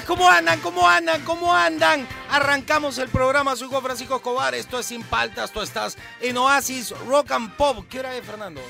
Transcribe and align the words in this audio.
Días, 0.00 0.04
¿cómo 0.06 0.30
andan? 0.30 0.60
¿Cómo 0.60 0.88
andan? 0.88 1.22
¿Cómo 1.22 1.54
andan? 1.54 2.06
Arrancamos 2.30 2.98
el 2.98 3.08
programa, 3.08 3.56
soy 3.56 3.68
Juan 3.68 3.82
Francisco 3.82 4.16
Escobar, 4.16 4.54
esto 4.54 4.78
es 4.78 4.86
Sin 4.86 5.02
Paltas, 5.02 5.52
tú 5.52 5.60
estás 5.60 5.96
en 6.20 6.36
Oasis 6.36 6.90
Rock 7.06 7.32
and 7.32 7.56
Pop. 7.56 7.86
¿Qué 7.88 8.00
hora 8.00 8.14
es, 8.16 8.24
Fernando? 8.24 8.60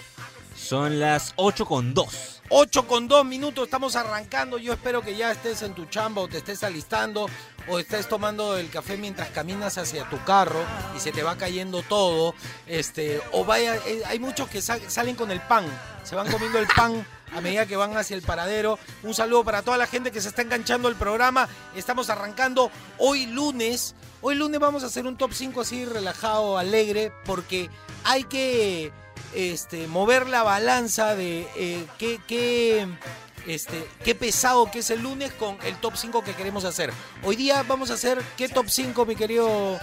Son 0.57 1.01
las 1.01 1.33
8 1.37 1.67
con 1.67 1.95
2. 1.95 2.43
8 2.51 2.87
con 2.87 3.09
2 3.09 3.25
minutos, 3.25 3.65
estamos 3.65 3.97
arrancando. 3.97 4.59
Yo 4.59 4.73
espero 4.73 5.03
que 5.03 5.17
ya 5.17 5.31
estés 5.31 5.63
en 5.63 5.75
tu 5.75 5.87
chamba 5.87 6.23
o 6.23 6.29
te 6.29 6.39
estés 6.39 6.63
alistando 6.65 7.29
o 7.71 7.79
estés 7.79 8.09
tomando 8.09 8.57
el 8.59 8.69
café 8.71 8.97
mientras 8.97 9.29
caminas 9.31 9.79
hacia 9.79 10.09
tu 10.11 10.23
carro 10.25 10.61
y 10.97 11.01
se 11.01 11.13
te 11.13 11.23
va 11.23 11.37
cayendo 11.37 11.83
todo. 11.83 12.35
Este, 12.67 13.21
o 13.33 13.45
vaya, 13.45 13.77
eh, 13.87 14.03
hay 14.07 14.19
muchos 14.19 14.49
que 14.49 14.61
sal- 14.61 14.83
salen 14.89 15.15
con 15.17 15.31
el 15.31 15.41
pan, 15.41 15.65
se 16.05 16.15
van 16.17 16.31
comiendo 16.31 16.59
el 16.59 16.67
pan 16.67 17.07
a 17.35 17.41
medida 17.41 17.65
que 17.67 17.77
van 17.77 17.97
hacia 17.97 18.17
el 18.17 18.23
paradero. 18.23 18.79
Un 19.05 19.15
saludo 19.15 19.45
para 19.45 19.63
toda 19.63 19.77
la 19.79 19.87
gente 19.87 20.11
que 20.11 20.21
se 20.21 20.29
está 20.29 20.43
enganchando 20.43 20.89
al 20.89 20.97
programa. 20.97 21.49
Estamos 21.77 22.11
arrancando 22.11 22.71
hoy 22.99 23.27
lunes. 23.27 23.95
Hoy 24.21 24.35
lunes 24.35 24.59
vamos 24.61 24.83
a 24.83 24.87
hacer 24.87 25.07
un 25.07 25.17
top 25.17 25.33
5 25.33 25.61
así 25.61 25.85
relajado, 25.85 26.59
alegre, 26.59 27.13
porque 27.25 27.71
hay 28.05 28.25
que 28.25 28.91
este, 29.33 29.87
mover 29.87 30.27
la 30.29 30.43
balanza 30.43 31.15
de 31.15 31.47
eh, 31.57 31.87
qué, 31.99 32.87
este, 33.47 33.87
qué 34.05 34.15
pesado 34.15 34.71
que 34.71 34.81
es 34.81 34.91
el 34.91 35.03
lunes 35.03 35.33
con 35.33 35.57
el 35.65 35.77
top 35.77 35.97
5 35.97 36.23
que 36.25 36.35
queremos 36.35 36.65
hacer. 36.65 36.93
Hoy 37.23 37.37
día 37.37 37.63
vamos 37.63 37.91
a 37.91 37.95
hacer 37.95 38.21
qué 38.37 38.49
top 38.49 38.69
5, 38.69 39.07
mi 39.07 39.15
querido... 39.17 39.79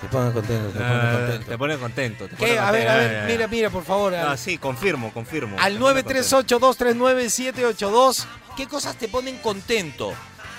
Te 0.00 0.08
pone 0.08 0.32
contento, 0.32 0.68
te 0.70 0.78
pone 0.80 0.90
Ah, 0.90 1.12
contento. 1.12 1.46
te 1.50 1.58
pone 1.58 1.78
contento. 1.78 2.28
te 2.28 2.36
pone 2.36 2.58
A 2.58 2.70
ver, 2.72 2.88
a 2.88 2.92
contento. 2.94 3.14
ver, 3.14 3.30
mira, 3.32 3.46
mira, 3.48 3.70
por 3.70 3.84
favor. 3.84 4.12
Ah, 4.16 4.32
al- 4.32 4.38
sí, 4.38 4.58
confirmo, 4.58 5.12
confirmo. 5.12 5.56
al 5.60 5.74
Te 5.74 5.78
pone 5.78 6.02
contento. 6.02 6.42
938-239-782, 6.42 8.24
¿qué 8.56 8.66
cosas 8.66 8.96
te 8.96 9.06
ponen 9.08 9.38
contento? 9.38 10.12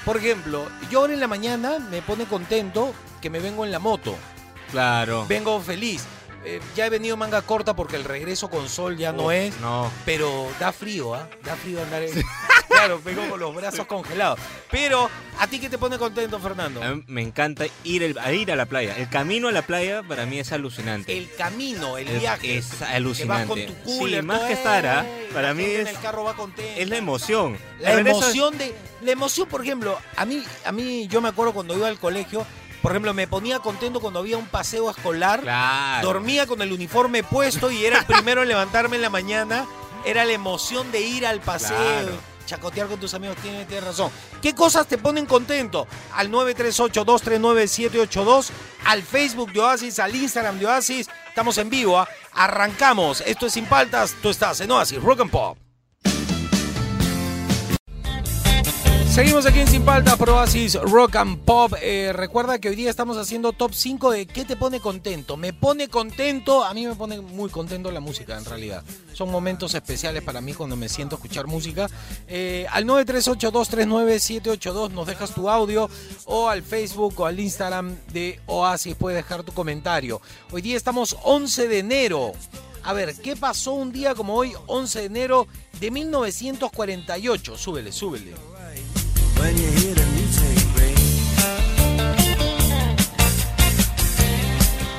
Por 0.05 0.15
ejemplo, 0.17 0.65
yo 0.89 0.99
ahora 0.99 1.13
en 1.13 1.19
la 1.19 1.27
mañana 1.27 1.79
me 1.79 2.01
pone 2.01 2.25
contento 2.25 2.93
que 3.21 3.29
me 3.29 3.39
vengo 3.39 3.65
en 3.65 3.71
la 3.71 3.79
moto. 3.79 4.15
Claro. 4.71 5.25
Vengo 5.27 5.59
feliz. 5.61 6.03
Eh, 6.45 6.59
ya 6.75 6.86
he 6.86 6.89
venido 6.89 7.16
manga 7.17 7.41
corta 7.41 7.75
porque 7.75 7.95
el 7.95 8.03
regreso 8.03 8.49
con 8.49 8.67
sol 8.69 8.97
ya 8.97 9.11
no 9.13 9.31
es. 9.31 9.58
No. 9.61 9.89
Pero 10.05 10.47
da 10.59 10.72
frío, 10.72 11.13
¿ah? 11.16 11.27
Da 11.44 11.55
frío 11.55 11.81
andar 11.81 12.03
en... 12.03 12.11
Claro, 12.67 13.00
vengo 13.05 13.30
con 13.30 13.39
los 13.39 13.53
brazos 13.55 13.85
congelados. 13.85 14.39
Pero, 14.72 15.08
¿a 15.39 15.47
ti 15.47 15.59
qué 15.59 15.69
te 15.69 15.77
pone 15.77 15.97
contento, 16.00 16.39
Fernando? 16.39 16.81
A 16.83 16.95
mí 16.95 17.03
me 17.08 17.22
encanta 17.22 17.66
ir, 17.83 18.02
el- 18.03 18.17
a 18.17 18.33
ir 18.33 18.52
a 18.52 18.55
la 18.55 18.66
playa. 18.66 18.97
El 18.97 19.08
camino 19.09 19.47
a 19.47 19.52
la 19.52 19.61
playa 19.61 20.02
para 20.02 20.25
mí 20.25 20.39
es 20.39 20.52
alucinante. 20.52 21.16
El 21.16 21.30
camino, 21.35 21.97
el 21.97 22.08
Es- 22.08 22.19
viaje. 22.19 22.57
es 22.57 22.66
Que 22.72 22.80
vas 22.80 22.89
alucinante. 22.95 23.47
con 23.47 23.66
tu 23.66 23.73
cooler. 23.83 24.22
sí, 24.22 24.25
más 24.28 24.39
todo, 24.39 24.47
que 24.47 24.53
estar, 24.53 24.85
¿ah? 24.88 25.05
ey, 25.05 25.28
para 25.31 25.50
la 25.50 25.53
mí 25.53 25.63
gente 25.63 25.81
es, 25.81 25.88
en 25.89 25.95
el 25.95 26.02
carro 26.02 26.23
va 26.23 26.33
contento. 26.35 26.72
es 26.81 26.89
la 26.89 26.97
emoción. 26.97 27.57
La 27.80 27.91
El 27.91 27.95
regreso 27.97 28.17
es- 28.19 28.23
emoción 28.25 28.57
de. 28.57 28.75
La 29.02 29.11
emoción, 29.11 29.47
por 29.47 29.61
ejemplo, 29.61 29.97
a 30.16 30.25
mí, 30.25 30.44
a 30.66 30.72
mí, 30.72 31.07
yo 31.09 31.22
me 31.22 31.30
acuerdo 31.30 31.53
cuando 31.53 31.78
iba 31.78 31.88
al 31.88 32.00
colegio, 32.00 32.45
por 32.83 32.91
ejemplo, 32.91 33.13
me 33.13 33.27
ponía 33.27 33.59
contento 33.59 34.01
cuando 34.01 34.19
había 34.19 34.37
un 34.37 34.47
paseo 34.47 34.89
escolar. 34.89 35.39
Claro. 35.39 36.05
Dormía 36.05 36.45
con 36.45 36.61
el 36.61 36.73
uniforme 36.73 37.23
puesto 37.23 37.71
y 37.71 37.85
era 37.85 37.99
el 37.99 38.05
primero 38.05 38.41
en 38.41 38.49
levantarme 38.49 38.97
en 38.97 39.01
la 39.01 39.09
mañana. 39.09 39.65
Era 40.03 40.25
la 40.25 40.33
emoción 40.33 40.91
de 40.91 40.99
ir 40.99 41.25
al 41.25 41.39
paseo. 41.39 41.77
Claro. 41.77 42.11
Chacotear 42.45 42.89
con 42.89 42.99
tus 42.99 43.13
amigos, 43.13 43.38
tienes, 43.38 43.66
tienes 43.69 43.85
razón. 43.85 44.11
¿Qué 44.41 44.53
cosas 44.53 44.85
te 44.85 44.97
ponen 44.97 45.25
contento? 45.25 45.88
Al 46.13 46.29
938-239-782, 46.29 48.49
al 48.83 49.01
Facebook 49.01 49.53
de 49.53 49.61
Oasis, 49.61 49.99
al 49.99 50.13
Instagram 50.13 50.59
de 50.59 50.66
Oasis. 50.66 51.09
Estamos 51.29 51.57
en 51.59 51.69
vivo, 51.69 51.97
¿ah? 51.97 52.09
arrancamos. 52.33 53.22
Esto 53.22 53.45
es 53.45 53.53
Sin 53.53 53.66
Paltas, 53.66 54.13
tú 54.22 54.29
estás 54.29 54.59
en 54.59 54.69
Oasis, 54.72 55.01
Rock 55.01 55.22
and 55.22 55.31
Pop. 55.31 55.57
Seguimos 59.13 59.46
aquí 59.46 59.59
en 59.59 59.68
Sin 59.68 59.84
Paltas 59.84 60.18
por 60.18 60.31
Oasis 60.31 60.74
Rock 60.74 61.18
and 61.18 61.38
Pop. 61.46 61.74
Eh, 61.84 62.12
recuerda 62.13 62.57
que 62.57 62.69
hoy 62.69 62.75
día 62.75 62.90
estamos 62.90 63.16
haciendo 63.16 63.53
top 63.53 63.72
5 63.72 64.09
de 64.09 64.25
qué 64.25 64.44
te 64.44 64.56
pone 64.56 64.79
contento. 64.79 65.38
Me 65.38 65.53
pone 65.53 65.88
contento, 65.88 66.63
a 66.63 66.74
mí 66.74 66.88
me 66.88 66.96
pone 66.96 67.22
muy 67.22 67.52
contento 67.52 67.91
la 67.91 68.00
música 68.00 68.35
en 68.35 68.44
realidad. 68.44 68.84
Son 69.13 69.29
momentos 69.29 69.75
especiales 69.75 70.23
para 70.23 70.41
mí 70.41 70.56
cuando 70.56 70.75
me 70.75 70.90
siento 70.90 71.16
a 71.16 71.18
escuchar 71.18 71.46
música. 71.46 71.88
Eh, 72.28 72.66
al 72.72 72.85
938-239-782 72.85 74.90
nos 74.90 75.06
dejas 75.06 75.31
tu 75.31 75.47
audio 75.47 75.88
o 76.25 76.50
al 76.50 76.63
Facebook 76.63 77.13
o 77.19 77.28
al 77.28 77.40
Instagram 77.40 77.96
de 78.12 78.40
Oasis 78.47 78.96
puedes 78.96 79.18
dejar 79.18 79.44
tu 79.44 79.52
comentario. 79.52 80.22
Hoy 80.52 80.63
día 80.63 80.75
estamos 80.75 81.16
11 81.22 81.68
de 81.68 81.78
enero. 81.78 82.31
A 82.81 82.94
ver, 82.94 83.13
¿qué 83.22 83.35
pasó 83.35 83.73
un 83.73 83.91
día 83.91 84.16
como 84.16 84.34
hoy, 84.34 84.53
11 84.66 85.02
de 85.02 85.06
enero 85.06 85.47
de 85.79 85.91
1948? 85.91 87.57
Súbele, 87.57 87.91
súbele. 87.91 88.53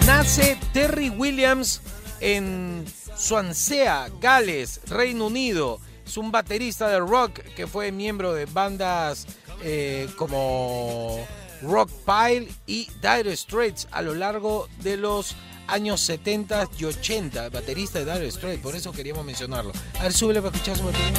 Nace 0.07 0.59
Terry 0.73 1.09
Williams 1.09 1.81
en 2.21 2.85
Swansea, 3.17 4.09
Gales, 4.21 4.81
Reino 4.89 5.27
Unido. 5.29 5.81
Es 6.07 6.19
un 6.19 6.31
baterista 6.31 6.89
de 6.89 6.99
rock 6.99 7.41
que 7.57 7.67
fue 7.67 7.91
miembro 7.91 8.35
de 8.35 8.45
bandas 8.45 9.27
eh, 9.63 10.09
como 10.17 11.27
Rock 11.63 11.91
Pile 12.05 12.49
y 12.67 12.89
Dire 13.01 13.35
Straits 13.37 13.89
a 13.93 14.03
lo 14.03 14.15
largo 14.15 14.69
de 14.83 14.99
los 14.99 15.37
años 15.69 16.03
70 16.03 16.69
y 16.79 16.85
80. 16.85 17.49
Baterista 17.49 18.05
de 18.05 18.13
Dire 18.13 18.31
Straits, 18.31 18.61
por 18.61 18.77
eso 18.77 18.93
queríamos 18.93 19.25
mencionarlo. 19.25 19.73
A 19.99 20.03
ver, 20.03 20.13
súbele 20.13 20.43
para 20.43 20.55
escuchar 20.55 20.77
su 20.77 20.85
batería. 20.85 21.13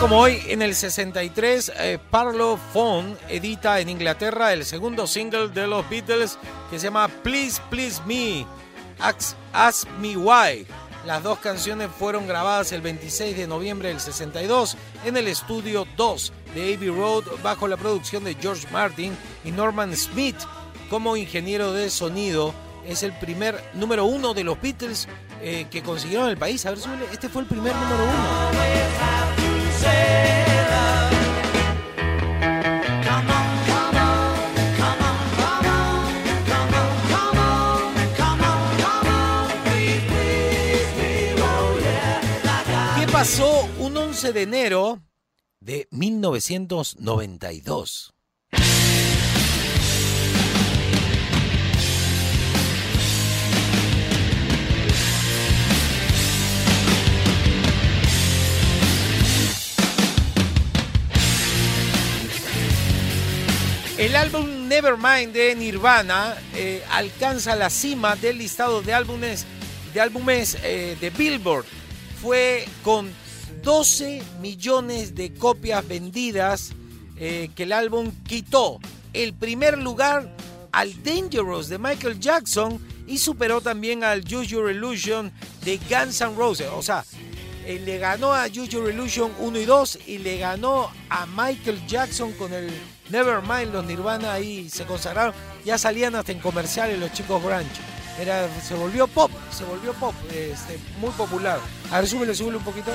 Como 0.00 0.18
hoy, 0.20 0.40
en 0.46 0.62
el 0.62 0.74
63, 0.74 1.72
eh, 1.76 1.98
Parlophone 2.10 3.16
edita 3.28 3.80
en 3.80 3.88
Inglaterra 3.88 4.52
el 4.52 4.64
segundo 4.64 5.06
single 5.06 5.48
de 5.48 5.66
los 5.66 5.88
Beatles 5.88 6.38
que 6.70 6.78
se 6.78 6.84
llama 6.84 7.08
Please 7.08 7.60
Please 7.68 8.00
Me, 8.06 8.46
Ask, 9.00 9.34
Ask 9.52 9.88
Me 10.00 10.16
Why. 10.16 10.66
Las 11.04 11.22
dos 11.22 11.38
canciones 11.38 11.88
fueron 11.98 12.28
grabadas 12.28 12.70
el 12.72 12.80
26 12.80 13.36
de 13.36 13.46
noviembre 13.46 13.88
del 13.88 13.98
62 13.98 14.76
en 15.04 15.16
el 15.16 15.26
estudio 15.26 15.86
2 15.96 16.32
de 16.54 16.74
Abbey 16.74 16.90
Road 16.90 17.24
bajo 17.42 17.66
la 17.66 17.76
producción 17.76 18.24
de 18.24 18.34
George 18.34 18.68
Martin 18.70 19.16
y 19.44 19.50
Norman 19.50 19.96
Smith 19.96 20.36
como 20.90 21.16
ingeniero 21.16 21.72
de 21.72 21.90
sonido. 21.90 22.54
Es 22.86 23.02
el 23.02 23.12
primer 23.14 23.62
número 23.74 24.04
uno 24.04 24.32
de 24.32 24.44
los 24.44 24.60
Beatles 24.60 25.08
eh, 25.40 25.66
que 25.70 25.82
consiguieron 25.82 26.28
el 26.28 26.36
país. 26.36 26.64
A 26.66 26.70
ver, 26.70 26.78
súbele. 26.78 27.06
este 27.12 27.28
fue 27.28 27.42
el 27.42 27.48
primer 27.48 27.74
número 27.74 28.04
uno. 28.04 29.27
¿Qué 42.98 43.06
pasó 43.12 43.68
un 43.78 43.96
11 43.96 44.32
de 44.32 44.42
enero 44.42 45.00
de 45.60 45.86
1992? 45.90 48.17
El 64.08 64.16
álbum 64.16 64.68
Nevermind 64.68 65.34
de 65.34 65.54
Nirvana 65.54 66.34
eh, 66.54 66.82
alcanza 66.92 67.54
la 67.56 67.68
cima 67.68 68.16
del 68.16 68.38
listado 68.38 68.80
de 68.80 68.94
álbumes 68.94 69.44
de 69.92 70.00
álbumes 70.00 70.56
eh, 70.62 70.96
de 70.98 71.10
Billboard. 71.10 71.66
Fue 72.22 72.64
con 72.82 73.12
12 73.62 74.22
millones 74.40 75.14
de 75.14 75.34
copias 75.34 75.86
vendidas 75.86 76.72
eh, 77.18 77.50
que 77.54 77.64
el 77.64 77.72
álbum 77.72 78.10
quitó 78.26 78.80
el 79.12 79.34
primer 79.34 79.76
lugar 79.76 80.34
al 80.72 81.02
Dangerous 81.02 81.68
de 81.68 81.76
Michael 81.76 82.18
Jackson 82.18 82.82
y 83.06 83.18
superó 83.18 83.60
también 83.60 84.04
al 84.04 84.20
Use 84.20 84.46
Your 84.46 84.70
Illusion 84.70 85.30
de 85.66 85.78
Guns 85.86 86.22
N' 86.22 86.34
Roses. 86.34 86.68
O 86.72 86.80
sea, 86.80 87.04
le 87.66 87.98
ganó 87.98 88.32
a 88.32 88.46
Use 88.46 88.68
Your 88.68 88.90
Illusion 88.90 89.30
1 89.38 89.58
y 89.58 89.64
2 89.66 89.98
y 90.06 90.16
le 90.16 90.38
ganó 90.38 90.90
a 91.10 91.26
Michael 91.26 91.86
Jackson 91.86 92.32
con 92.32 92.54
el 92.54 92.70
Nevermind. 93.10 93.72
Los 93.72 93.84
Nirvana 93.84 94.32
ahí 94.32 94.68
se 94.68 94.84
consagraron. 94.84 95.34
Ya 95.64 95.78
salían 95.78 96.14
hasta 96.14 96.32
en 96.32 96.38
comerciales 96.38 96.98
los 96.98 97.12
chicos 97.12 97.42
grunge. 97.42 97.66
Era, 98.20 98.48
se 98.60 98.74
volvió 98.74 99.06
pop, 99.06 99.30
se 99.50 99.64
volvió 99.64 99.92
pop, 99.92 100.12
este, 100.32 100.78
muy 101.00 101.10
popular. 101.10 101.60
A 101.90 102.00
ver, 102.00 102.08
súbele, 102.08 102.34
súbele 102.34 102.56
un 102.56 102.64
poquito. 102.64 102.90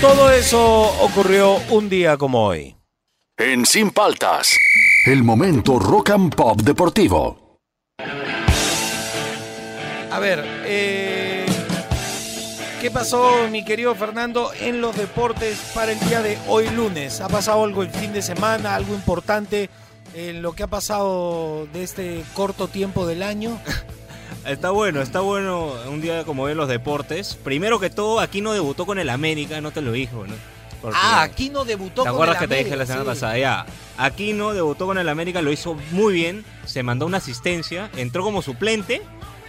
Todo 0.00 0.30
eso 0.30 0.60
ocurrió 1.02 1.56
un 1.70 1.88
día 1.88 2.16
como 2.16 2.46
hoy. 2.46 2.76
En 3.36 3.66
Sin 3.66 3.90
Paltas, 3.90 4.56
el 5.06 5.22
momento 5.22 5.78
rock 5.78 6.10
and 6.10 6.34
pop 6.34 6.60
deportivo. 6.62 7.47
A 10.18 10.20
ver, 10.20 10.44
eh, 10.64 11.46
¿qué 12.80 12.90
pasó, 12.90 13.46
mi 13.52 13.64
querido 13.64 13.94
Fernando, 13.94 14.50
en 14.60 14.80
los 14.80 14.96
deportes 14.96 15.70
para 15.72 15.92
el 15.92 16.00
día 16.00 16.22
de 16.22 16.36
hoy 16.48 16.68
lunes? 16.70 17.20
¿Ha 17.20 17.28
pasado 17.28 17.62
algo 17.62 17.84
el 17.84 17.90
fin 17.90 18.12
de 18.12 18.20
semana, 18.20 18.74
algo 18.74 18.94
importante 18.94 19.70
en 20.14 20.42
lo 20.42 20.54
que 20.54 20.64
ha 20.64 20.66
pasado 20.66 21.68
de 21.72 21.84
este 21.84 22.24
corto 22.34 22.66
tiempo 22.66 23.06
del 23.06 23.22
año? 23.22 23.60
Está 24.44 24.70
bueno, 24.70 25.02
está 25.02 25.20
bueno 25.20 25.74
un 25.88 26.00
día 26.00 26.24
como 26.24 26.42
hoy 26.42 26.52
en 26.52 26.58
los 26.58 26.68
deportes. 26.68 27.36
Primero 27.44 27.78
que 27.78 27.88
todo, 27.88 28.18
aquí 28.18 28.40
no 28.40 28.52
debutó 28.52 28.86
con 28.86 28.98
el 28.98 29.10
América, 29.10 29.60
no 29.60 29.70
te 29.70 29.82
lo 29.82 29.92
dijo, 29.92 30.26
¿no? 30.26 30.34
Porque- 30.82 30.96
ah, 31.00 31.22
Aquino 31.22 31.64
debutó 31.64 32.02
¿Te 32.02 32.08
con 32.08 32.16
acuerdas 32.16 32.42
el 32.42 32.48
que 32.48 32.54
te 32.56 32.64
dije 32.64 32.70
la 32.76 32.82
América, 32.82 32.92
semana 32.94 33.14
sí. 33.14 33.20
pasada? 33.20 33.38
Ya, 33.38 33.66
Aquino 33.98 34.52
debutó 34.52 34.86
con 34.86 34.98
el 34.98 35.08
América, 35.08 35.42
lo 35.42 35.52
hizo 35.52 35.76
muy 35.92 36.12
bien, 36.14 36.44
se 36.66 36.82
mandó 36.82 37.06
una 37.06 37.18
asistencia, 37.18 37.88
entró 37.96 38.24
como 38.24 38.42
suplente, 38.42 39.02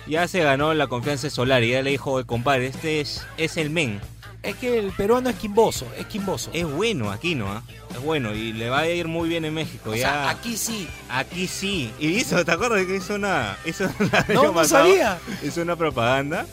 ya 0.09 0.27
se 0.27 0.39
ganó 0.41 0.73
la 0.73 0.87
confianza 0.87 1.27
de 1.27 1.31
Solari, 1.31 1.69
ya 1.69 1.81
le 1.81 1.91
dijo, 1.91 2.11
"Oye, 2.11 2.25
compadre, 2.25 2.67
este 2.67 2.99
es, 3.01 3.25
es 3.37 3.55
el 3.57 3.69
men. 3.69 4.01
Es 4.41 4.55
que 4.55 4.79
el 4.79 4.91
peruano 4.93 5.29
es 5.29 5.35
quimboso, 5.35 5.85
es 5.97 6.05
quimboso. 6.05 6.49
Es 6.53 6.65
bueno 6.65 7.11
Aquino, 7.11 7.51
¿ah? 7.51 7.61
es 7.91 8.01
bueno 8.01 8.33
y 8.33 8.53
le 8.53 8.69
va 8.69 8.79
a 8.79 8.87
ir 8.87 9.07
muy 9.09 9.27
bien 9.27 9.43
en 9.43 9.53
México. 9.53 9.89
o 9.91 9.95
ya, 9.95 10.01
sea, 10.09 10.29
aquí 10.29 10.55
sí. 10.55 10.87
Aquí 11.09 11.45
sí. 11.47 11.91
Y 11.99 12.07
hizo, 12.07 12.43
¿te 12.45 12.51
acuerdas 12.53 12.85
que 12.85 12.95
hizo 12.95 13.15
una. 13.15 13.57
Hizo 13.65 13.89
una- 13.99 14.19
el 14.29 14.35
No, 14.35 14.43
no 14.43 14.53
pasado, 14.53 14.85
sabía. 14.85 15.17
Hizo 15.43 15.61
una 15.61 15.75
propaganda 15.75 16.45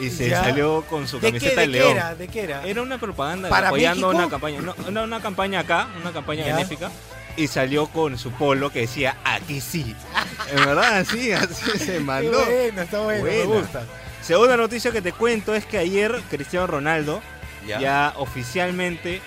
y 0.00 0.10
se 0.10 0.28
Ya. 0.30 0.44
salió 0.44 0.84
con 0.88 1.08
su 1.08 1.16
¿De 1.18 1.32
qué, 1.32 1.38
camiseta 1.40 1.60
de 1.62 1.66
de 1.66 1.72
qué 1.72 1.78
León. 1.80 1.96
era? 1.96 2.14
¿De 2.14 2.28
qué 2.28 2.40
era? 2.42 2.64
Era 2.64 2.80
una 2.82 2.98
propaganda 2.98 3.48
¿Para 3.48 3.68
apoyando 3.68 4.06
México? 4.08 4.18
una 4.22 4.30
campaña. 4.30 4.60
No, 4.60 4.74
una, 4.88 5.02
una 5.02 5.20
campaña 5.20 5.60
acá, 5.60 5.88
una 6.00 6.12
campaña 6.12 6.46
Ya. 6.46 6.54
benéfica. 6.54 6.92
Y 7.36 7.46
salió 7.46 7.86
con 7.86 8.18
su 8.18 8.30
polo 8.32 8.70
que 8.70 8.80
decía 8.80 9.16
aquí 9.24 9.60
sí. 9.60 9.94
En 10.50 10.56
verdad, 10.66 10.98
así, 10.98 11.32
así 11.32 11.78
se 11.78 11.94
Qué 11.94 12.00
mandó. 12.00 12.44
bueno, 12.44 12.82
está 12.82 13.00
bueno, 13.00 13.24
me 13.24 13.44
Buena. 13.44 13.60
gusta. 13.60 13.86
Segunda 14.20 14.56
noticia 14.56 14.92
que 14.92 15.02
te 15.02 15.12
cuento 15.12 15.54
es 15.54 15.64
que 15.66 15.78
ayer 15.78 16.20
Cristiano 16.30 16.66
Ronaldo 16.66 17.22
ya, 17.66 18.12
oficialmente 18.16 19.20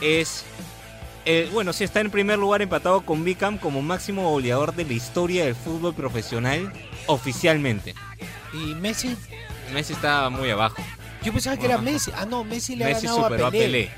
es. 0.00 0.44
eh, 1.24 1.48
bueno, 1.52 1.72
sí 1.72 1.84
está 1.84 2.00
en 2.00 2.10
primer 2.10 2.38
lugar 2.38 2.60
empatado 2.62 3.00
con 3.02 3.24
Beckham 3.24 3.58
como 3.58 3.80
máximo 3.82 4.28
goleador 4.30 4.74
de 4.74 4.84
la 4.84 4.92
historia 4.92 5.44
del 5.46 5.54
fútbol 5.54 5.94
profesional 5.94 6.72
oficialmente. 7.06 7.94
¿Y 8.52 8.74
Messi? 8.74 9.16
Messi 9.72 9.94
está 9.94 10.28
muy 10.30 10.50
abajo. 10.50 10.76
Yo 11.22 11.32
pensaba 11.32 11.56
que 11.56 11.66
era 11.66 11.78
Messi. 11.78 12.12
Ah, 12.16 12.26
no, 12.26 12.44
Messi 12.44 12.76
le 12.76 12.84
ha 12.84 12.88
Messi 12.88 13.06
ganado 13.06 13.24
superó 13.24 13.44
a 13.46 13.48
a 13.48 13.50
Pelé. 13.50 13.90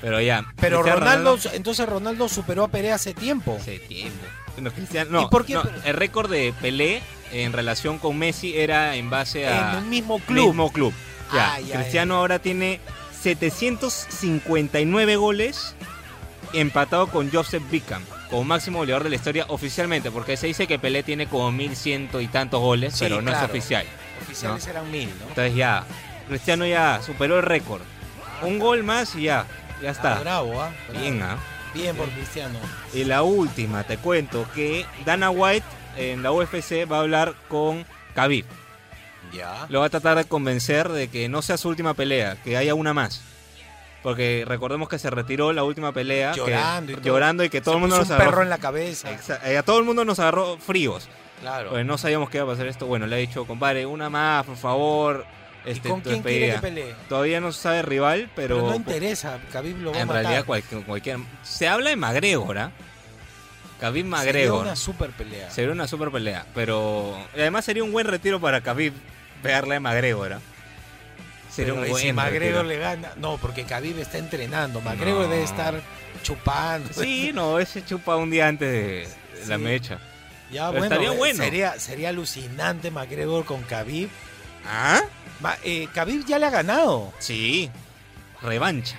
Pero 0.00 0.20
ya. 0.20 0.44
Pero 0.60 0.82
Ronaldo, 0.82 1.38
entonces 1.52 1.88
Ronaldo 1.88 2.28
superó 2.28 2.64
a 2.64 2.68
Pelé 2.68 2.92
hace 2.92 3.14
tiempo. 3.14 3.56
Hace 3.60 3.78
tiempo. 3.78 4.24
No, 4.58 4.70
Cristiano- 4.70 5.10
no, 5.10 5.22
¿Y 5.22 5.26
por 5.28 5.44
qué? 5.44 5.54
no, 5.54 5.62
el 5.84 5.94
récord 5.94 6.30
de 6.30 6.54
Pelé 6.60 7.02
en 7.32 7.52
relación 7.52 7.98
con 7.98 8.16
Messi 8.18 8.56
era 8.56 8.94
en 8.96 9.10
base 9.10 9.46
a. 9.48 9.72
En 9.72 9.78
el 9.78 9.84
mismo 9.86 10.18
club. 10.20 10.46
Mismo 10.48 10.72
club. 10.72 10.94
Ya, 11.32 11.54
Ah, 11.54 11.60
ya, 11.60 11.76
Cristiano 11.80 12.16
ahora 12.16 12.38
tiene 12.38 12.80
759 13.20 15.16
goles 15.16 15.74
empatado 16.52 17.08
con 17.08 17.30
Joseph 17.30 17.62
Beckham 17.70 18.02
como 18.30 18.44
máximo 18.44 18.78
goleador 18.78 19.04
de 19.04 19.10
la 19.10 19.16
historia 19.16 19.44
oficialmente, 19.48 20.10
porque 20.10 20.36
se 20.36 20.46
dice 20.48 20.66
que 20.66 20.78
Pelé 20.78 21.02
tiene 21.04 21.26
como 21.28 21.52
1100 21.52 22.10
y 22.20 22.26
tantos 22.26 22.60
goles, 22.60 22.94
Sí, 22.94 23.00
pero 23.04 23.22
no 23.22 23.30
claro. 23.30 23.46
es 23.46 23.50
oficial. 23.50 23.86
Oficiales 24.22 24.66
eran 24.66 24.90
mil, 24.90 25.08
¿no? 25.20 25.28
Entonces 25.28 25.54
ya, 25.54 25.84
Cristiano 26.28 26.66
ya 26.66 27.00
superó 27.04 27.36
el 27.38 27.44
récord. 27.44 27.82
Un 28.42 28.58
gol 28.58 28.82
más 28.82 29.14
y 29.14 29.22
ya, 29.22 29.46
ya 29.82 29.88
Ah, 29.88 29.92
está. 29.92 30.18
bravo, 30.20 30.60
¿ah? 30.60 30.70
Bravo. 30.88 31.00
Bien, 31.04 31.22
¿ah? 31.22 31.36
Bien 31.74 31.94
por 31.96 32.08
Cristiano. 32.10 32.58
Y 32.94 33.04
la 33.04 33.22
última, 33.22 33.84
te 33.84 33.98
cuento 33.98 34.46
que 34.54 34.86
Dana 35.04 35.30
White 35.30 35.66
en 35.96 36.22
la 36.22 36.32
UFC 36.32 36.86
va 36.90 36.96
a 36.98 37.00
hablar 37.00 37.34
con 37.48 37.84
Khabib. 38.14 38.46
Ya. 39.32 39.66
Lo 39.68 39.80
va 39.80 39.86
a 39.86 39.90
tratar 39.90 40.16
de 40.16 40.24
convencer 40.24 40.88
de 40.88 41.08
que 41.08 41.28
no 41.28 41.42
sea 41.42 41.56
su 41.58 41.68
última 41.68 41.94
pelea, 41.94 42.36
que 42.42 42.56
haya 42.56 42.74
una 42.74 42.94
más. 42.94 43.22
Porque 44.02 44.44
recordemos 44.46 44.88
que 44.88 44.98
se 44.98 45.10
retiró 45.10 45.52
la 45.52 45.64
última 45.64 45.92
pelea. 45.92 46.30
que- 46.32 46.38
Llorando 46.38 46.92
y 46.92 46.94
todo. 46.94 47.04
llorando 47.04 47.44
y 47.44 47.50
que 47.50 47.60
todo 47.60 47.72
Se 47.74 47.76
el 47.76 47.80
mundo 47.80 47.96
puso 47.96 48.04
nos 48.04 48.10
un 48.10 48.16
perro 48.18 48.28
agarró. 48.28 48.42
en 48.44 48.50
la 48.50 48.58
cabeza. 48.58 49.10
Exa- 49.10 49.40
eh, 49.44 49.58
a 49.58 49.62
todo 49.64 49.78
el 49.78 49.84
mundo 49.84 50.04
nos 50.04 50.18
agarró 50.20 50.56
fríos. 50.58 51.08
Claro. 51.40 51.70
Pues 51.70 51.84
no 51.84 51.98
sabíamos 51.98 52.30
que 52.30 52.38
iba 52.38 52.46
a 52.46 52.50
pasar 52.50 52.66
esto. 52.68 52.86
Bueno, 52.86 53.06
le 53.06 53.16
ha 53.16 53.18
dicho, 53.18 53.44
compadre, 53.46 53.84
una 53.84 54.08
más, 54.08 54.46
por 54.46 54.56
favor. 54.56 55.26
¿Y 55.66 55.70
Este, 55.72 55.88
con 55.88 56.00
tu 56.02 56.10
quién 56.10 56.22
quiere 56.22 56.38
que 56.46 56.52
despedida". 56.52 56.60
pelee? 56.84 56.94
Todavía 57.08 57.40
no 57.40 57.52
se 57.52 57.60
sabe 57.62 57.82
rival, 57.82 58.30
pero, 58.36 58.56
Pero 58.56 58.68
no 58.70 58.74
interesa, 58.76 59.38
Khabib 59.52 59.78
lo 59.78 59.90
va 59.92 59.98
a 59.98 60.00
en 60.00 60.06
matar. 60.08 60.22
realidad 60.24 60.44
cualquier. 60.86 61.18
Se 61.42 61.68
habla 61.68 61.90
de 61.90 61.96
McGregor, 61.96 62.58
¿ah? 62.58 62.70
Khabib 63.80 64.04
Sería 64.04 64.10
McGregor. 64.16 64.62
una 64.62 64.76
super 64.76 65.10
pelea. 65.10 65.50
Sería 65.50 65.72
una 65.72 65.86
super 65.86 66.10
pelea. 66.10 66.46
Pero 66.54 67.18
y 67.36 67.40
además 67.40 67.64
sería 67.64 67.84
un 67.84 67.92
buen 67.92 68.06
retiro 68.06 68.40
para 68.40 68.60
Khabib 68.62 68.94
pegarle 69.42 69.74
a 69.76 69.80
McGregor. 69.80 70.32
¿ah? 70.34 70.40
Sería 71.50 71.72
Pero 71.74 71.82
un 71.82 71.86
¿y 71.88 71.90
buen 71.90 72.02
si 72.02 72.12
McGregor 72.12 72.42
retiro. 72.42 72.62
le 72.64 72.78
gana. 72.78 73.10
No, 73.16 73.36
porque 73.36 73.64
Khabib 73.64 73.98
está 73.98 74.18
entrenando. 74.18 74.80
McGregor 74.80 75.24
No. 75.24 75.28
debe 75.28 75.42
estar 75.44 75.74
chupando. 76.22 76.90
Sí, 76.94 77.32
no, 77.34 77.58
ese 77.58 77.84
chupa 77.84 78.16
un 78.16 78.30
día 78.30 78.48
antes 78.48 78.70
de 78.70 79.46
la 79.46 79.58
mecha. 79.58 79.98
Ya, 80.50 80.68
Pero 80.70 80.78
bueno, 80.80 80.84
estaría 80.84 81.12
eh, 81.12 81.16
bueno. 81.18 81.44
Sería, 81.44 81.78
sería 81.80 82.08
alucinante 82.10 82.90
McGregor 82.90 83.44
con 83.44 83.62
Khabib. 83.62 84.08
¿Ah? 84.66 85.00
Ma- 85.40 85.56
eh, 85.64 85.88
Khabib 85.94 86.24
ya 86.26 86.38
le 86.38 86.46
ha 86.46 86.50
ganado. 86.50 87.12
Sí. 87.18 87.70
Revancha. 88.42 88.96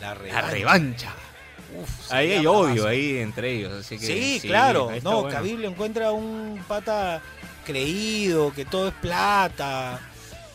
La 0.00 0.14
La 0.14 0.40
revancha. 0.42 1.12
Uf, 1.80 2.12
Ahí 2.12 2.32
hay 2.32 2.46
odio 2.46 2.86
ahí 2.86 3.18
entre 3.18 3.52
ellos, 3.52 3.72
así 3.84 3.98
que 3.98 4.06
Sí, 4.06 4.40
claro. 4.42 4.90
No, 5.02 5.22
bueno. 5.22 5.36
Khabib 5.36 5.58
le 5.58 5.66
encuentra 5.68 6.12
un 6.12 6.62
pata 6.66 7.20
creído, 7.66 8.52
que 8.54 8.64
todo 8.64 8.88
es 8.88 8.94
plata. 8.94 10.00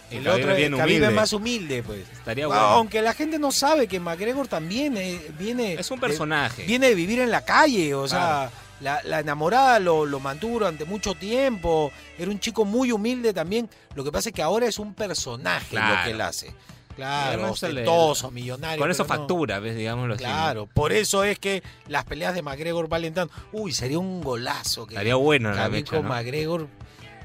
Y 0.10 0.17
El 0.17 0.24
Khabib 0.24 0.39
otro 0.41 0.51
es 0.51 0.58
bien 0.58 0.77
Khabib 0.77 1.03
es 1.03 1.12
más 1.13 1.34
humilde, 1.34 1.84
pues. 1.84 2.08
Estaría 2.12 2.48
bueno. 2.48 2.62
Aunque 2.62 3.01
la 3.01 3.13
gente 3.13 3.38
no 3.39 3.51
sabe 3.51 3.88
que 3.88 4.00
McGregor 4.00 4.48
también 4.48 4.98
eh, 4.98 5.20
viene. 5.38 5.74
Es 5.74 5.89
un 5.91 6.00
de- 6.00 6.08
personaje. 6.08 6.63
viene 6.63 6.89
de 6.89 6.96
vivir 6.96 7.20
en 7.20 7.32
la 7.32 7.43
calle, 7.46 7.93
o 7.93 8.08
sea, 8.08 8.50
la, 8.81 9.01
la 9.03 9.19
enamorada 9.19 9.79
lo, 9.79 10.05
lo 10.05 10.19
mantuvo 10.19 10.59
durante 10.59 10.85
mucho 10.85 11.13
tiempo, 11.15 11.91
era 12.17 12.29
un 12.29 12.39
chico 12.39 12.65
muy 12.65 12.91
humilde 12.91 13.33
también, 13.33 13.69
lo 13.95 14.03
que 14.03 14.11
pasa 14.11 14.29
es 14.29 14.35
que 14.35 14.41
ahora 14.41 14.65
es 14.67 14.79
un 14.79 14.93
personaje 14.93 15.75
lo 15.75 15.81
Claro. 15.81 16.03
que 16.05 16.11
él 16.11 16.21
hace. 16.21 16.53
Claro, 16.95 17.51
ostentoso, 17.51 18.29
millonario. 18.29 18.79
Con 18.79 18.91
eso 18.91 19.03
pero 19.03 19.15
no. 19.15 19.19
factura, 19.21 19.59
ves, 19.59 19.75
digámoslo 19.75 20.13
así. 20.13 20.23
¿no? 20.23 20.29
Claro, 20.29 20.65
por 20.67 20.91
eso 20.93 21.23
es 21.23 21.39
que 21.39 21.63
las 21.87 22.05
peleas 22.05 22.35
de 22.35 22.43
McGregor 22.43 22.87
valen 22.87 23.15
tanto. 23.15 23.33
Uy, 23.51 23.73
sería 23.73 23.97
un 23.97 24.21
golazo. 24.21 24.85
Que 24.85 24.93
Estaría 24.93 25.15
bueno 25.15 25.51
la. 25.53 25.69
McGregor. 25.69 26.67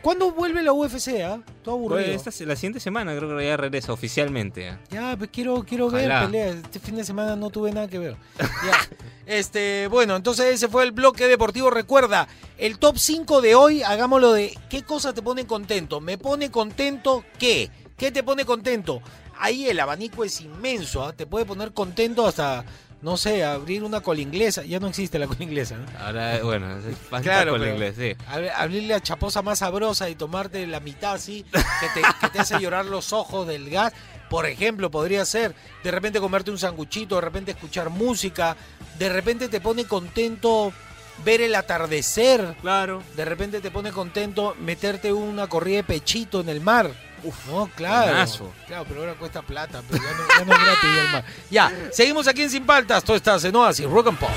¿Cuándo 0.02 0.30
vuelve 0.30 0.62
la 0.62 0.72
UFC, 0.72 1.20
ah? 1.24 1.40
Todo 1.62 1.74
aburrido. 1.74 2.12
Pues 2.12 2.26
esta, 2.26 2.44
la 2.44 2.56
siguiente 2.56 2.80
semana 2.80 3.16
creo 3.16 3.36
que 3.36 3.44
ya 3.44 3.56
regresa 3.56 3.92
oficialmente. 3.92 4.68
¿ah? 4.70 4.80
Ya, 4.90 5.16
pues 5.16 5.30
quiero, 5.32 5.64
quiero 5.64 5.90
ver 5.90 6.08
peleas. 6.26 6.56
Este 6.56 6.78
fin 6.78 6.96
de 6.96 7.04
semana 7.04 7.36
no 7.36 7.50
tuve 7.50 7.72
nada 7.72 7.88
que 7.88 7.98
ver. 7.98 8.16
Ya. 8.38 8.88
este, 9.26 9.88
bueno, 9.88 10.16
entonces 10.16 10.46
ese 10.54 10.68
fue 10.68 10.84
el 10.84 10.92
bloque 10.92 11.26
deportivo. 11.26 11.70
Recuerda, 11.70 12.28
el 12.56 12.78
top 12.78 12.98
5 12.98 13.40
de 13.40 13.54
hoy, 13.54 13.82
hagámoslo 13.82 14.32
de 14.32 14.56
qué 14.70 14.82
cosa 14.82 15.12
te 15.12 15.22
pone 15.22 15.46
contento. 15.46 16.00
Me 16.00 16.16
pone 16.16 16.50
contento 16.50 17.24
qué. 17.38 17.70
¿Qué 17.96 18.12
te 18.12 18.22
pone 18.22 18.44
contento? 18.44 19.02
Ahí 19.40 19.68
el 19.68 19.80
abanico 19.80 20.24
es 20.24 20.40
inmenso, 20.40 21.04
¿ah? 21.04 21.12
te 21.12 21.26
puede 21.26 21.44
poner 21.44 21.72
contento 21.72 22.26
hasta 22.26 22.64
no 23.02 23.16
sé, 23.16 23.44
abrir 23.44 23.84
una 23.84 24.00
colinglesa. 24.00 24.64
Ya 24.64 24.80
no 24.80 24.88
existe 24.88 25.18
la 25.18 25.26
colinglesa, 25.26 25.76
¿no? 25.76 25.86
Ahora, 26.00 26.40
bueno, 26.42 26.78
es 26.78 26.84
más 27.10 27.22
Claro, 27.22 27.52
pero- 27.52 27.66
inglés, 27.72 27.94
sí. 27.98 28.14
Ab- 28.28 28.52
Abrirle 28.56 28.94
a 28.94 29.00
chaposa 29.00 29.42
más 29.42 29.60
sabrosa 29.60 30.08
y 30.08 30.14
tomarte 30.14 30.66
la 30.66 30.80
mitad 30.80 31.12
así, 31.14 31.44
que 31.44 31.88
te, 32.00 32.02
que 32.20 32.28
te 32.30 32.38
hace 32.40 32.58
llorar 32.60 32.84
los 32.86 33.12
ojos 33.12 33.46
del 33.46 33.70
gas. 33.70 33.92
Por 34.28 34.44
ejemplo, 34.46 34.90
podría 34.90 35.24
ser 35.24 35.54
de 35.82 35.90
repente 35.90 36.20
comerte 36.20 36.50
un 36.50 36.58
sanguchito, 36.58 37.14
de 37.14 37.20
repente 37.22 37.52
escuchar 37.52 37.88
música, 37.88 38.56
de 38.98 39.08
repente 39.08 39.48
te 39.48 39.60
pone 39.60 39.84
contento 39.86 40.70
ver 41.24 41.40
el 41.40 41.54
atardecer, 41.54 42.56
Claro. 42.60 43.02
de 43.16 43.24
repente 43.24 43.60
te 43.60 43.70
pone 43.70 43.92
contento 43.92 44.54
meterte 44.60 45.12
una 45.12 45.46
corrida 45.46 45.78
de 45.78 45.84
pechito 45.84 46.40
en 46.40 46.48
el 46.48 46.60
mar. 46.60 46.90
Uf, 47.24 47.34
no, 47.48 47.68
claro. 47.74 48.06
buenazo. 48.12 48.52
Claro, 48.68 48.84
pero 48.88 49.00
ahora 49.00 49.14
cuesta 49.14 49.42
plata, 49.42 49.82
pero 49.90 50.02
ya 50.02 50.10
no, 50.12 50.18
ya 50.38 50.44
no 50.44 50.52
es 50.52 50.64
gratis 50.64 51.00
al 51.00 51.12
mar. 51.12 51.24
Ya, 51.50 51.72
seguimos 51.92 52.28
aquí 52.28 52.42
en 52.42 52.50
Sin 52.50 52.64
Paltas, 52.64 53.02
tú 53.02 53.14
estás 53.14 53.42
en 53.44 53.56
Oasis, 53.56 53.86
Rock 53.86 54.08
and 54.08 54.18
Pop. 54.18 54.30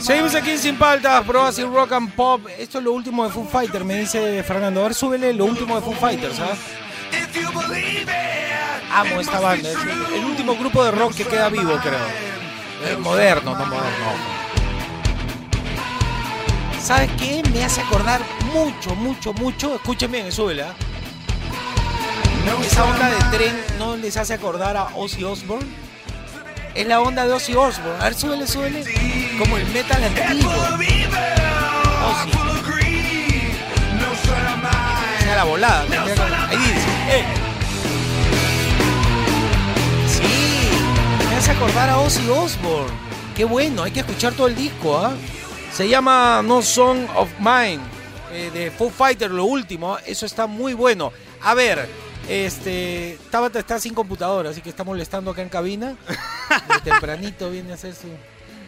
Seguimos 0.00 0.34
aquí 0.34 0.50
en 0.50 0.58
Sin 0.58 0.76
Paltas, 0.76 1.24
Pro 1.24 1.42
Oasis 1.44 1.64
Rock 1.66 1.92
and 1.92 2.12
Pop. 2.14 2.40
Esto 2.58 2.78
es 2.78 2.84
lo 2.84 2.92
último 2.92 3.24
de 3.24 3.30
Foo 3.30 3.44
Fighter, 3.44 3.84
me 3.84 3.98
dice 4.00 4.42
Fernando. 4.42 4.80
A 4.80 4.84
ver, 4.84 4.94
súbele 4.94 5.32
lo 5.32 5.44
último 5.44 5.76
de 5.76 5.82
Foo 5.82 5.92
Fighters, 5.94 6.36
¿sabes? 6.36 6.58
Amo 8.92 9.20
esta 9.20 9.40
banda, 9.40 9.70
es 9.70 9.76
el, 10.14 10.24
último 10.24 10.54
grupo 10.54 10.84
de 10.84 10.90
rock 10.90 11.14
que 11.14 11.24
queda 11.24 11.48
vivo, 11.48 11.78
creo. 11.82 12.06
Eh, 12.84 12.96
moderno, 12.98 13.56
no 13.56 13.66
moderno. 13.66 14.32
¿Sabes 16.80 17.10
qué? 17.18 17.42
Me 17.52 17.64
hace 17.64 17.80
acordar 17.80 18.20
mucho, 18.52 18.94
mucho, 18.94 19.32
mucho. 19.32 19.76
Escuchen 19.76 20.12
bien, 20.12 20.32
súbele, 20.32 20.64
¿ah? 20.64 20.74
Esa 22.60 22.84
onda 22.84 23.08
de 23.08 23.36
tren 23.36 23.64
no 23.78 23.96
les 23.96 24.16
hace 24.16 24.34
acordar 24.34 24.76
a 24.76 24.88
Ozzy 24.94 25.24
Osbourne. 25.24 25.66
Es 26.74 26.86
la 26.86 27.00
onda 27.00 27.24
de 27.24 27.32
Ozzy 27.32 27.54
Osbourne. 27.54 28.00
A 28.00 28.04
ver, 28.04 28.14
súbele, 28.14 28.46
súbele. 28.46 28.84
Como 29.38 29.56
el 29.56 29.66
metal 29.68 30.02
antiguo. 30.02 30.52
Ozzy. 32.10 32.30
Sea 35.22 35.36
la 35.36 35.44
volada. 35.44 35.84
Acordar 41.62 41.90
a 41.90 42.00
Ozzy 42.00 42.28
Osbourne. 42.28 42.92
Qué 43.36 43.44
bueno, 43.44 43.84
hay 43.84 43.92
que 43.92 44.00
escuchar 44.00 44.32
todo 44.32 44.48
el 44.48 44.56
disco, 44.56 44.98
¿ah? 44.98 45.14
Se 45.72 45.88
llama 45.88 46.42
No 46.44 46.60
Song 46.60 47.06
of 47.14 47.30
Mine, 47.38 47.78
eh, 48.32 48.50
de 48.52 48.72
Foo 48.72 48.90
Fighter, 48.90 49.30
lo 49.30 49.44
último. 49.44 49.94
¿ah? 49.94 50.00
Eso 50.04 50.26
está 50.26 50.48
muy 50.48 50.74
bueno. 50.74 51.12
A 51.40 51.54
ver, 51.54 51.88
este. 52.28 53.16
Tabata 53.30 53.60
está 53.60 53.78
sin 53.78 53.94
computadora, 53.94 54.50
así 54.50 54.60
que 54.60 54.70
está 54.70 54.82
molestando 54.82 55.30
acá 55.30 55.42
en 55.42 55.50
cabina. 55.50 55.96
De 56.50 56.90
tempranito 56.90 57.48
viene 57.48 57.70
a 57.70 57.74
hacer 57.74 57.94
su. 57.94 58.08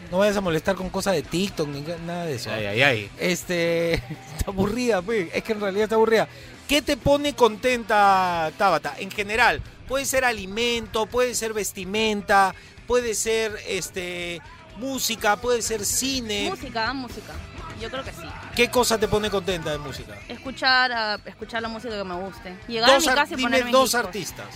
No 0.09 0.19
vayas 0.19 0.37
a 0.37 0.41
molestar 0.41 0.75
con 0.75 0.89
cosas 0.89 1.15
de 1.15 1.21
TikTok 1.21 1.67
ni 1.67 1.81
nada 1.81 2.23
de 2.23 2.35
eso. 2.35 2.49
¿ah? 2.49 2.55
Ay, 2.55 2.65
ay, 2.65 2.81
ay. 2.81 3.11
Este. 3.19 3.95
Está 4.37 4.51
aburrida, 4.51 5.01
pues. 5.01 5.27
Es 5.33 5.43
que 5.43 5.51
en 5.51 5.59
realidad 5.59 5.83
está 5.83 5.95
aburrida. 5.95 6.29
¿Qué 6.65 6.81
te 6.81 6.95
pone 6.95 7.35
contenta, 7.35 8.53
Tabata? 8.57 8.95
En 8.97 9.11
general, 9.11 9.61
puede 9.85 10.05
ser 10.05 10.23
alimento, 10.23 11.07
puede 11.07 11.35
ser 11.35 11.51
vestimenta, 11.53 12.55
puede 12.85 13.13
ser 13.15 13.57
este 13.67 14.41
música, 14.77 15.35
puede 15.37 15.61
ser 15.61 15.85
cine. 15.85 16.49
Música, 16.49 16.93
música. 16.93 17.33
Yo 17.81 17.89
creo 17.89 18.03
que 18.03 18.11
sí. 18.11 18.27
¿Qué 18.55 18.69
cosa 18.69 18.97
te 18.97 19.07
pone 19.07 19.29
contenta 19.29 19.71
de 19.71 19.77
música? 19.77 20.17
Escuchar, 20.29 21.19
escuchar 21.25 21.61
la 21.61 21.67
música 21.67 21.97
que 21.97 22.03
me 22.03 22.15
guste. 22.15 22.55
Llegar 22.67 22.89
Dos 22.89 23.07
a 23.07 23.11
mi 23.11 23.15
casa 23.15 23.33
y 23.33 23.37
dime 23.37 23.49
ponerme 23.49 23.71
dos 23.71 23.91
discos. 23.91 24.05
artistas 24.05 24.47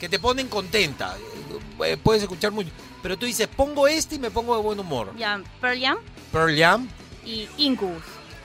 que 0.00 0.08
te 0.08 0.18
ponen 0.18 0.48
contenta. 0.48 1.16
Eh, 1.84 1.96
Puedes 1.96 2.22
escuchar 2.22 2.50
mucho. 2.50 2.70
Pero 3.02 3.16
tú 3.16 3.26
dices, 3.26 3.46
pongo 3.48 3.86
este 3.86 4.16
y 4.16 4.18
me 4.18 4.30
pongo 4.30 4.56
de 4.56 4.62
buen 4.62 4.78
humor. 4.80 5.12
Ya, 5.16 5.40
Pearl 5.60 5.80
Jam 5.80 5.98
Pearl 6.32 6.56
Jam, 6.58 6.88
y 7.24 7.48
Incubus. 7.58 8.02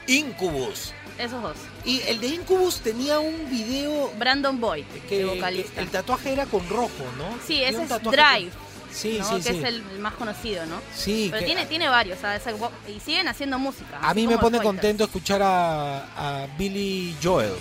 Incubus. 0.07 0.93
Esos 1.17 1.41
dos. 1.41 1.57
Y 1.83 2.01
el 2.01 2.19
de 2.21 2.27
Incubus 2.27 2.79
tenía 2.81 3.19
un 3.19 3.49
video 3.49 4.11
Brandon 4.19 4.59
Boyd, 4.59 4.85
que, 4.85 5.21
el 5.21 5.29
que 5.29 5.35
vocalista. 5.35 5.81
el 5.81 5.89
tatuaje 5.89 6.33
era 6.33 6.45
con 6.45 6.67
rojo, 6.69 7.03
¿no? 7.17 7.37
Sí, 7.45 7.63
ese 7.63 7.83
es 7.83 7.89
Drive, 7.89 8.51
Sí, 8.91 9.17
¿no? 9.19 9.25
sí, 9.27 9.35
que 9.35 9.51
sí. 9.53 9.57
es 9.59 9.63
el, 9.65 9.83
el 9.91 9.99
más 9.99 10.13
conocido, 10.13 10.65
¿no? 10.65 10.81
Sí, 10.95 11.27
Pero 11.29 11.39
que 11.39 11.45
tiene, 11.45 11.65
tiene 11.65 11.87
varios, 11.87 12.19
¿sabes? 12.19 12.41
Y 12.87 12.99
siguen 12.99 13.27
haciendo 13.27 13.59
música. 13.59 13.99
a 14.01 14.13
mí 14.13 14.27
me 14.27 14.37
pone 14.37 14.59
contento 14.61 15.03
escuchar 15.03 15.41
a, 15.41 16.43
a 16.43 16.47
Billy 16.57 17.15
Joel. 17.21 17.53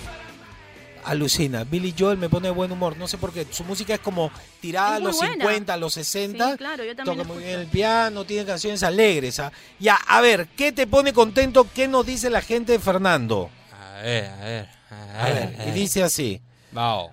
Alucina, 1.05 1.63
Billy 1.63 1.95
Joel 1.97 2.17
me 2.17 2.27
pone 2.27 2.49
de 2.49 2.53
buen 2.53 2.69
humor, 2.69 2.97
no 2.97 3.07
sé 3.07 3.17
por 3.17 3.31
qué, 3.31 3.47
su 3.49 3.63
música 3.63 3.93
es 3.93 3.99
como 4.01 4.29
tirada 4.59 4.95
a 4.95 4.97
Es 4.97 5.01
muy 5.03 5.07
los 5.07 5.17
buena. 5.17 5.45
50, 5.45 5.73
a 5.73 5.77
los 5.77 5.93
60, 5.93 6.51
Sí, 6.51 6.57
claro, 6.57 6.83
yo 6.83 6.95
también 6.97 7.17
toca 7.19 7.27
lo 7.29 7.33
muy 7.33 7.43
bien 7.43 7.61
el 7.61 7.67
piano, 7.67 8.25
tiene 8.25 8.45
canciones 8.45 8.83
alegres. 8.83 9.39
¿ah? 9.39 9.51
Ya, 9.79 9.95
a 9.95 10.19
ver, 10.19 10.47
¿qué 10.57 10.73
te 10.73 10.85
pone 10.85 11.13
contento? 11.13 11.65
¿Qué 11.73 11.87
nos 11.87 12.05
dice 12.05 12.29
la 12.29 12.41
gente 12.41 12.73
de 12.73 12.79
Fernando? 12.79 13.49
A 13.71 14.01
ver, 14.01 14.25
a 14.25 14.43
ver. 14.43 14.69
A 15.17 15.25
ver, 15.29 15.55
y 15.67 15.71
dice 15.71 16.03
así. 16.03 16.41
Vamos. 16.73 17.11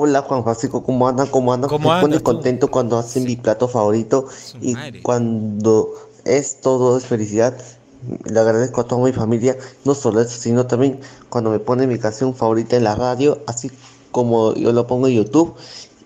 Hola 0.00 0.22
Juan 0.22 0.44
Francisco, 0.44 0.84
¿cómo 0.84 1.08
andan? 1.08 1.26
¿Cómo 1.26 1.52
andan? 1.52 1.68
¿Cómo 1.68 1.92
Me 1.92 2.00
pone 2.00 2.20
contento 2.20 2.70
cuando 2.70 2.98
hacen 2.98 3.24
mi 3.24 3.34
plato 3.34 3.66
favorito 3.66 4.28
Su 4.30 4.56
y 4.60 4.74
madre. 4.74 5.02
cuando 5.02 5.88
es 6.24 6.60
todo 6.60 6.96
es 6.96 7.04
felicidad. 7.04 7.58
Le 8.24 8.38
agradezco 8.38 8.82
a 8.82 8.84
toda 8.84 9.04
mi 9.04 9.12
familia, 9.12 9.56
no 9.84 9.96
solo 9.96 10.20
eso, 10.20 10.38
sino 10.38 10.68
también 10.68 11.00
cuando 11.30 11.50
me 11.50 11.58
pone 11.58 11.88
mi 11.88 11.98
canción 11.98 12.32
favorita 12.32 12.76
en 12.76 12.84
la 12.84 12.94
radio, 12.94 13.42
así 13.48 13.72
como 14.12 14.54
yo 14.54 14.72
lo 14.72 14.86
pongo 14.86 15.08
en 15.08 15.14
YouTube. 15.14 15.56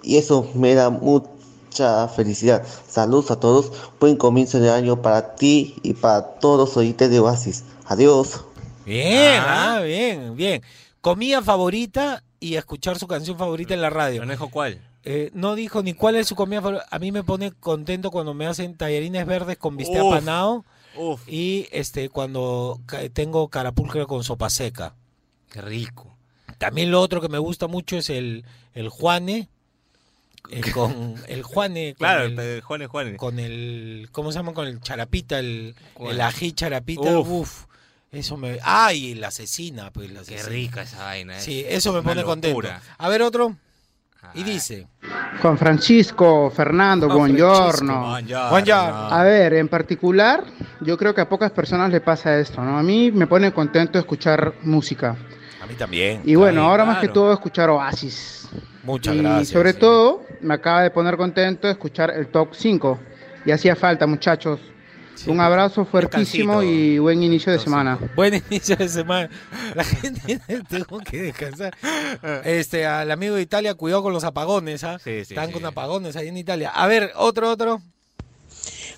Y 0.02 0.16
eso 0.16 0.46
me 0.54 0.74
da 0.74 0.88
mucha 0.88 2.08
felicidad. 2.08 2.62
Saludos 2.88 3.30
a 3.30 3.38
todos, 3.38 3.72
buen 4.00 4.16
comienzo 4.16 4.58
de 4.58 4.70
año 4.70 5.02
para 5.02 5.34
ti 5.34 5.76
y 5.82 5.92
para 5.92 6.22
todos 6.38 6.58
los 6.58 6.76
oyentes 6.78 7.10
de 7.10 7.20
Oasis. 7.20 7.64
Adiós. 7.84 8.40
Bien, 8.86 9.38
Ah. 9.38 9.76
ah, 9.76 9.80
bien, 9.82 10.34
bien. 10.34 10.62
Comida 11.02 11.42
favorita 11.42 12.24
y 12.42 12.56
escuchar 12.56 12.98
su 12.98 13.06
canción 13.06 13.38
favorita 13.38 13.72
en 13.74 13.80
la 13.82 13.90
radio. 13.90 14.24
Dijo 14.26 14.50
cuál. 14.50 14.80
Eh, 15.04 15.30
no 15.34 15.54
dijo 15.54 15.82
ni 15.82 15.94
cuál 15.94 16.16
es 16.16 16.26
su 16.28 16.34
comida 16.34 16.60
favorita. 16.60 16.86
A 16.90 16.98
mí 16.98 17.12
me 17.12 17.22
pone 17.24 17.52
contento 17.52 18.10
cuando 18.10 18.34
me 18.34 18.46
hacen 18.46 18.76
tallarines 18.76 19.26
verdes 19.26 19.56
con 19.58 19.76
bistec 19.76 20.02
Uf. 20.02 20.12
apanado 20.14 20.64
Uf, 20.96 21.22
y 21.28 21.66
este 21.72 22.08
cuando 22.08 22.80
tengo 23.12 23.48
carapulcra 23.48 24.06
con 24.06 24.24
sopa 24.24 24.50
seca. 24.50 24.94
qué 25.50 25.60
rico. 25.60 26.16
También 26.58 26.90
lo 26.90 27.00
otro 27.00 27.20
que 27.20 27.28
me 27.28 27.38
gusta 27.38 27.66
mucho 27.66 27.96
es 27.96 28.10
el, 28.10 28.44
el 28.74 28.88
Juane. 28.88 29.48
eh, 30.50 30.60
con 30.74 31.14
el 31.28 31.42
Juane, 31.42 31.94
con, 31.94 31.98
Claro, 31.98 32.24
el, 32.24 32.38
el 32.38 32.60
Juan 32.60 32.82
es 32.82 32.88
Juan. 32.88 33.16
con 33.16 33.38
el- 33.38 34.08
¿cómo 34.12 34.30
se 34.32 34.38
llama? 34.38 34.52
Con 34.54 34.66
el 34.66 34.80
charapita, 34.80 35.38
el, 35.38 35.74
el 36.00 36.20
ají 36.20 36.52
charapita. 36.52 37.18
Uf. 37.18 37.28
Uf. 37.28 37.64
Eso 38.12 38.36
me... 38.36 38.58
¡Ay! 38.62 39.14
La 39.14 39.28
asesina, 39.28 39.90
pues 39.90 40.10
la 40.12 40.20
Qué 40.22 40.34
asesina. 40.34 40.48
rica 40.50 40.82
esa 40.82 41.02
vaina, 41.04 41.38
¿eh? 41.38 41.40
Sí, 41.40 41.64
eso 41.66 41.92
me 41.92 42.00
Una 42.00 42.10
pone 42.10 42.22
contento. 42.24 42.48
locura. 42.60 42.80
A 42.98 43.08
ver 43.08 43.22
otro. 43.22 43.56
Y 44.34 44.42
Ah, 44.42 44.44
dice... 44.44 44.86
Juan 45.40 45.58
Francisco, 45.58 46.50
Fernando, 46.54 47.06
Juan 47.06 47.18
buongiorno. 47.18 48.00
buongiorno. 48.10 48.50
Buongiorno. 48.50 48.96
A 49.10 49.22
ver, 49.24 49.54
en 49.54 49.68
particular, 49.68 50.44
yo 50.82 50.96
creo 50.96 51.14
que 51.14 51.22
a 51.22 51.28
pocas 51.28 51.50
personas 51.50 51.90
le 51.90 52.00
pasa 52.00 52.38
esto, 52.38 52.62
¿no? 52.62 52.78
A 52.78 52.82
mí 52.82 53.10
me 53.10 53.26
pone 53.26 53.52
contento 53.52 53.98
escuchar 53.98 54.54
música. 54.62 55.16
A 55.62 55.66
mí 55.66 55.74
también. 55.74 56.20
Y 56.24 56.34
bueno, 56.34 56.62
Ay, 56.62 56.66
ahora 56.68 56.84
más 56.84 56.96
que 56.98 57.06
claro. 57.06 57.14
todo 57.14 57.32
escuchar 57.32 57.70
Oasis. 57.70 58.46
Muchas 58.84 59.14
y 59.14 59.18
gracias. 59.18 59.48
sobre 59.48 59.72
sí. 59.72 59.78
todo, 59.80 60.24
me 60.42 60.54
acaba 60.54 60.82
de 60.82 60.90
poner 60.90 61.16
contento 61.16 61.68
escuchar 61.68 62.10
el 62.10 62.28
Top 62.28 62.50
5. 62.52 63.00
Y 63.46 63.50
hacía 63.50 63.74
falta, 63.74 64.06
muchachos. 64.06 64.60
Sí. 65.14 65.30
Un 65.30 65.40
abrazo 65.40 65.84
fuertísimo 65.84 66.60
Descansito. 66.60 66.82
y 66.84 66.98
buen 66.98 67.22
inicio 67.22 67.52
de 67.52 67.58
semana. 67.58 67.98
Buen 68.16 68.42
inicio 68.50 68.76
de 68.76 68.88
semana. 68.88 69.30
La 69.74 69.84
gente 69.84 70.40
tengo 70.68 70.98
que 70.98 71.22
descansar. 71.22 71.76
Este, 72.44 72.86
al 72.86 73.10
amigo 73.10 73.34
de 73.34 73.42
Italia, 73.42 73.74
cuidado 73.74 74.02
con 74.02 74.12
los 74.12 74.24
apagones, 74.24 74.84
¿ah? 74.84 74.98
Sí, 74.98 75.24
sí, 75.24 75.34
Están 75.34 75.48
sí. 75.48 75.52
con 75.52 75.64
apagones 75.64 76.16
ahí 76.16 76.28
en 76.28 76.36
Italia. 76.36 76.70
A 76.70 76.86
ver, 76.86 77.12
otro, 77.16 77.50
otro. 77.50 77.80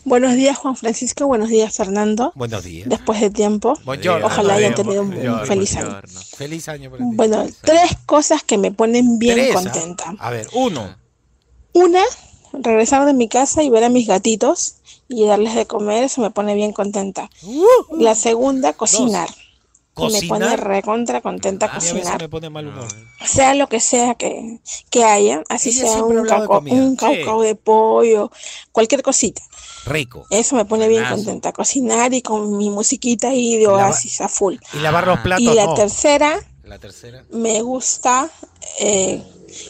Buenos 0.05 0.35
días, 0.35 0.59
Juan 0.59 0.77
Francisco. 0.77 1.27
Buenos 1.27 1.49
días, 1.49 1.75
Fernando. 1.75 2.33
Buenos 2.35 2.63
días. 2.63 2.89
Después 2.89 3.21
de 3.21 3.31
tiempo. 3.31 3.79
Buongiorno. 3.85 4.27
Ojalá 4.27 4.55
hayan 4.55 4.75
tenido 4.75 5.01
un, 5.03 5.13
feliz 5.47 5.77
año. 5.77 5.91
buongiorno. 5.91 6.21
Feliz 6.37 6.69
año 6.69 6.91
ti. 6.91 6.99
Bueno, 7.01 7.47
tres 7.63 7.97
cosas 8.05 8.43
que 8.43 8.59
me 8.59 8.71
ponen 8.71 9.19
bien 9.19 9.37
Tres, 9.37 9.57
¿ah? 9.57 9.63
contenta. 9.63 10.15
A 10.19 10.31
ver, 10.31 10.47
uno. 10.53 10.95
Una, 11.73 12.03
regresar 12.53 13.07
de 13.07 13.15
mi 13.15 13.29
casa 13.29 13.63
y 13.63 13.71
ver 13.71 13.83
a 13.83 13.89
mis 13.89 14.07
gatitos 14.07 14.77
y 15.09 15.25
darles 15.27 15.55
de 15.55 15.67
comer, 15.67 16.05
eso 16.05 16.21
me 16.21 16.31
pone 16.31 16.55
bien 16.55 16.73
contenta. 16.73 17.31
Uh, 17.43 17.65
La 17.99 18.15
segunda, 18.15 18.73
cocinar. 18.73 19.29
me 19.97 20.23
pone 20.29 20.57
recontra 20.57 21.21
contenta 21.21 21.67
A 21.67 21.69
mí 21.69 21.75
a 21.75 21.79
veces 21.79 21.93
cocinar. 21.93 22.21
me 22.21 22.29
pone 22.29 22.51
mal 22.51 22.67
humor. 22.67 22.89
Sea 23.25 23.55
lo 23.55 23.69
que 23.69 23.81
sea 23.81 24.15
que, 24.17 24.59
que 24.91 25.05
haya, 25.05 25.43
así 25.49 25.71
Ella 25.71 25.89
sea 25.89 26.03
un, 26.05 26.27
caucao, 26.27 26.61
un 26.61 26.97
caucao 26.97 27.43
de 27.43 27.55
pollo, 27.55 28.31
cualquier 28.73 29.03
cosita. 29.03 29.43
Rico. 29.87 30.25
Eso 30.31 30.57
me 30.57 30.65
pone 30.65 30.89
bien 30.89 31.05
contenta. 31.05 31.53
Cocinar 31.53 32.13
y 32.15 32.23
con 32.23 32.57
mi 32.57 32.71
musiquita 32.71 33.29
ahí 33.29 33.59
de 33.59 33.67
oasis 33.69 34.21
a 34.23 34.29
full. 34.29 34.57
Y 34.73 34.79
lavar 34.79 35.07
los 35.07 35.19
platos, 35.21 35.43
Y 35.43 35.55
la 35.55 35.67
no. 35.67 35.75
tercera, 35.75 36.41
La 36.65 36.79
tercera. 36.79 37.23
me 37.31 37.61
gusta 37.61 38.31
eh, 38.81 39.23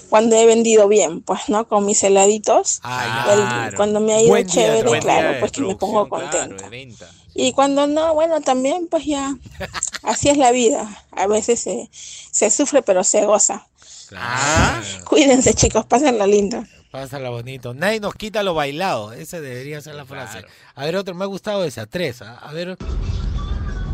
cuando 0.08 0.36
he 0.36 0.46
vendido 0.46 0.88
bien, 0.88 1.20
pues, 1.22 1.48
¿no? 1.48 1.66
Con 1.68 1.84
mis 1.86 2.02
heladitos. 2.02 2.80
Ah, 2.82 3.26
El- 3.30 3.40
claro. 3.40 3.76
cuando 3.76 4.00
me 4.00 4.14
ha 4.14 4.20
ido 4.20 4.28
Buen 4.30 4.46
chévere, 4.46 5.00
claro, 5.00 5.40
pues 5.40 5.52
que 5.52 5.60
me 5.62 5.76
pongo 5.76 6.08
claro, 6.08 6.30
contenta. 6.30 7.10
Y 7.34 7.52
cuando 7.52 7.86
no, 7.86 8.14
bueno, 8.14 8.40
también 8.40 8.86
pues 8.88 9.04
ya, 9.06 9.36
así 10.02 10.28
es 10.28 10.36
la 10.36 10.50
vida. 10.52 11.04
A 11.12 11.26
veces 11.26 11.60
se, 11.60 11.88
se 11.92 12.50
sufre, 12.50 12.82
pero 12.82 13.02
se 13.04 13.24
goza. 13.24 13.66
Ah, 14.14 14.80
Cuídense 15.04 15.54
chicos, 15.54 15.84
pásenla 15.86 16.26
linda. 16.26 16.64
pásala 16.90 17.30
bonito. 17.30 17.74
Nadie 17.74 17.98
nos 17.98 18.14
quita 18.14 18.42
lo 18.44 18.54
bailado. 18.54 19.12
Esa 19.12 19.40
debería 19.40 19.80
ser 19.80 19.96
la 19.96 20.04
frase. 20.04 20.38
Claro. 20.40 20.54
A 20.76 20.84
ver, 20.84 20.96
otro, 20.96 21.14
me 21.14 21.24
ha 21.24 21.26
gustado 21.26 21.64
esa. 21.64 21.86
Tres. 21.86 22.22
¿ah? 22.22 22.38
A 22.40 22.52
ver. 22.52 22.76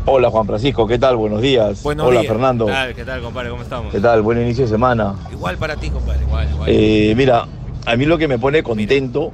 Hola 0.05 0.29
Juan 0.31 0.47
Francisco, 0.47 0.87
¿qué 0.87 0.97
tal? 0.97 1.15
Buenos 1.15 1.41
días. 1.41 1.83
Buenos 1.83 2.07
Hola 2.07 2.21
días. 2.21 2.31
Fernando, 2.31 2.65
¿Qué 2.65 2.71
tal, 2.71 2.95
qué 2.95 3.05
tal, 3.05 3.21
compadre? 3.21 3.49
¿Cómo 3.51 3.61
estamos? 3.61 3.91
¿qué 3.91 3.99
tal? 3.99 4.21
Buen 4.23 4.41
inicio 4.41 4.63
de 4.65 4.69
semana. 4.71 5.15
Igual 5.31 5.57
para 5.57 5.75
ti, 5.75 5.89
compadre. 5.89 6.23
Igual, 6.23 6.49
igual. 6.51 6.69
Eh, 6.71 7.13
mira, 7.15 7.45
a 7.85 7.95
mí 7.95 8.05
lo 8.05 8.17
que 8.17 8.27
me 8.27 8.39
pone 8.39 8.63
contento 8.63 9.31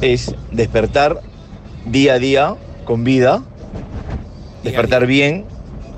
es 0.00 0.34
despertar 0.50 1.20
día 1.84 2.14
a 2.14 2.18
día 2.18 2.54
con 2.84 3.04
vida, 3.04 3.42
despertar 4.62 5.06
bien 5.06 5.44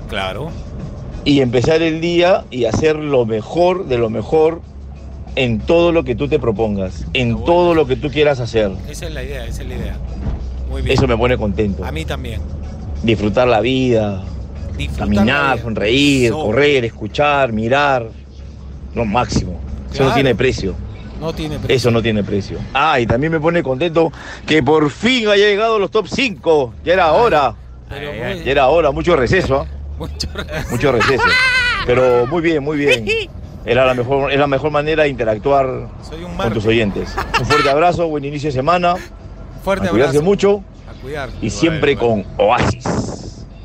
Claro. 0.09 0.49
y 1.23 1.39
empezar 1.39 1.81
el 1.81 2.01
día 2.01 2.43
y 2.51 2.65
hacer 2.65 2.97
lo 2.97 3.25
mejor 3.25 3.85
de 3.87 3.97
lo 3.97 4.09
mejor 4.09 4.61
en 5.35 5.59
todo 5.59 5.91
lo 5.93 6.03
que 6.03 6.15
tú 6.15 6.27
te 6.27 6.37
propongas, 6.39 7.05
en 7.13 7.31
bueno. 7.33 7.45
todo 7.45 7.75
lo 7.75 7.87
que 7.87 7.95
tú 7.95 8.09
quieras 8.09 8.41
hacer. 8.41 8.71
Esa 8.89 9.05
es 9.05 9.13
la 9.13 9.23
idea, 9.23 9.45
esa 9.45 9.61
es 9.61 9.69
la 9.69 9.75
idea. 9.75 9.97
Muy 10.69 10.81
bien. 10.81 10.93
Eso 10.97 11.07
me 11.07 11.17
pone 11.17 11.37
contento. 11.37 11.85
A 11.85 11.91
mí 11.93 12.03
también. 12.03 12.41
Disfrutar 13.03 13.47
la 13.47 13.61
vida, 13.61 14.23
Disfrutar 14.77 15.07
la 15.07 15.15
caminar, 15.15 15.53
vida. 15.55 15.63
sonreír, 15.63 16.31
correr, 16.31 16.85
escuchar, 16.85 17.51
mirar, 17.53 18.07
lo 18.95 19.05
máximo. 19.05 19.59
Eso 19.93 20.03
no 20.05 20.13
tiene 20.13 20.35
precio. 20.35 20.75
No 21.19 21.33
tiene 21.33 21.57
precio. 21.57 21.75
Eso 21.75 21.91
no 21.91 22.01
tiene 22.01 22.23
precio. 22.23 22.59
Ah, 22.73 22.99
y 22.99 23.07
también 23.07 23.31
me 23.31 23.39
pone 23.39 23.63
contento 23.63 24.11
que 24.45 24.61
por 24.61 24.89
fin 24.91 25.27
haya 25.29 25.45
llegado 25.47 25.79
los 25.79 25.89
top 25.89 26.07
5. 26.07 26.73
Ya 26.85 26.93
era 26.93 27.11
hora. 27.13 27.55
Pero 27.89 28.11
Ay, 28.11 28.17
muy- 28.17 28.25
ay, 28.27 28.43
Ya 28.43 28.51
era 28.51 28.67
hora. 28.67 28.91
Mucho 28.91 29.15
receso. 29.15 29.65
mucho 29.97 30.27
Mucho 30.69 30.91
receso. 30.91 31.23
Pero 31.87 32.27
muy 32.27 32.41
bien, 32.41 32.63
muy 32.63 32.77
bien. 32.77 33.05
Era 33.65 33.85
la 33.85 33.93
mejor, 33.95 34.31
es 34.31 34.37
la 34.39 34.47
mejor 34.47 34.69
manera 34.71 35.03
de 35.03 35.09
interactuar 35.09 35.87
con 36.37 36.53
tus 36.53 36.65
oyentes. 36.65 37.15
Un 37.39 37.45
fuerte 37.45 37.69
abrazo, 37.69 38.07
buen 38.07 38.23
inicio 38.23 38.49
de 38.49 38.53
semana. 38.53 38.95
Fuerte 39.63 39.87
A 39.87 39.89
cuidarse 39.89 40.17
abrazo. 40.17 40.23
mucho 40.25 40.63
A 40.76 40.76
cuidar. 41.01 41.29
y 41.41 41.49
siempre 41.49 41.95
con 41.97 42.25
Oasis 42.37 42.83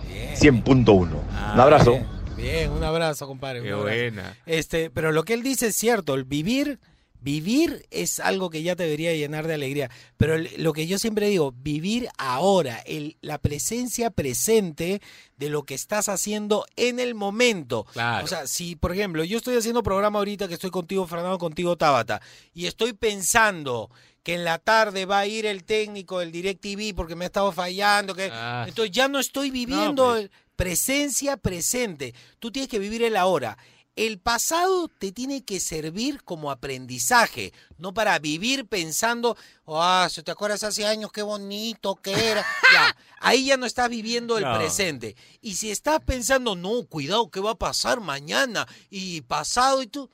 Bien. 0.09 0.63
100.1. 0.65 1.09
Ah, 1.33 1.53
Un 1.55 1.61
abrazo. 1.61 1.91
Bien, 1.93 2.07
bien, 2.37 2.71
un 2.71 2.83
abrazo, 2.85 3.27
compadre. 3.27 3.61
un 3.61 3.67
Qué 3.67 3.73
abrazo. 3.73 3.89
buena. 3.89 4.37
Este, 4.47 4.91
pero 4.91 5.13
lo 5.13 5.25
que 5.25 5.35
él 5.35 5.43
dice 5.43 5.69
es 5.69 5.77
cierto, 5.77 6.15
el 6.15 6.25
vivir, 6.25 6.79
vivir 7.21 7.87
es 7.91 8.19
algo 8.19 8.51
que 8.51 8.63
ya 8.65 8.75
te 8.75 8.83
debería 8.83 9.13
llenar 9.15 9.47
de 9.47 9.55
alegría. 9.55 9.91
Pero 10.17 10.35
el- 10.35 10.51
lo 10.57 10.73
que 10.73 10.87
yo 10.89 10.99
siempre 10.99 11.29
digo, 11.29 11.53
vivir 11.57 12.09
ahora, 12.19 12.79
el, 12.85 13.17
la 13.21 13.39
presencia 13.39 14.11
presente 14.11 15.01
de 15.37 15.49
lo 15.49 15.63
que 15.63 15.75
estás 15.75 16.09
haciendo 16.09 16.65
en 16.77 16.99
el 16.99 17.15
momento. 17.15 17.85
Claro. 17.93 18.25
O 18.25 18.29
sea, 18.29 18.47
si, 18.49 18.75
por 18.75 18.93
ejemplo, 18.93 19.23
yo 19.25 19.37
estoy 19.39 19.57
haciendo 19.57 19.83
programa 19.85 20.19
ahorita 20.19 20.49
que 20.49 20.55
estoy 20.55 20.71
contigo, 20.71 21.07
Fernando, 21.07 21.39
contigo, 21.39 21.77
Tabata, 21.77 22.21
y 22.55 22.67
estoy 22.67 22.93
pensando 22.93 23.89
que 24.23 24.35
en 24.35 24.45
la 24.45 24.59
tarde 24.59 25.05
va 25.05 25.21
a 25.21 25.27
ir 25.27 25.47
el 25.47 25.65
técnico 25.65 26.19
del 26.21 26.31
DirecTV 26.33 26.95
porque 26.95 27.17
me 27.17 27.25
ha 27.25 27.27
estado 27.27 27.51
fallando, 27.53 28.15
que 28.15 28.31
Ah. 28.33 28.65
entonces 28.69 28.93
ya 28.95 29.09
no 29.09 29.19
estoy 29.19 29.51
viviendo 29.51 30.11
pues. 30.11 30.31
presencia 30.57 31.37
presente. 31.37 32.15
Tú 32.39 32.51
tienes 32.53 32.69
que 32.71 32.79
vivir 32.79 33.03
el 33.03 33.17
ahora. 33.17 33.59
El 33.95 34.19
pasado 34.19 34.89
te 34.89 35.13
tiene 35.13 35.45
que 35.45 35.61
servir 35.61 36.23
como 36.23 36.51
aprendizaje, 36.51 37.53
no 37.77 37.93
para 37.93 38.19
vivir 38.19 38.67
pensando, 38.67 39.37
ah, 39.67 40.09
si 40.11 40.23
te 40.23 40.31
acuerdas 40.31 40.63
hace 40.65 40.87
años 40.87 41.13
qué 41.13 41.21
bonito 41.23 41.97
que 41.97 42.13
era. 42.13 42.43
Ya, 42.73 42.97
ahí 43.21 43.45
ya 43.47 43.59
no 43.59 43.67
estás 43.67 43.91
viviendo 43.91 44.39
el 44.39 44.45
No. 44.45 44.57
presente. 44.57 45.15
Y 45.43 45.57
si 45.57 45.71
estás 45.71 46.01
pensando, 46.07 46.57
no, 46.57 46.85
cuidado, 46.87 47.31
¿qué 47.31 47.41
va 47.41 47.51
a 47.51 47.55
pasar 47.55 48.01
mañana? 48.01 48.67
Y 48.89 49.21
pasado 49.23 49.83
y 49.83 49.89
tú, 49.89 50.09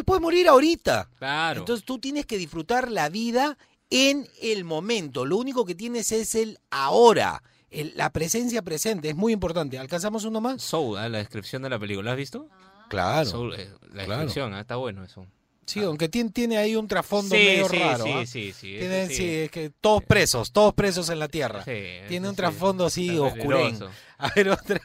te 0.00 0.04
puedes 0.04 0.22
morir 0.22 0.48
ahorita. 0.48 1.08
Claro. 1.18 1.60
Entonces 1.60 1.84
tú 1.84 1.98
tienes 1.98 2.26
que 2.26 2.38
disfrutar 2.38 2.90
la 2.90 3.08
vida 3.08 3.56
en 3.90 4.26
el 4.40 4.64
momento. 4.64 5.24
Lo 5.26 5.36
único 5.36 5.64
que 5.64 5.74
tienes 5.74 6.10
es 6.12 6.34
el 6.34 6.58
ahora. 6.70 7.42
El- 7.70 7.92
la 7.96 8.10
presencia 8.10 8.62
presente 8.62 9.10
es 9.10 9.16
muy 9.16 9.32
importante. 9.32 9.78
¿Alcanzamos 9.78 10.24
uno 10.24 10.40
más? 10.40 10.62
Soul, 10.62 10.96
ah, 10.98 11.08
la 11.08 11.18
descripción 11.18 11.62
de 11.62 11.70
la 11.70 11.78
película. 11.78 12.06
¿La 12.06 12.12
has 12.12 12.16
visto? 12.16 12.48
Claro. 12.88 13.28
Soul, 13.28 13.54
eh, 13.54 13.70
la 13.92 14.04
claro. 14.04 14.22
descripción, 14.22 14.54
ah, 14.54 14.60
está 14.60 14.76
bueno 14.76 15.04
eso. 15.04 15.26
Sí, 15.70 15.80
aunque 15.84 16.08
tiene, 16.08 16.30
tiene 16.30 16.58
ahí 16.58 16.74
un 16.76 16.88
trasfondo 16.88 17.34
Sí, 17.34 17.42
medio 17.42 17.68
sí, 17.68 17.78
raro. 17.78 18.04
sí, 18.04 18.10
¿ah? 18.14 18.26
sí, 18.26 18.52
sí, 18.52 18.76
Tiene- 18.78 19.02
ese 19.04 19.14
sí, 19.14 19.16
sí. 19.16 19.34
es 19.36 19.50
que 19.50 19.70
todos 19.80 20.02
presos, 20.04 20.52
todos 20.52 20.74
presos 20.74 21.08
en 21.10 21.18
la 21.18 21.28
tierra. 21.28 21.64
Sí, 21.64 22.00
Tiene 22.08 22.26
un 22.28 22.34
sí. 22.34 22.36
trasfondo 22.38 22.86
así 22.86 23.18
oscurén. 23.18 23.78
A 24.18 24.30
ver, 24.34 24.50
otra. 24.50 24.80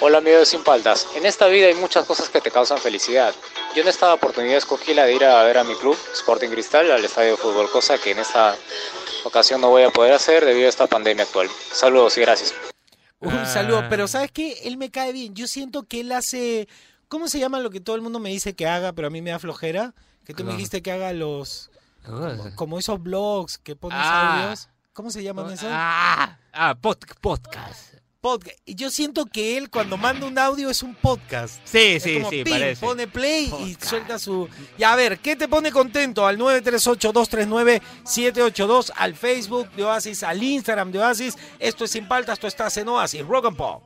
Hola 0.00 0.18
amigos 0.18 0.40
de 0.40 0.46
Sin 0.46 0.62
Paltas. 0.62 1.06
En 1.16 1.26
esta 1.26 1.46
vida 1.48 1.66
hay 1.66 1.74
muchas 1.74 2.04
cosas 2.04 2.28
que 2.28 2.40
te 2.40 2.50
causan 2.50 2.78
felicidad. 2.78 3.34
Yo 3.74 3.82
en 3.82 3.88
esta 3.88 4.12
oportunidad 4.14 4.56
escogí 4.58 4.94
la 4.94 5.04
de 5.04 5.14
ir 5.14 5.24
a 5.24 5.42
ver 5.42 5.58
a 5.58 5.64
mi 5.64 5.74
club, 5.74 5.96
Sporting 6.14 6.48
Cristal, 6.48 6.90
al 6.90 7.04
estadio 7.04 7.32
de 7.32 7.36
fútbol, 7.38 7.68
cosa 7.70 7.98
que 7.98 8.12
en 8.12 8.18
esta 8.20 8.54
ocasión 9.24 9.60
no 9.60 9.70
voy 9.70 9.82
a 9.82 9.90
poder 9.90 10.12
hacer 10.12 10.44
debido 10.44 10.66
a 10.66 10.70
esta 10.70 10.86
pandemia 10.86 11.24
actual. 11.24 11.48
Saludos 11.72 12.16
y 12.18 12.20
gracias. 12.20 12.54
Un 13.20 13.32
Ah. 13.32 13.46
saludo, 13.46 13.84
pero 13.90 14.06
¿sabes 14.06 14.30
qué? 14.30 14.60
Él 14.64 14.76
me 14.76 14.90
cae 14.90 15.12
bien. 15.12 15.34
Yo 15.34 15.46
siento 15.48 15.82
que 15.84 16.00
él 16.00 16.12
hace. 16.12 16.68
¿Cómo 17.08 17.26
se 17.28 17.38
llama 17.40 17.58
lo 17.58 17.70
que 17.70 17.80
todo 17.80 17.96
el 17.96 18.02
mundo 18.02 18.20
me 18.20 18.28
dice 18.30 18.54
que 18.54 18.66
haga, 18.66 18.92
pero 18.92 19.08
a 19.08 19.10
mí 19.10 19.22
me 19.22 19.30
da 19.30 19.38
flojera? 19.38 19.94
Que 20.28 20.34
tú 20.34 20.44
me 20.44 20.52
dijiste 20.52 20.82
que 20.82 20.92
haga 20.92 21.12
los. 21.14 21.70
¿Qué 22.04 22.10
cosa? 22.10 22.54
Como 22.54 22.78
esos 22.78 23.02
blogs 23.02 23.56
que 23.58 23.74
pones 23.74 23.98
Ah. 24.00 24.42
audios. 24.42 24.68
¿Cómo 24.92 25.10
se 25.10 25.22
llaman 25.22 25.50
esos? 25.50 25.70
Ah, 25.72 26.36
ah 26.52 26.74
pod- 26.80 26.98
podcast. 27.20 27.94
Podcast. 28.20 28.58
Y 28.66 28.74
yo 28.74 28.90
siento 28.90 29.24
que 29.24 29.56
él 29.56 29.70
cuando 29.70 29.96
manda 29.96 30.26
un 30.26 30.38
audio 30.38 30.68
es 30.68 30.82
un 30.82 30.94
podcast. 30.94 31.60
Sí, 31.64 31.78
Es 31.94 32.02
sí, 32.02 32.18
como 32.18 32.28
sí, 32.30 32.44
pim, 32.44 32.52
parece. 32.52 32.84
pone 32.84 33.06
play 33.08 33.50
y 33.60 33.74
suelta 33.82 34.18
su... 34.18 34.46
Y 34.76 34.82
a 34.82 34.94
ver, 34.96 35.18
¿qué 35.20 35.34
te 35.36 35.48
pone 35.48 35.72
contento? 35.72 36.26
Al 36.26 36.36
938-239-782, 36.36 38.92
al 38.96 39.14
Facebook 39.14 39.70
de 39.72 39.84
Oasis, 39.84 40.22
al 40.24 40.42
Instagram 40.42 40.90
de 40.92 40.98
Oasis. 40.98 41.38
Esto 41.58 41.84
es 41.86 41.90
Sin 41.92 42.06
Paltas, 42.06 42.38
tú 42.38 42.46
estás 42.48 42.76
en 42.76 42.88
Oasis. 42.88 43.24
Rock 43.26 43.46
and 43.46 43.56
Pop. 43.56 43.82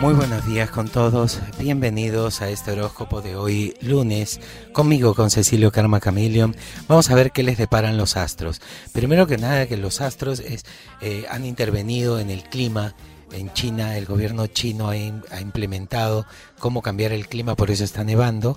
Muy 0.00 0.14
buenos 0.14 0.46
días 0.46 0.70
con 0.70 0.88
todos, 0.88 1.40
bienvenidos 1.58 2.40
a 2.40 2.48
este 2.50 2.70
horóscopo 2.70 3.20
de 3.20 3.34
hoy 3.34 3.74
lunes, 3.80 4.40
conmigo 4.72 5.12
con 5.14 5.28
Cecilio 5.30 5.72
Karma 5.72 5.98
Chameleon. 5.98 6.54
Vamos 6.86 7.10
a 7.10 7.16
ver 7.16 7.32
qué 7.32 7.42
les 7.42 7.58
deparan 7.58 7.96
los 7.96 8.16
astros. 8.16 8.60
Primero 8.92 9.26
que 9.26 9.38
nada 9.38 9.66
que 9.66 9.76
los 9.76 10.00
astros 10.00 10.38
es, 10.38 10.64
eh, 11.00 11.24
han 11.28 11.44
intervenido 11.44 12.20
en 12.20 12.30
el 12.30 12.44
clima. 12.44 12.94
En 13.32 13.52
China 13.52 13.98
el 13.98 14.06
gobierno 14.06 14.46
chino 14.46 14.88
ha, 14.88 14.96
im- 14.96 15.24
ha 15.32 15.40
implementado 15.40 16.24
cómo 16.60 16.80
cambiar 16.80 17.10
el 17.12 17.26
clima, 17.28 17.56
por 17.56 17.70
eso 17.72 17.82
está 17.82 18.04
nevando. 18.04 18.56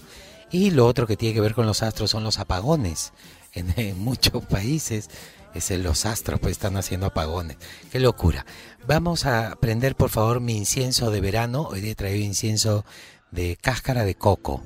Y 0.51 0.69
lo 0.71 0.85
otro 0.85 1.07
que 1.07 1.17
tiene 1.17 1.33
que 1.33 1.41
ver 1.41 1.55
con 1.55 1.65
los 1.65 1.81
astros 1.81 2.11
son 2.11 2.23
los 2.23 2.37
apagones. 2.37 3.13
En 3.53 3.97
muchos 3.99 4.45
países 4.45 5.09
es 5.53 5.71
en 5.71 5.83
los 5.83 6.05
astros 6.05 6.39
pues 6.39 6.53
están 6.53 6.77
haciendo 6.77 7.07
apagones. 7.07 7.57
Qué 7.91 7.99
locura. 7.99 8.45
Vamos 8.87 9.25
a 9.25 9.57
prender 9.59 9.95
por 9.95 10.09
favor 10.09 10.39
mi 10.39 10.57
incienso 10.57 11.11
de 11.11 11.21
verano. 11.21 11.67
Hoy 11.69 11.87
he 11.87 11.95
traído 11.95 12.23
incienso 12.23 12.85
de 13.31 13.57
cáscara 13.59 14.03
de 14.05 14.15
coco. 14.15 14.63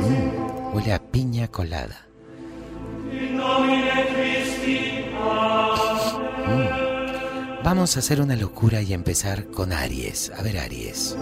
Mm, 0.00 0.74
huele 0.74 0.92
a 0.92 1.02
piña 1.10 1.48
colada. 1.48 2.06
Mm. 6.46 7.62
Vamos 7.64 7.96
a 7.96 8.00
hacer 8.00 8.20
una 8.20 8.36
locura 8.36 8.82
y 8.82 8.92
empezar 8.92 9.46
con 9.46 9.72
Aries. 9.72 10.30
A 10.36 10.42
ver, 10.42 10.58
Aries. 10.58 11.16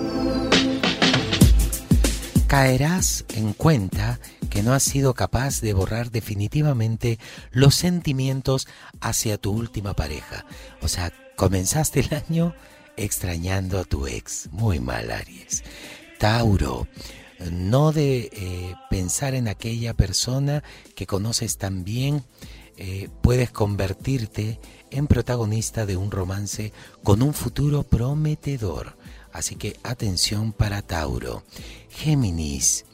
Caerás 2.53 3.25
en 3.35 3.55
cuenta 3.55 4.21
que 4.51 4.63
no 4.63 4.75
has 4.75 4.83
sido 4.83 5.15
capaz 5.15 5.63
de 5.63 5.73
borrar 5.73 6.11
definitivamente 6.11 7.19
los 7.51 7.75
sentimientos 7.75 8.69
hacia 9.01 9.39
tu 9.39 9.53
última 9.53 9.95
pareja. 9.95 10.45
O 10.83 10.89
sea, 10.89 11.15
comenzaste 11.35 12.01
el 12.01 12.13
año 12.13 12.55
extrañando 12.99 13.79
a 13.79 13.85
tu 13.85 14.07
ex. 14.07 14.51
Muy 14.53 14.81
mal, 14.81 15.11
Aries. 15.11 15.65
Tauro. 16.19 16.87
no 17.51 17.91
de 17.91 18.29
eh, 18.31 18.75
pensar 18.91 19.35
en 19.35 19.49
aquella 19.49 19.95
persona 19.95 20.63
que 20.95 21.07
conoces 21.07 21.57
tan 21.57 21.85
bien, 21.85 22.23
eh, 22.77 23.09
puedes 23.23 23.51
convertirte 23.51 24.61
en 24.91 25.07
protagonista 25.07 25.87
de 25.87 25.97
un 25.97 26.11
romance 26.11 26.75
con 27.03 27.23
un 27.23 27.33
futuro 27.33 27.83
prometedor. 27.83 28.99
Así 29.33 29.57
que 29.57 29.77
atención 29.83 30.53
para 30.53 30.83
Tauro. 30.83 31.43
Géminis, 31.91 32.85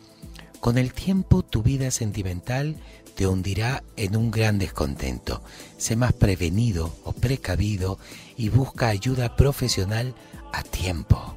con 0.61 0.79
el 0.79 0.93
tiempo 0.93 1.43
tu 1.43 1.63
vida 1.63 1.91
sentimental 1.91 2.77
te 3.15 3.27
hundirá 3.27 3.83
en 3.97 4.17
un 4.17 4.31
gran 4.31 4.59
descontento. 4.59 5.43
Sé 5.77 5.97
más 5.97 6.13
prevenido 6.13 6.95
o 7.05 7.13
precavido 7.13 7.99
y 8.37 8.49
busca 8.49 8.89
ayuda 8.89 9.35
profesional 9.35 10.15
a 10.53 10.63
tiempo. 10.63 11.35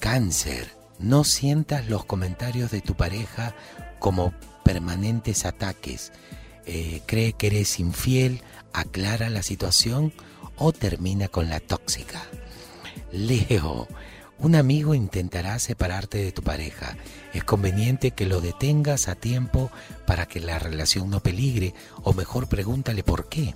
Cáncer, 0.00 0.70
no 0.98 1.24
sientas 1.24 1.88
los 1.88 2.04
comentarios 2.04 2.70
de 2.70 2.80
tu 2.80 2.94
pareja 2.94 3.54
como 3.98 4.32
permanentes 4.64 5.44
ataques. 5.44 6.12
Eh, 6.66 7.02
cree 7.06 7.34
que 7.34 7.48
eres 7.48 7.78
infiel, 7.78 8.40
aclara 8.72 9.28
la 9.28 9.42
situación 9.42 10.12
o 10.56 10.72
termina 10.72 11.28
con 11.28 11.50
la 11.50 11.60
tóxica. 11.60 12.22
Leo, 13.14 13.86
un 14.38 14.56
amigo 14.56 14.92
intentará 14.92 15.60
separarte 15.60 16.18
de 16.18 16.32
tu 16.32 16.42
pareja. 16.42 16.96
Es 17.32 17.44
conveniente 17.44 18.10
que 18.10 18.26
lo 18.26 18.40
detengas 18.40 19.06
a 19.06 19.14
tiempo 19.14 19.70
para 20.04 20.26
que 20.26 20.40
la 20.40 20.58
relación 20.58 21.10
no 21.10 21.20
peligre 21.20 21.74
o 22.02 22.12
mejor 22.12 22.48
pregúntale 22.48 23.04
por 23.04 23.28
qué. 23.28 23.54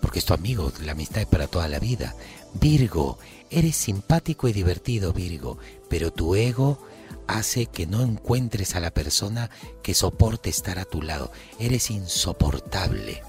Porque 0.00 0.18
es 0.18 0.24
tu 0.24 0.34
amigo, 0.34 0.72
la 0.82 0.92
amistad 0.92 1.22
es 1.22 1.28
para 1.28 1.46
toda 1.46 1.68
la 1.68 1.78
vida. 1.78 2.16
Virgo, 2.54 3.18
eres 3.50 3.76
simpático 3.76 4.48
y 4.48 4.52
divertido, 4.52 5.12
Virgo, 5.12 5.58
pero 5.88 6.12
tu 6.12 6.34
ego 6.34 6.84
hace 7.28 7.66
que 7.66 7.86
no 7.86 8.02
encuentres 8.02 8.74
a 8.74 8.80
la 8.80 8.90
persona 8.90 9.48
que 9.82 9.94
soporte 9.94 10.50
estar 10.50 10.80
a 10.80 10.84
tu 10.84 11.02
lado. 11.02 11.30
Eres 11.60 11.90
insoportable. 11.92 13.22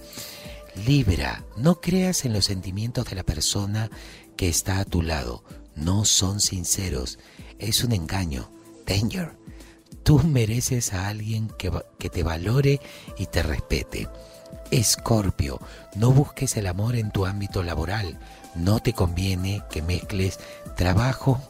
Libra, 0.86 1.44
no 1.56 1.80
creas 1.80 2.26
en 2.26 2.34
los 2.34 2.46
sentimientos 2.46 3.10
de 3.10 3.16
la 3.16 3.24
persona 3.24 3.90
que 4.38 4.48
está 4.48 4.80
a 4.80 4.86
tu 4.86 5.02
lado. 5.02 5.44
No 5.76 6.06
son 6.06 6.40
sinceros. 6.40 7.20
Es 7.60 7.84
un 7.84 7.92
engaño. 7.92 8.50
Danger. 8.86 9.36
Tú 10.04 10.20
mereces 10.20 10.94
a 10.94 11.08
alguien 11.08 11.50
que, 11.58 11.72
que 12.00 12.10
te 12.10 12.24
valore 12.24 12.80
y 13.18 13.26
te 13.26 13.44
respete. 13.44 14.08
Escorpio, 14.72 15.60
no 15.96 16.12
busques 16.12 16.56
el 16.56 16.68
amor 16.68 16.96
en 16.96 17.12
tu 17.12 17.26
ámbito 17.26 17.64
laboral. 17.64 18.20
No 18.56 18.80
te 18.80 18.94
conviene 18.94 19.64
que 19.70 19.82
mezcles 19.82 20.40
trabajo 20.78 21.42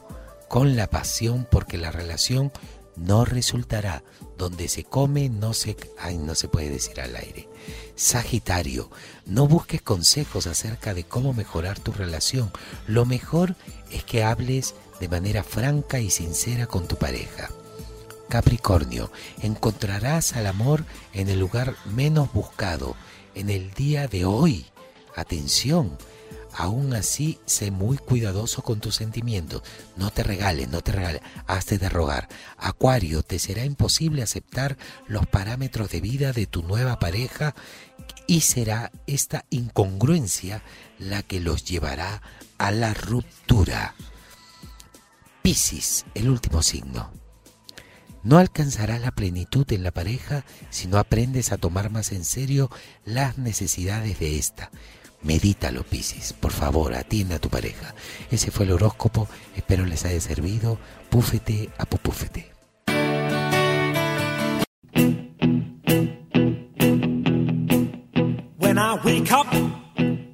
con 0.48 0.76
la 0.76 0.88
pasión 0.88 1.48
porque 1.50 1.78
la 1.78 1.92
relación 1.92 2.52
no 2.96 3.26
resultará. 3.26 4.04
Donde 4.38 4.68
se 4.68 4.84
come 4.84 5.30
no 5.30 5.54
se... 5.54 5.76
Ay, 6.00 6.18
no 6.18 6.36
se 6.36 6.48
puede 6.48 6.70
decir 6.70 7.00
al 7.00 7.16
aire. 7.16 7.48
Sagitario, 7.96 8.90
no 9.28 9.48
busques 9.48 9.82
consejos 9.82 10.48
acerca 10.48 10.94
de 10.94 11.04
cómo 11.04 11.34
mejorar 11.34 11.80
tu 11.80 11.92
relación. 11.92 12.52
Lo 12.88 13.06
mejor 13.06 13.56
es 13.92 14.04
que 14.04 14.24
hables 14.24 14.74
de 15.00 15.10
manera 15.10 15.44
franca 15.44 16.00
y 16.00 16.10
sincera 16.10 16.68
con 16.68 16.88
tu 16.88 16.96
pareja. 16.96 17.50
Capricornio, 18.30 19.12
encontrarás 19.42 20.36
al 20.36 20.48
amor 20.48 20.86
en 21.14 21.30
el 21.30 21.40
lugar 21.40 21.76
menos 21.86 22.32
buscado, 22.34 22.96
en 23.36 23.50
el 23.50 23.74
día 23.74 24.08
de 24.08 24.26
hoy. 24.26 24.66
Atención, 25.16 25.98
Aún 26.60 26.96
así, 26.96 27.38
sé 27.46 27.70
muy 27.70 28.00
cuidadoso 28.00 28.64
con 28.64 28.80
tus 28.80 28.96
sentimientos. 28.96 29.62
No 29.96 30.10
te 30.10 30.24
regales, 30.24 30.68
no 30.70 30.82
te 30.82 30.92
regales, 30.92 31.22
hazte 31.46 31.78
de 31.78 31.88
rogar. 31.88 32.28
Acuario, 32.58 33.22
te 33.22 33.38
será 33.38 33.64
imposible 33.64 34.24
aceptar 34.24 34.76
los 35.06 35.28
parámetros 35.28 35.92
de 35.92 36.02
vida 36.02 36.34
de 36.34 36.48
tu 36.48 36.64
nueva 36.64 36.98
pareja 36.98 37.54
y 38.28 38.42
será 38.42 38.92
esta 39.08 39.46
incongruencia 39.50 40.62
la 41.00 41.24
que 41.24 41.40
los 41.40 41.66
llevará 41.66 42.22
a 42.58 42.72
la 42.72 42.94
ruptura. 42.94 43.96
Piscis, 45.42 46.06
el 46.14 46.30
último 46.30 46.62
signo. 46.62 47.12
No 48.24 48.40
alcanzarás 48.40 49.00
la 49.00 49.12
plenitud 49.12 49.72
en 49.72 49.84
la 49.84 49.92
pareja 49.92 50.44
si 50.70 50.88
no 50.88 50.98
aprendes 50.98 51.52
a 51.52 51.58
tomar 51.58 51.90
más 51.90 52.12
en 52.12 52.26
serio 52.26 52.70
las 53.06 53.38
necesidades 53.38 54.20
de 54.20 54.38
esta. 54.38 54.72
Medítalo, 55.22 55.84
Piscis. 55.84 56.34
Por 56.34 56.52
favor, 56.52 56.94
atiende 56.94 57.36
a 57.36 57.40
tu 57.40 57.50
pareja. 57.50 57.96
Ese 58.30 58.52
fue 58.52 58.66
el 58.66 58.74
horóscopo. 58.74 59.28
Espero 59.56 59.86
les 59.86 60.06
haya 60.06 60.20
servido. 60.20 60.78
Púfete 61.10 61.70
a. 61.78 61.86
I 68.88 68.96
wake 69.04 69.30
up, 69.34 69.48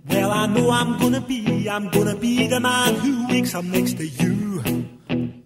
well, 0.08 0.30
I 0.32 0.46
know 0.46 0.70
I'm 0.70 1.00
gonna 1.00 1.20
be, 1.20 1.68
I'm 1.68 1.90
gonna 1.90 2.16
be 2.16 2.48
the 2.48 2.60
man 2.60 2.94
who 2.98 3.28
wakes 3.28 3.56
up 3.56 3.66
next 3.66 3.98
to 3.98 4.06
you. 4.06 4.62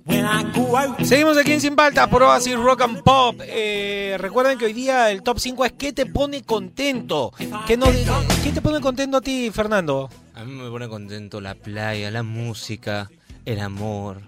When 0.04 0.26
I 0.26 0.44
go 0.54 0.76
out, 0.76 1.00
Seguimos 1.06 1.38
aquí 1.38 1.54
en 1.54 1.62
Sin 1.62 1.78
Paltas 1.78 2.10
por 2.10 2.22
Oasis 2.24 2.58
Rock 2.58 2.82
and 2.82 3.02
Pop. 3.04 3.40
Eh, 3.46 4.18
recuerden 4.20 4.58
que 4.58 4.66
hoy 4.66 4.74
día 4.74 5.10
el 5.10 5.24
top 5.24 5.40
5 5.40 5.64
es 5.64 5.72
¿Qué 5.72 5.94
te 5.94 6.06
pone 6.06 6.44
contento? 6.44 7.32
¿Qué, 7.66 7.78
no, 7.78 7.86
¿Qué 8.44 8.52
te 8.52 8.62
pone 8.62 8.82
contento 8.82 9.16
a 9.16 9.22
ti, 9.22 9.52
Fernando? 9.54 10.10
A 10.36 10.44
mí 10.44 10.52
me 10.52 10.70
pone 10.70 10.90
contento 10.90 11.40
la 11.40 11.56
playa, 11.56 12.12
la 12.12 12.24
música, 12.24 13.10
el 13.46 13.62
amor, 13.62 14.22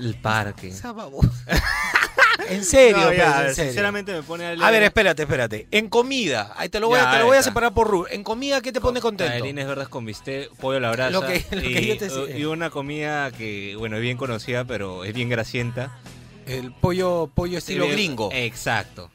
el 0.00 0.14
parque. 0.14 0.72
En 2.48 2.64
serio, 2.64 2.98
No, 2.98 3.12
ya, 3.12 3.34
pues, 3.36 3.48
en 3.48 3.54
serio. 3.54 3.70
sinceramente 3.72 4.12
me 4.12 4.22
pone 4.22 4.44
A 4.46 4.70
ver, 4.70 4.82
espérate, 4.82 5.22
espérate. 5.22 5.66
En 5.70 5.88
comida, 5.88 6.52
ahí 6.56 6.68
te 6.68 6.78
lo 6.80 6.88
voy, 6.88 6.98
a, 7.00 7.04
Ya, 7.04 7.10
te 7.12 7.18
lo 7.20 7.26
voy 7.26 7.36
a 7.36 7.42
separar 7.42 7.72
por 7.74 7.88
rubro. 7.88 8.10
En 8.10 8.22
comida, 8.22 8.60
¿qué 8.60 8.72
te 8.72 8.80
pone 8.80 9.00
contento? 9.00 9.32
Tallarines 9.32 9.66
verdes 9.66 9.88
con 9.88 10.04
bistec, 10.04 10.50
pollo 10.56 10.76
a 10.78 10.80
la 10.80 10.90
brasa. 10.92 11.10
Lo 11.10 11.22
que- 11.26 11.44
lo 11.50 11.60
que 11.62 11.80
y, 11.80 11.86
yo 11.86 11.96
te 11.98 12.08
decía. 12.08 12.36
y 12.38 12.44
una 12.44 12.70
comida 12.70 13.30
que, 13.32 13.74
bueno, 13.78 13.96
es 13.96 14.02
bien 14.02 14.16
conocida, 14.16 14.64
pero 14.64 15.04
es 15.04 15.12
bien 15.14 15.28
grasienta. 15.28 15.98
El 16.46 16.72
pollo, 16.72 17.28
pollo 17.34 17.58
estilo 17.58 17.86
Eh, 17.86 17.92
gringo. 17.92 18.30
Exacto. 18.32 19.10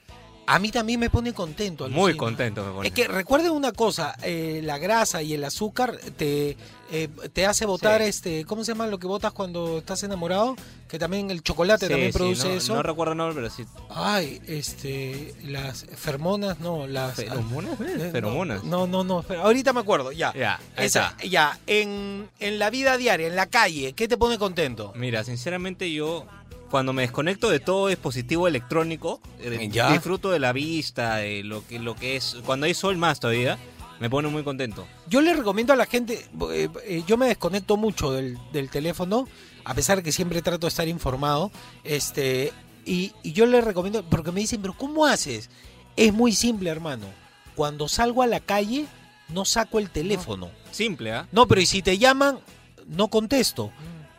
A 0.48 0.60
mí 0.60 0.70
también 0.72 1.00
me 1.00 1.10
pone 1.10 1.34
contento. 1.34 1.88
Muy 1.88 2.12
alucina. 2.12 2.18
contento 2.18 2.66
me 2.66 2.72
pone. 2.72 2.88
Es 2.88 2.94
que 2.94 3.08
recuerden 3.08 3.52
una 3.52 3.72
cosa, 3.72 4.16
eh, 4.24 4.62
la 4.64 4.78
grasa 4.80 5.22
y 5.22 5.34
el 5.34 5.44
azúcar 5.44 5.98
te, 6.18 6.58
eh, 6.92 7.08
te 7.32 7.46
hace 7.46 7.66
botar, 7.66 8.02
Sí. 8.02 8.08
este, 8.10 8.46
¿cómo 8.46 8.64
se 8.66 8.72
llama 8.74 8.88
lo 8.88 9.00
que 9.00 9.08
botas 9.08 9.32
cuando 9.32 9.78
estás 9.78 10.04
enamorado? 10.04 10.56
Que 10.90 11.00
también 11.00 11.32
el 11.32 11.42
chocolate 11.42 11.86
Sí, 11.86 11.92
también 11.92 12.12
sí, 12.12 12.18
produce 12.18 12.48
no, 12.50 12.54
eso. 12.56 12.76
No 12.76 12.84
recuerdo 12.84 13.14
el 13.14 13.18
nombre, 13.20 13.36
pero 13.36 13.50
sí. 13.50 13.66
Ay, 13.90 14.42
este, 14.48 15.34
las 15.46 15.86
feromonas, 15.96 16.60
no, 16.60 16.86
las... 16.86 17.16
¿Feromonas? 17.16 17.80
Eh, 17.80 17.96
no, 17.98 18.12
Feromonas. 18.12 18.64
No, 18.66 18.88
no, 18.88 19.04
no, 19.06 19.20
espera, 19.22 19.44
ahorita 19.44 19.72
me 19.72 19.80
acuerdo, 19.80 20.12
ya. 20.12 20.34
Ya, 20.34 20.60
Esa, 20.76 21.16
ya, 21.24 21.58
en, 21.68 22.28
en 22.40 22.60
la 22.60 22.70
vida 22.70 22.98
diaria, 22.98 23.28
en 23.28 23.36
la 23.38 23.46
calle, 23.46 23.94
¿qué 23.94 24.08
te 24.10 24.18
pone 24.18 24.38
contento? 24.38 24.92
Mira, 24.96 25.24
sinceramente 25.24 25.90
yo 25.94 26.26
cuando 26.72 26.94
me 26.94 27.04
desconecto 27.04 27.50
de 27.50 27.60
todo 27.60 27.88
dispositivo 27.88 28.48
electrónico, 28.48 29.22
eh, 29.40 29.70
Ya. 29.72 29.92
disfruto 29.92 30.32
de 30.32 30.40
la 30.40 30.54
vista, 30.54 31.18
de 31.18 31.44
lo 31.44 31.68
que 31.68 31.78
lo 31.80 31.96
que 31.96 32.16
es 32.16 32.38
cuando 32.46 32.66
hay 32.66 32.74
sol 32.74 32.98
más 32.98 33.20
todavía, 33.20 33.60
me 34.00 34.10
pone 34.10 34.30
muy 34.30 34.44
contento. 34.44 34.88
Yo 35.08 35.22
le 35.22 35.34
recomiendo 35.34 35.74
a 35.74 35.76
la 35.76 35.86
gente, 35.86 36.26
eh, 36.54 36.70
eh, 36.86 37.04
yo 37.06 37.18
me 37.18 37.28
desconecto 37.28 37.78
mucho 37.78 38.12
del, 38.14 38.40
del 38.52 38.70
teléfono, 38.70 39.28
a 39.64 39.74
pesar 39.76 39.98
de 39.98 40.04
que 40.04 40.12
siempre 40.12 40.42
trato 40.42 40.66
de 40.66 40.70
estar 40.70 40.88
informado, 40.88 41.52
este, 41.84 42.52
y, 42.86 43.12
y 43.22 43.34
yo 43.34 43.46
le 43.46 43.62
recomiendo, 43.62 44.02
porque 44.04 44.32
me 44.32 44.40
dicen, 44.40 44.62
pero 44.62 44.74
¿cómo 44.74 45.06
haces? 45.06 45.50
Es 45.98 46.14
muy 46.14 46.32
simple, 46.32 46.70
hermano. 46.72 47.06
Cuando 47.54 47.88
salgo 47.90 48.24
a 48.24 48.28
la 48.28 48.40
calle, 48.40 48.86
no 49.30 49.46
saco 49.46 49.78
el 49.78 49.90
teléfono. 49.92 50.50
Simple, 50.72 51.12
¿ah? 51.12 51.28
No, 51.32 51.48
pero 51.48 51.62
y 51.62 51.66
si 51.66 51.82
te 51.84 51.98
llaman, 51.98 52.40
no 52.88 53.10
contesto. 53.10 53.72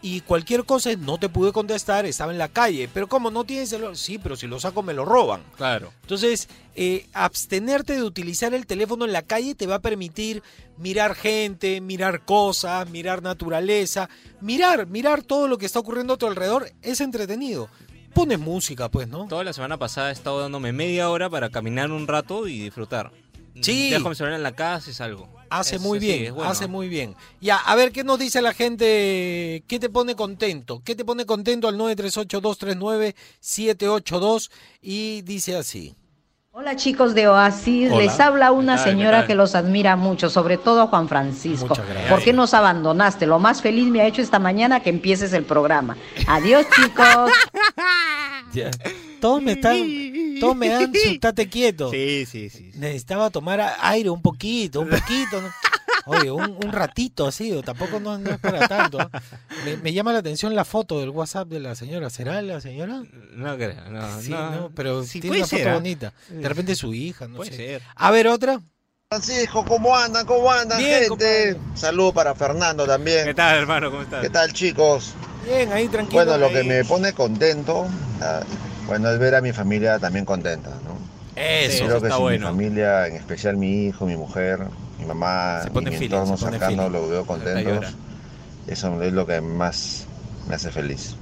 Y 0.05 0.21
cualquier 0.23 0.65
cosa, 0.65 0.91
no 0.99 1.17
te 1.19 1.29
pude 1.29 1.53
contestar, 1.53 2.07
estaba 2.07 2.33
en 2.33 2.38
la 2.38 2.49
calle. 2.49 2.88
Pero 2.93 3.09
como 3.09 3.31
no 3.31 3.45
tienes 3.45 3.69
celular, 3.71 3.97
sí, 3.97 4.19
pero 4.19 4.35
si 4.35 4.49
lo 4.49 4.59
saco 4.59 4.83
me 4.83 4.95
lo 4.95 5.05
roban. 5.05 5.45
Claro. 5.57 5.93
Entonces, 6.03 6.49
eh, 6.75 7.07
abstenerte 7.12 7.95
de 7.95 8.03
utilizar 8.03 8.53
el 8.53 8.67
teléfono 8.67 9.05
en 9.05 9.12
la 9.12 9.23
calle 9.23 9.55
te 9.55 9.69
va 9.69 9.77
a 9.77 9.81
permitir 9.81 10.43
mirar 10.77 11.15
gente, 11.15 11.81
mirar 11.81 12.25
cosas, 12.25 12.91
mirar 12.91 13.23
naturaleza, 13.23 14.09
mirar, 14.41 14.88
mirar 14.88 15.23
todo 15.23 15.47
lo 15.47 15.57
que 15.57 15.67
está 15.67 15.79
ocurriendo 15.79 16.15
a 16.15 16.19
tu 16.19 16.27
alrededor. 16.27 16.73
Es 16.83 17.01
entretenido. 17.01 17.69
Pones 18.12 18.41
música, 18.41 18.91
pues, 18.91 19.07
¿no? 19.07 19.29
Toda 19.29 19.45
la 19.45 19.53
semana 19.53 19.79
pasada 19.79 20.11
he 20.11 20.12
estado 20.12 20.41
dándome 20.41 20.73
media 20.73 21.11
hora 21.11 21.31
para 21.31 21.49
caminar 21.51 21.93
un 21.93 22.09
rato 22.09 22.49
y 22.49 22.59
disfrutar. 22.59 23.12
Sí. 23.61 23.91
Dejo 23.91 24.09
mi 24.09 24.15
celular 24.17 24.37
en 24.37 24.43
la 24.43 24.53
casa 24.53 24.91
y 24.91 24.95
salgo. 24.95 25.29
Hace 25.53 25.79
muy 25.79 26.01
sí, 26.01 26.07
bien, 26.07 26.35
bueno. 26.35 26.51
hace 26.51 26.67
muy 26.67 26.88
bien. 26.88 27.15
Ya, 27.41 27.59
a 27.59 27.77
ver, 27.77 27.93
¿qué 27.93 28.05
nos 28.05 28.19
dice 28.19 28.41
la 28.41 28.55
gente? 28.55 29.62
¿Qué 29.69 29.79
te 29.79 29.91
pone 29.91 30.17
contento? 30.17 30.81
¿Qué 30.83 30.95
te 30.95 31.05
pone 31.05 31.27
contento 31.27 31.69
al 31.69 31.77
938-239-782? 31.77 34.51
Y 34.81 35.21
dice 35.23 35.57
así. 35.57 35.95
Hola 36.55 36.77
chicos 36.77 37.15
de 37.15 37.29
Oasis, 37.29 37.91
Hola. 37.91 38.03
les 38.03 38.21
habla 38.21 38.53
una 38.53 38.77
¿Qué 38.77 38.77
tal, 38.77 38.85
qué 38.85 38.91
señora 38.91 39.27
que 39.27 39.35
los 39.35 39.55
admira 39.55 39.97
mucho, 39.97 40.29
sobre 40.29 40.59
todo 40.59 40.83
a 40.83 40.87
Juan 40.87 41.09
Francisco. 41.09 41.69
Muchas 41.69 41.87
gracias. 41.87 42.11
¿Por 42.11 42.23
qué 42.23 42.35
nos 42.35 42.53
abandonaste? 42.53 43.27
Lo 43.27 43.38
más 43.38 43.62
feliz 43.62 43.87
me 43.87 44.03
ha 44.03 44.07
hecho 44.07 44.21
esta 44.21 44.38
mañana 44.38 44.81
que 44.81 44.91
empieces 44.91 45.33
el 45.33 45.45
programa. 45.45 45.97
Adiós 46.27 46.67
chicos. 46.75 47.31
Ya. 48.55 48.71
Todos 49.23 49.41
me 49.41 49.53
están, 49.53 49.79
todos 50.41 50.57
me 50.57 50.69
dan 50.69 50.93
su 50.93 51.19
tate 51.21 51.49
quieto. 51.49 51.91
Sí, 51.93 52.27
sí, 52.27 52.51
sí. 52.51 52.73
Necesitaba 52.75 53.31
tomar 53.31 53.75
aire 53.81 54.11
un 54.11 54.21
poquito, 54.21 54.81
un 54.81 54.89
poquito. 54.91 55.41
¿no? 55.41 55.49
Oye, 56.07 56.33
un, 56.33 56.43
un 56.43 56.73
ratito 56.73 57.29
así, 57.29 57.53
o 57.53 57.63
tampoco 57.63 58.01
no, 58.01 58.19
no 58.19 58.31
es 58.33 58.39
para 58.41 58.67
tanto. 58.67 58.99
Me, 59.65 59.77
me 59.77 59.93
llama 59.93 60.13
la 60.13 60.19
atención 60.19 60.53
la 60.57 60.65
foto 60.65 60.99
del 60.99 61.11
WhatsApp 61.11 61.47
de 61.47 61.61
la 61.61 61.77
señora. 61.77 62.11
¿Será 62.11 62.43
la 62.43 62.61
señora? 62.61 63.05
No 63.37 63.55
creo, 63.57 63.89
no. 63.91 64.21
Sí, 64.21 64.31
no. 64.31 64.51
no, 64.51 64.71
pero 64.75 65.05
Sí, 65.05 65.21
tiene 65.21 65.37
una 65.37 65.47
foto 65.47 65.57
ser, 65.57 65.69
¿ah? 65.69 65.75
bonita. 65.75 66.13
De 66.29 66.49
repente 66.49 66.75
su 66.75 66.93
hija, 66.93 67.29
no 67.29 67.37
Puede 67.37 67.53
sé. 67.53 67.57
ser. 67.57 67.83
A 67.95 68.11
ver, 68.11 68.27
otra. 68.27 68.61
Francisco, 69.09 69.65
¿cómo 69.65 69.97
andan? 69.97 70.27
¿Cómo 70.27 70.51
andan, 70.51 70.79
Bien, 70.79 71.05
gente? 71.09 71.57
Saludos 71.77 72.15
para 72.15 72.35
Fernando 72.35 72.85
también. 72.87 73.25
¿Qué 73.27 73.35
tal, 73.35 73.59
hermano? 73.59 73.89
¿Cómo 73.91 74.03
estás? 74.03 74.23
¿Qué 74.23 74.31
tal, 74.31 74.53
chicos? 74.53 75.13
Bien, 75.47 75.73
ahí 75.73 75.87
tranquilo. 75.87 76.25
Bueno, 76.25 76.37
lo 76.39 76.53
que 76.53 76.65
me 76.65 76.85
pone 76.85 77.13
contento, 77.13 77.87
bueno, 78.87 79.11
es 79.11 79.18
ver 79.18 79.35
a 79.35 79.40
mi 79.40 79.53
familia 79.53 79.99
también 79.99 80.25
contenta, 80.25 80.71
¿no? 80.85 80.97
Eso, 81.35 81.85
Creo 81.87 82.01
que 82.01 82.07
está 82.09 82.16
si 82.16 82.23
bueno. 82.23 82.53
mi 82.53 82.57
familia, 82.59 83.07
en 83.07 83.16
especial 83.16 83.57
mi 83.57 83.87
hijo, 83.87 84.05
mi 84.07 84.16
mujer, 84.16 84.61
mi 84.99 85.07
mamá 85.07 85.61
Se 85.62 85.68
y 85.68 85.71
pone 85.71 85.90
mi 85.90 85.97
feeling, 85.97 86.14
entorno 86.16 86.37
cercano 86.37 86.88
lo 86.90 87.09
veo 87.09 87.27
contentos, 87.27 87.87
eso 88.66 89.03
es 89.03 89.12
lo 89.12 89.27
que 89.27 89.40
más 89.40 90.07
me 90.49 90.55
hace 90.57 90.71
feliz. 90.71 91.16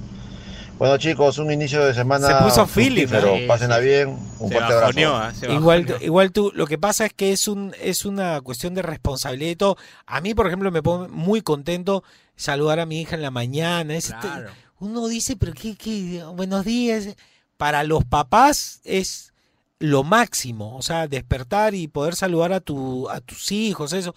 Bueno 0.77 0.97
chicos, 0.97 1.37
un 1.37 1.51
inicio 1.51 1.85
de 1.85 1.93
semana 1.93 2.27
Se 2.27 2.43
puso 2.43 2.65
feeling, 2.65 3.07
fructífero. 3.07 3.39
¿no? 3.39 3.47
pásenla 3.47 3.77
bien, 3.77 4.09
un 4.39 4.49
Se 4.49 4.55
fuerte 4.55 4.73
bajoneó, 4.73 5.15
abrazo. 5.15 5.37
¿ah? 5.37 5.39
Se 5.47 5.53
Igual, 5.53 5.95
igual 6.01 6.31
tú, 6.31 6.51
lo 6.55 6.65
que 6.65 6.77
pasa 6.79 7.05
es 7.05 7.13
que 7.13 7.31
es 7.31 7.47
un 7.47 7.73
es 7.79 8.03
una 8.03 8.41
cuestión 8.41 8.73
de 8.73 8.81
responsabilidad 8.81 9.51
y 9.51 9.55
todo. 9.55 9.77
A 10.07 10.21
mí, 10.21 10.33
por 10.33 10.47
ejemplo, 10.47 10.71
me 10.71 10.81
pone 10.81 11.07
muy 11.09 11.41
contento 11.41 12.03
saludar 12.35 12.79
a 12.79 12.87
mi 12.87 12.99
hija 12.99 13.15
en 13.15 13.21
la 13.21 13.29
mañana. 13.31 13.95
Es 13.95 14.09
este- 14.09 14.27
uno 14.79 15.07
dice, 15.07 15.35
pero 15.37 15.53
qué, 15.53 15.75
qué, 15.75 16.23
buenos 16.35 16.65
días. 16.65 17.09
Para 17.61 17.83
los 17.83 18.03
papás 18.05 18.81
es 18.85 19.33
lo 19.77 20.03
máximo, 20.03 20.75
o 20.75 20.81
sea, 20.81 21.07
despertar 21.07 21.75
y 21.75 21.87
poder 21.87 22.15
saludar 22.15 22.53
a 22.53 22.59
tu 22.59 23.07
a 23.07 23.21
tus 23.21 23.51
hijos, 23.51 23.93
eso. 23.93 24.15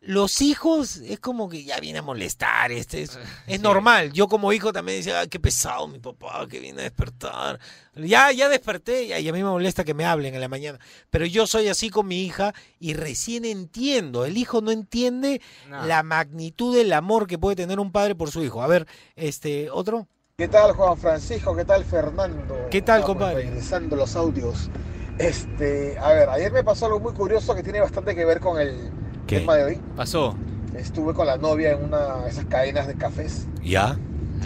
Los 0.00 0.40
hijos 0.40 0.96
es 0.98 1.20
como 1.20 1.50
que 1.50 1.62
ya 1.62 1.78
viene 1.78 1.98
a 1.98 2.02
molestar, 2.02 2.72
este 2.72 3.02
es, 3.02 3.18
es 3.46 3.60
normal. 3.60 4.14
Yo 4.14 4.28
como 4.28 4.50
hijo 4.54 4.72
también 4.72 5.00
decía, 5.00 5.20
"Ay, 5.20 5.28
qué 5.28 5.38
pesado 5.38 5.86
mi 5.88 5.98
papá 5.98 6.46
que 6.48 6.58
viene 6.58 6.80
a 6.80 6.84
despertar. 6.84 7.60
Ya, 7.96 8.32
ya 8.32 8.48
desperté 8.48 9.02
y 9.04 9.12
a 9.28 9.32
mí 9.32 9.42
me 9.42 9.50
molesta 9.50 9.84
que 9.84 9.92
me 9.92 10.06
hablen 10.06 10.34
en 10.34 10.40
la 10.40 10.48
mañana. 10.48 10.78
Pero 11.10 11.26
yo 11.26 11.46
soy 11.46 11.68
así 11.68 11.90
con 11.90 12.06
mi 12.06 12.22
hija 12.24 12.54
y 12.80 12.94
recién 12.94 13.44
entiendo. 13.44 14.24
El 14.24 14.38
hijo 14.38 14.62
no 14.62 14.70
entiende 14.70 15.42
No. 15.68 15.84
la 15.84 16.02
magnitud 16.02 16.74
del 16.74 16.94
amor 16.94 17.26
que 17.26 17.36
puede 17.38 17.56
tener 17.56 17.78
un 17.78 17.92
padre 17.92 18.14
por 18.14 18.30
su 18.30 18.42
hijo. 18.42 18.62
A 18.62 18.66
ver, 18.68 18.86
este, 19.16 19.68
otro. 19.70 20.08
¿Qué 20.38 20.48
tal 20.48 20.72
Juan 20.72 20.98
Francisco? 20.98 21.56
¿Qué 21.56 21.64
tal 21.64 21.82
Fernando? 21.82 22.66
¿Qué 22.70 22.82
tal, 22.82 23.00
Estamos 23.00 23.16
compadre? 23.16 23.44
Regresando 23.44 23.96
los 23.96 24.16
audios. 24.16 24.68
Este, 25.16 25.98
a 25.98 26.12
ver, 26.12 26.28
ayer 26.28 26.52
me 26.52 26.62
pasó 26.62 26.84
algo 26.84 27.00
muy 27.00 27.14
curioso 27.14 27.54
que 27.54 27.62
tiene 27.62 27.80
bastante 27.80 28.14
que 28.14 28.22
ver 28.26 28.38
con 28.40 28.60
el 28.60 28.90
¿Qué? 29.26 29.38
tema 29.40 29.54
de 29.56 29.64
hoy. 29.64 29.80
Pasó. 29.96 30.36
Estuve 30.76 31.14
con 31.14 31.26
la 31.26 31.38
novia 31.38 31.70
en 31.72 31.84
una 31.84 32.16
de 32.24 32.28
esas 32.28 32.44
cadenas 32.44 32.86
de 32.86 32.96
cafés 32.96 33.46
¿Ya? 33.64 33.98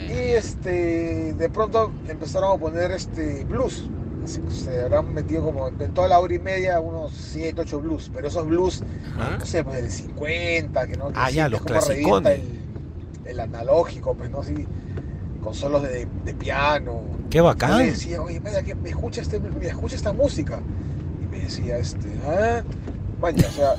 y 0.07 0.13
este, 0.13 1.33
de 1.35 1.51
pronto 1.51 1.91
empezaron 2.07 2.57
a 2.57 2.61
poner 2.61 2.93
este 2.93 3.45
blues. 3.47 3.91
Así 4.23 4.41
que 4.43 4.51
Se 4.53 4.83
habrán 4.83 5.13
metido 5.13 5.43
como 5.43 5.67
en 5.67 5.93
toda 5.93 6.07
la 6.07 6.21
hora 6.21 6.33
y 6.33 6.39
media 6.39 6.79
unos 6.79 7.13
7, 7.15 7.63
8 7.63 7.81
blues, 7.81 8.13
pero 8.15 8.29
esos 8.29 8.47
blues, 8.47 8.85
no 9.41 9.45
sé, 9.45 9.65
pues 9.65 9.83
del 9.83 9.91
50, 9.91 10.87
que 10.87 10.97
no 10.97 11.09
que 11.09 11.15
Ah, 11.17 11.31
ya, 11.31 11.49
sientes 11.49 11.51
los 11.51 11.63
clasicones. 11.63 12.39
El, 12.39 12.61
el 13.25 13.41
analógico, 13.41 14.15
pues 14.15 14.31
no 14.31 14.41
así, 14.41 14.69
con 15.43 15.55
solos 15.55 15.83
de, 15.83 16.07
de 16.25 16.35
piano. 16.35 17.03
Qué 17.31 17.39
Yo 17.39 17.45
bacán. 17.45 17.79
le 17.79 17.87
decía, 17.93 18.21
oye, 18.23 18.41
mira, 18.41 18.63
que 18.63 18.75
me 18.75 18.91
escucha, 18.91 19.21
este, 19.23 19.39
me 19.41 19.67
escucha 19.67 19.97
esta 19.97 20.13
música. 20.13 20.61
Y 21.23 21.27
me 21.27 21.41
decía, 21.41 21.79
este, 21.79 22.09
ah, 22.27 22.63
vaya, 23.21 23.47
o 23.49 23.51
sea, 23.53 23.75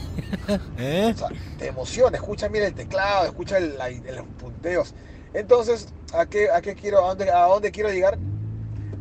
¿Eh? 0.78 1.12
o 1.14 1.18
sea, 1.18 1.28
te 1.58 1.68
emociona, 1.68 2.18
escucha, 2.18 2.50
mira 2.50 2.68
el 2.68 2.74
teclado, 2.74 3.26
escucha 3.26 3.58
el, 3.58 3.78
la- 3.78 3.90
los 3.90 4.26
punteos. 4.40 4.94
Entonces, 5.34 5.94
¿a 6.14 6.26
qué, 6.26 6.50
a 6.50 6.62
qué 6.62 6.76
quiero, 6.76 7.06
a 7.06 7.10
dónde, 7.10 7.30
a 7.32 7.44
dónde 7.46 7.72
quiero 7.72 7.90
llegar? 7.90 8.18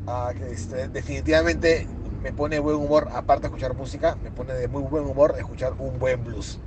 A 0.07 0.33
que 0.37 0.51
este, 0.53 0.89
definitivamente 0.89 1.87
me 2.23 2.33
pone 2.33 2.59
buen 2.59 2.77
humor, 2.77 3.09
aparte 3.13 3.43
de 3.43 3.47
escuchar 3.49 3.75
música, 3.75 4.17
me 4.23 4.31
pone 4.31 4.53
de 4.55 4.69
muy 4.69 4.83
buen 4.83 5.05
humor 5.05 5.35
escuchar 5.39 5.73
un 5.79 5.99
buen 5.99 6.23
blues. 6.25 6.59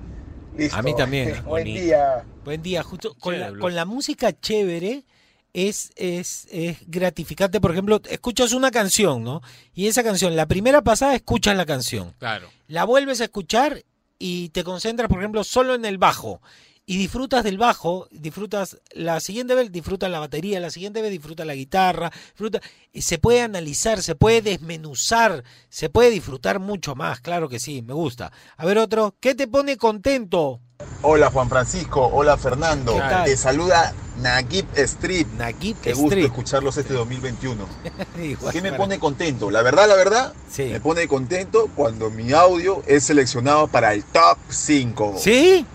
Listo. 0.57 0.77
A 0.77 0.81
mí 0.81 0.95
también. 0.95 1.33
buen 1.45 1.65
día. 1.65 2.23
Buen 2.45 2.61
día, 2.61 2.83
justo 2.83 3.15
con 3.19 3.39
la, 3.39 3.51
con 3.57 3.73
la 3.75 3.85
música 3.85 4.33
chévere 4.37 5.03
es, 5.53 5.91
es, 5.95 6.47
es 6.51 6.77
gratificante. 6.87 7.61
Por 7.61 7.71
ejemplo, 7.71 8.01
escuchas 8.09 8.53
una 8.53 8.71
canción, 8.71 9.23
¿no? 9.23 9.41
Y 9.73 9.87
esa 9.87 10.03
canción, 10.03 10.35
la 10.35 10.47
primera 10.47 10.83
pasada 10.83 11.15
escuchas 11.15 11.55
la 11.55 11.65
canción. 11.65 12.13
Claro. 12.17 12.49
La 12.67 12.83
vuelves 12.83 13.21
a 13.21 13.25
escuchar 13.25 13.83
y 14.19 14.49
te 14.49 14.63
concentras, 14.63 15.09
por 15.09 15.19
ejemplo, 15.19 15.43
solo 15.43 15.75
en 15.75 15.85
el 15.85 15.97
bajo. 15.97 16.41
Y 16.85 16.97
disfrutas 16.97 17.45
del 17.45 17.57
bajo, 17.57 18.09
disfrutas 18.11 18.81
la 18.91 19.21
siguiente 19.21 19.55
vez, 19.55 19.71
disfrutas 19.71 20.11
la 20.11 20.19
batería, 20.19 20.59
la 20.59 20.69
siguiente 20.69 21.01
vez 21.01 21.11
disfrutas 21.11 21.47
la 21.47 21.55
guitarra, 21.55 22.11
disfruta, 22.31 22.59
y 22.91 23.03
se 23.03 23.19
puede 23.19 23.41
analizar, 23.41 24.01
se 24.01 24.15
puede 24.15 24.41
desmenuzar, 24.41 25.45
se 25.69 25.89
puede 25.89 26.09
disfrutar 26.09 26.59
mucho 26.59 26.93
más, 26.93 27.21
claro 27.21 27.47
que 27.47 27.59
sí, 27.59 27.81
me 27.81 27.93
gusta. 27.93 28.33
A 28.57 28.65
ver 28.65 28.79
otro, 28.79 29.15
¿qué 29.21 29.33
te 29.33 29.47
pone 29.47 29.77
contento? 29.77 30.59
Hola 31.01 31.29
Juan 31.31 31.49
Francisco, 31.49 32.05
hola 32.07 32.37
Fernando. 32.37 32.95
Te 33.25 33.35
saluda 33.37 33.93
Nagib 34.21 34.65
Street. 34.75 35.27
Nagib 35.37 35.77
Qué 35.81 35.91
gusto 35.93 36.07
Street. 36.07 36.25
escucharlos 36.25 36.77
este 36.77 36.93
2021. 36.93 37.65
Igual 38.23 38.53
¿Qué 38.53 38.61
me 38.61 38.73
pone 38.73 38.99
contento? 38.99 39.51
La 39.51 39.61
verdad, 39.61 39.87
la 39.87 39.95
verdad, 39.95 40.33
Sí. 40.49 40.63
me 40.71 40.79
pone 40.79 41.07
contento 41.07 41.69
cuando 41.75 42.09
mi 42.09 42.31
audio 42.33 42.81
es 42.87 43.03
seleccionado 43.03 43.67
para 43.67 43.93
el 43.93 44.03
top 44.03 44.37
5. 44.49 45.15
¿Sí? 45.17 45.65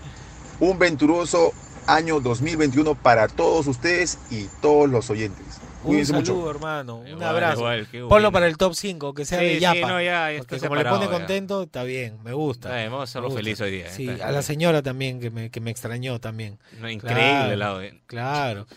Un 0.59 0.77
venturoso 0.79 1.53
año 1.85 2.19
2021 2.19 2.95
para 2.95 3.27
todos 3.27 3.67
ustedes 3.67 4.17
y 4.29 4.45
todos 4.61 4.89
los 4.89 5.09
oyentes. 5.09 5.45
Un 5.83 6.05
saludo, 6.05 6.33
mucho. 6.35 6.49
hermano. 6.51 6.95
Un 6.97 7.07
Igual, 7.07 7.23
abrazo. 7.29 7.59
igual, 7.59 7.87
qué 7.89 7.99
Ponlo 7.99 8.07
bueno. 8.09 8.31
para 8.31 8.47
el 8.47 8.57
top 8.57 8.73
5, 8.73 9.13
que 9.13 9.25
sea 9.25 9.39
Sí, 9.39 9.45
de 9.45 9.53
sí, 9.55 9.59
Yapa. 9.61 9.87
no, 9.87 10.01
ya, 10.01 10.31
ya 10.31 10.37
porque 10.39 10.59
como 10.59 10.75
le 10.75 10.85
pone 10.85 11.05
ya. 11.05 11.11
contento, 11.11 11.63
está 11.63 11.83
bien, 11.83 12.17
me 12.23 12.33
gusta. 12.33 12.69
Vamos 12.69 12.99
a 12.99 13.03
hacerlo 13.03 13.31
feliz 13.31 13.59
hoy 13.61 13.71
día, 13.71 13.89
Sí, 13.89 14.09
está 14.09 14.27
a 14.27 14.31
la 14.31 14.41
señora 14.41 14.81
también, 14.81 15.19
que 15.19 15.29
me, 15.31 15.49
que 15.49 15.59
me 15.61 15.71
extrañó 15.71 16.19
también. 16.19 16.59
No, 16.81 16.89
increíble 16.89 17.23
Claro, 17.23 17.51
el 17.53 17.61
audio. 17.61 17.91
Claro. 18.07 18.67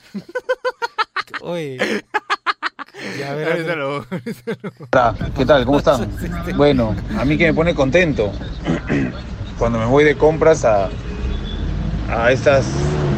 Oye. 1.41 1.79
Ya 3.19 3.35
Hola, 3.35 3.57
¿qué 5.37 5.45
tal? 5.45 5.65
¿Cómo 5.65 5.79
están? 5.79 6.09
Bueno, 6.57 6.95
a 7.19 7.25
mí 7.25 7.37
que 7.37 7.47
me 7.47 7.55
pone 7.55 7.75
contento 7.75 8.31
cuando 9.59 9.79
me 9.79 9.87
voy 9.87 10.05
de 10.05 10.17
compras 10.17 10.65
a, 10.65 10.89
a 12.09 12.31
estas 12.31 12.67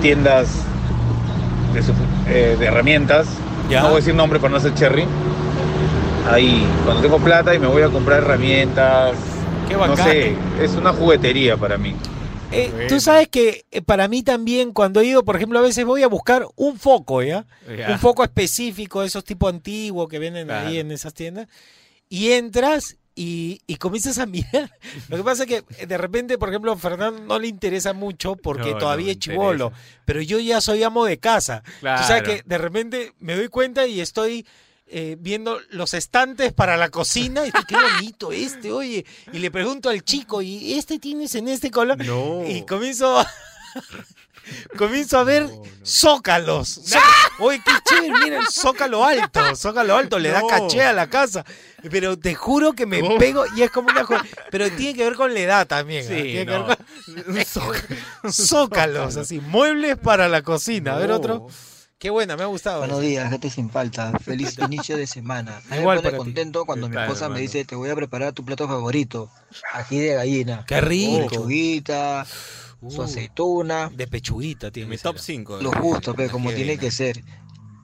tiendas 0.00 0.48
de, 1.74 1.82
su- 1.82 1.92
eh, 2.28 2.56
de 2.58 2.64
herramientas. 2.66 3.26
Ya. 3.70 3.80
No 3.82 3.88
voy 3.88 3.96
a 3.96 4.00
decir 4.00 4.14
nombre 4.14 4.38
para 4.38 4.50
no 4.50 4.56
hacer 4.58 4.74
cherry. 4.74 5.04
Ahí, 6.30 6.66
cuando 6.84 7.02
tengo 7.02 7.18
plata 7.18 7.54
y 7.54 7.58
me 7.58 7.66
voy 7.66 7.82
a 7.82 7.88
comprar 7.88 8.22
herramientas. 8.22 9.12
Qué 9.68 9.74
No 9.74 9.80
bacán. 9.80 9.96
sé, 10.06 10.34
es 10.60 10.74
una 10.74 10.92
juguetería 10.92 11.56
para 11.56 11.76
mí. 11.78 11.94
Eh, 12.52 12.68
Bueno. 12.72 12.88
Tú 12.88 13.00
sabes 13.00 13.28
que 13.28 13.64
eh, 13.70 13.82
para 13.82 14.08
mí 14.08 14.22
también, 14.22 14.72
cuando 14.72 15.00
he 15.00 15.06
ido, 15.06 15.24
por 15.24 15.36
ejemplo, 15.36 15.58
a 15.58 15.62
veces 15.62 15.84
voy 15.84 16.02
a 16.02 16.06
buscar 16.08 16.46
un 16.56 16.78
foco, 16.78 17.22
¿ya? 17.22 17.46
Ya. 17.76 17.90
Un 17.90 17.98
foco 17.98 18.22
específico, 18.22 19.02
esos 19.02 19.24
tipo 19.24 19.48
antiguos 19.48 20.08
que 20.08 20.18
venden 20.18 20.46
Claro. 20.46 20.68
ahí 20.68 20.78
en 20.78 20.90
esas 20.92 21.14
tiendas. 21.14 21.48
Y 22.08 22.32
entras 22.32 22.96
y, 23.14 23.60
y 23.66 23.76
comienzas 23.76 24.18
a 24.18 24.26
mirar. 24.26 24.70
Lo 25.08 25.16
que 25.16 25.22
pasa 25.22 25.44
es 25.44 25.48
que 25.48 25.64
eh, 25.78 25.86
de 25.86 25.98
repente, 25.98 26.36
por 26.38 26.48
ejemplo, 26.48 26.72
a 26.72 26.76
Fernando 26.76 27.20
no 27.22 27.38
le 27.38 27.48
interesa 27.48 27.92
mucho 27.92 28.36
porque 28.36 28.72
No, 28.72 28.78
todavía 28.78 29.12
es 29.12 29.18
chivolo. 29.18 29.72
Pero 30.04 30.20
yo 30.22 30.38
ya 30.40 30.60
soy 30.60 30.82
amo 30.82 31.04
de 31.04 31.18
casa. 31.18 31.62
Tú 31.64 31.70
sabes 31.86 32.06
Claro. 32.06 32.24
que 32.26 32.42
de 32.44 32.58
repente 32.58 33.12
me 33.20 33.36
doy 33.36 33.48
cuenta 33.48 33.86
y 33.86 34.00
estoy 34.00 34.46
eh, 34.86 35.16
viendo 35.18 35.60
los 35.70 35.94
estantes 35.94 36.52
para 36.52 36.76
la 36.76 36.88
cocina. 36.90 37.42
Y 37.42 37.46
digo, 37.46 37.58
qué 37.66 37.76
bonito 37.76 38.32
este, 38.32 38.70
oye. 38.72 39.06
Y 39.32 39.38
le 39.38 39.50
pregunto 39.50 39.88
al 39.88 40.02
chico, 40.04 40.42
¿y 40.42 40.74
este 40.74 40.98
tienes 40.98 41.34
en 41.36 41.48
este 41.48 41.70
color? 41.70 42.04
No. 42.04 42.44
Y 42.48 42.66
comienzo 42.66 43.18
a, 43.20 43.26
comienzo 44.76 45.18
a 45.18 45.24
ver 45.24 45.48
zócalos. 45.84 46.80
Zó- 46.90 47.00
Oye, 47.40 47.60
qué 47.64 47.72
chévere, 47.84 48.12
mira 48.24 48.38
el 48.38 48.46
zócalo 48.48 49.04
alto. 49.04 49.56
Zócalo 49.56 49.96
alto, 49.96 50.18
le 50.18 50.30
da 50.30 50.42
caché 50.48 50.82
a 50.82 50.92
la 50.92 51.08
casa. 51.08 51.44
Pero 51.90 52.18
te 52.18 52.34
juro 52.34 52.72
que 52.72 52.86
me 52.86 53.00
¿Cómo? 53.00 53.18
pego 53.18 53.44
y 53.56 53.62
es 53.62 53.70
como 53.70 53.88
una... 53.90 54.04
jo- 54.04 54.16
Pero 54.50 54.70
tiene 54.72 54.94
que 54.94 55.04
ver 55.04 55.14
con 55.16 55.34
la 55.34 55.40
edad 55.40 55.66
también. 55.66 56.04
¿ah? 56.06 56.08
Sí, 56.08 56.22
Tiene 56.22 56.46
que 56.46 56.58
no. 56.58 56.66
ver 56.66 57.46
con- 58.22 58.32
Zócalos, 58.32 59.16
así, 59.16 59.40
muebles 59.40 59.96
para 59.98 60.28
la 60.28 60.42
cocina. 60.42 60.94
A 60.94 60.98
ver 60.98 61.10
otro. 61.10 61.46
Qué 61.98 62.10
buena, 62.10 62.36
me 62.36 62.42
ha 62.42 62.46
gustado. 62.46 62.80
Buenos 62.80 63.00
días, 63.00 63.30
gente 63.30 63.48
sin 63.50 63.70
falta. 63.70 64.12
Feliz 64.18 64.58
inicio 64.58 64.96
de 64.96 65.06
semana. 65.06 65.62
A 65.70 65.74
mí 65.74 65.80
Igual 65.80 65.96
me 65.96 66.02
pone 66.02 66.10
para 66.10 66.12
ti. 66.12 66.16
contento 66.18 66.64
cuando 66.66 66.88
¿Qué 66.88 66.96
mi 66.96 67.02
esposa 67.02 67.24
hermano? 67.26 67.34
me 67.36 67.40
dice, 67.42 67.64
te 67.64 67.74
voy 67.76 67.90
a 67.90 67.94
preparar 67.94 68.32
tu 68.32 68.44
plato 68.44 68.66
favorito. 68.68 69.30
Ají 69.72 69.98
de 69.98 70.14
gallina. 70.14 70.64
Qué 70.66 70.80
rico. 70.80 71.20
Lechuguita, 71.30 72.26
su 72.90 73.00
Uh, 73.00 73.04
aceituna. 73.04 73.90
De 73.94 74.06
pechuguita 74.06 74.70
tiene 74.70 74.90
Mi 74.90 74.96
top 74.98 75.16
ser. 75.16 75.36
5. 75.36 75.58
Los 75.62 75.74
gustos, 75.76 76.14
pero 76.16 76.30
como 76.32 76.50
tiene 76.52 76.78
que 76.78 76.90
ser. 76.90 77.22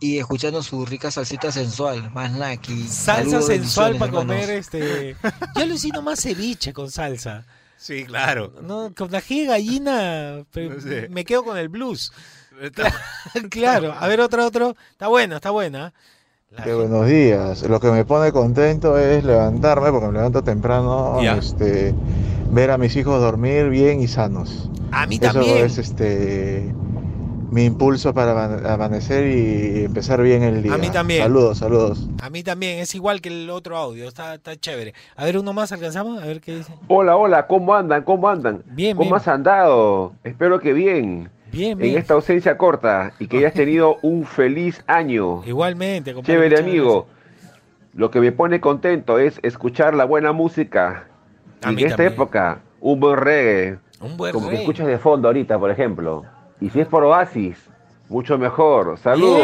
y 0.00 0.18
escuchando 0.18 0.62
su 0.62 0.84
rica 0.86 1.10
salsita 1.10 1.52
sensual, 1.52 2.10
más 2.12 2.32
naki. 2.32 2.86
Salsa 2.88 3.42
sensual 3.42 3.96
para 3.98 4.06
hermanos. 4.12 4.24
comer 4.44 4.50
este. 4.50 5.16
Yo 5.56 5.62
alucino 5.62 6.00
más 6.02 6.20
ceviche 6.22 6.72
con 6.72 6.90
salsa. 6.90 7.44
Sí, 7.76 8.04
claro. 8.04 8.52
No, 8.62 8.92
con 8.94 9.14
ají 9.14 9.40
de 9.40 9.46
gallina 9.46 10.44
pero 10.52 10.74
No 10.74 10.80
sé. 10.80 11.08
me 11.10 11.24
quedo 11.24 11.44
con 11.44 11.56
el 11.58 11.68
blues. 11.68 12.12
claro, 13.50 13.94
a 13.98 14.06
ver 14.08 14.20
otro, 14.20 14.44
otro. 14.46 14.76
Está 14.92 15.08
buena, 15.08 15.36
está 15.36 15.50
buena. 15.50 15.92
Qué 16.64 16.74
buenos 16.74 17.06
días. 17.06 17.62
Lo 17.62 17.78
que 17.78 17.90
me 17.90 18.04
pone 18.04 18.32
contento 18.32 18.98
es 18.98 19.22
levantarme, 19.24 19.90
porque 19.92 20.08
me 20.08 20.12
levanto 20.14 20.42
temprano, 20.42 21.20
este, 21.22 21.94
ver 22.50 22.70
a 22.70 22.78
mis 22.78 22.94
hijos 22.96 23.20
dormir 23.20 23.68
bien 23.68 24.00
y 24.00 24.08
sanos. 24.08 24.68
A 24.92 25.06
mí 25.06 25.18
Eso 25.20 25.32
también. 25.32 25.64
es 25.64 25.78
este 25.78 26.72
mi 27.50 27.64
impulso 27.64 28.14
para 28.14 28.30
ama- 28.44 28.72
amanecer 28.74 29.26
y 29.26 29.84
empezar 29.84 30.22
bien 30.22 30.42
el 30.44 30.62
día. 30.62 30.74
A 30.74 30.78
mí 30.78 30.88
también. 30.90 31.22
Saludos, 31.22 31.58
saludos. 31.58 32.08
A 32.22 32.30
mí 32.30 32.44
también, 32.44 32.78
es 32.78 32.94
igual 32.94 33.20
que 33.20 33.28
el 33.28 33.50
otro 33.50 33.76
audio, 33.76 34.06
está, 34.06 34.34
está 34.34 34.54
chévere. 34.56 34.94
A 35.16 35.24
ver, 35.24 35.36
uno 35.36 35.52
más 35.52 35.72
alcanzamos, 35.72 36.22
a 36.22 36.26
ver 36.26 36.40
qué 36.40 36.56
dice. 36.58 36.72
Hola, 36.86 37.16
hola, 37.16 37.46
¿cómo 37.48 37.74
andan? 37.74 38.04
¿Cómo 38.04 38.28
andan? 38.28 38.62
Bien, 38.66 38.96
¿Cómo 38.96 39.10
bien. 39.10 39.16
has 39.16 39.26
andado? 39.26 40.12
Espero 40.22 40.60
que 40.60 40.72
bien. 40.72 41.28
Bien, 41.50 41.80
En 41.82 41.98
esta 41.98 42.14
ausencia 42.14 42.56
corta 42.56 43.12
y 43.18 43.26
que 43.26 43.38
hayas 43.38 43.54
tenido 43.54 43.96
un 44.02 44.24
feliz 44.24 44.84
año. 44.86 45.42
Igualmente, 45.44 46.14
compadre. 46.14 46.32
Chévere, 46.34 46.58
amigo. 46.60 47.08
Lo 47.94 48.12
que 48.12 48.20
me 48.20 48.30
pone 48.30 48.60
contento 48.60 49.18
es 49.18 49.40
escuchar 49.42 49.94
la 49.94 50.04
buena 50.04 50.30
música. 50.30 51.08
A 51.62 51.72
Y 51.72 51.76
mí 51.76 51.82
en 51.82 51.88
esta 51.88 51.96
también. 51.98 52.12
época, 52.14 52.62
un 52.80 53.00
buen 53.00 53.16
reggae. 53.16 53.78
Un 54.00 54.16
buen 54.16 54.32
como 54.32 54.48
que 54.48 54.56
escuchas 54.56 54.86
de 54.86 54.98
fondo 54.98 55.28
ahorita, 55.28 55.58
por 55.58 55.70
ejemplo. 55.70 56.24
Y 56.60 56.70
si 56.70 56.80
es 56.80 56.86
por 56.86 57.04
Oasis, 57.04 57.56
mucho 58.08 58.38
mejor. 58.38 58.98
Saludos. 58.98 59.42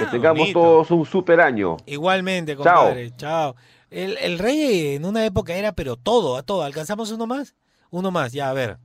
Que 0.00 0.06
tengamos 0.06 0.40
Bonito. 0.40 0.60
todos 0.60 0.90
un 0.90 1.06
super 1.06 1.40
año. 1.40 1.76
Igualmente, 1.86 2.56
Chao. 2.56 2.64
compadre. 2.64 3.12
Chao. 3.16 3.54
El, 3.90 4.16
el 4.18 4.38
reggae 4.38 4.94
en 4.96 5.04
una 5.04 5.24
época 5.24 5.54
era, 5.54 5.72
pero 5.72 5.96
todo, 5.96 6.36
a 6.36 6.42
todo. 6.42 6.62
¿Alcanzamos 6.62 7.10
uno 7.12 7.26
más? 7.26 7.54
Uno 7.90 8.10
más, 8.10 8.32
ya, 8.32 8.48
a 8.50 8.54
ver. 8.54 8.78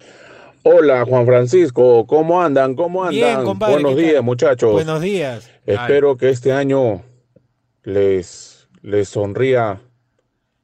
Hola 0.63 1.05
Juan 1.05 1.25
Francisco, 1.25 2.05
¿cómo 2.05 2.41
andan? 2.41 2.75
¿Cómo 2.75 3.01
andan? 3.03 3.15
Bien, 3.15 3.43
compadre, 3.45 3.75
Buenos 3.75 3.95
días 3.95 4.21
muchachos. 4.21 4.73
Buenos 4.73 4.99
días. 5.01 5.49
Espero 5.65 6.17
que 6.17 6.29
este 6.29 6.51
año 6.51 7.03
les, 7.83 8.67
les 8.81 9.07
sonría 9.07 9.79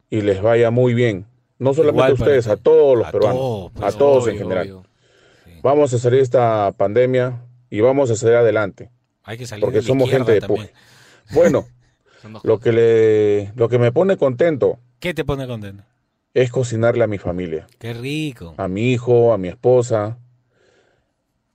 y 0.10 0.20
les 0.22 0.42
vaya 0.42 0.72
muy 0.72 0.94
bien. 0.94 1.26
No 1.60 1.74
solamente 1.74 1.98
Igual 2.00 2.12
a 2.12 2.14
ustedes, 2.16 2.48
a 2.48 2.58
todos 2.58 2.98
los 2.98 3.08
A 3.08 3.12
peruanos, 3.12 3.40
todos, 3.40 3.72
a 3.78 3.80
pues, 3.80 3.98
todos 3.98 4.28
en 4.28 4.38
general. 4.38 4.68
obvio. 4.72 4.86
Vamos 5.62 5.94
a 5.94 5.98
salir 6.00 6.18
de 6.18 6.24
esta 6.24 6.72
pandemia 6.76 7.42
y 7.70 7.80
vamos 7.82 8.12
a 8.12 8.16
salir 8.16 8.36
adelante. 8.36 8.90
Hay 9.24 9.38
que 9.38 9.46
salir 9.46 9.62
Porque 9.64 9.78
de 9.78 9.84
somos 9.84 10.10
gente 10.10 10.34
de 10.34 10.42
puje. 10.42 10.72
Bueno, 11.34 11.66
lo 12.44 12.60
que, 12.60 12.72
le, 12.74 13.54
lo 13.56 13.70
que 13.70 13.80
me 13.80 13.92
pone 13.92 14.18
contento 14.18 14.80
¿Qué 15.00 15.14
te 15.14 15.24
pone 15.24 15.48
contento? 15.48 15.84
es 16.34 16.52
cocinarle 16.52 17.04
a 17.04 17.08
mi 17.08 17.18
familia, 17.20 17.68
Qué 17.80 17.94
rico. 17.94 18.56
a 18.58 18.68
mi 18.68 18.92
hijo, 18.92 19.34
a 19.34 19.38
mi 19.38 19.48
esposa. 19.50 20.18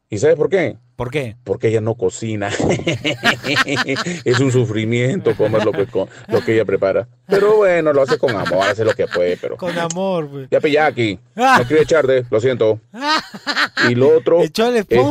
¿Y 0.08 0.18
sabes 0.18 0.37
por 0.37 0.48
qué? 0.48 0.78
¿Por 0.98 1.12
qué? 1.12 1.37
Porque 1.44 1.68
ella 1.68 1.80
no 1.80 1.94
cocina. 1.94 2.48
es 4.24 4.40
un 4.40 4.50
sufrimiento 4.50 5.37
comer 5.37 5.64
lo 5.64 5.70
que, 5.70 5.87
lo 6.26 6.44
que 6.44 6.54
ella 6.54 6.64
prepara. 6.64 7.06
Pero 7.28 7.58
bueno, 7.58 7.92
lo 7.92 8.02
hace 8.02 8.18
con 8.18 8.34
amor, 8.34 8.66
hace 8.66 8.84
lo 8.84 8.92
que 8.94 9.06
puede, 9.06 9.37
pero... 9.37 9.56
Con 9.56 9.78
amor, 9.78 10.28
pues. 10.28 10.48
Ya 10.50 10.58
pillé 10.58 10.80
aquí. 10.80 11.20
Me 11.37 11.61
escribe 11.61 11.82
echarte, 11.82 12.24
lo 12.28 12.40
siento. 12.40 12.80
Y 13.88 13.94
lo 13.94 14.16
otro 14.16 14.42
es 14.42 14.50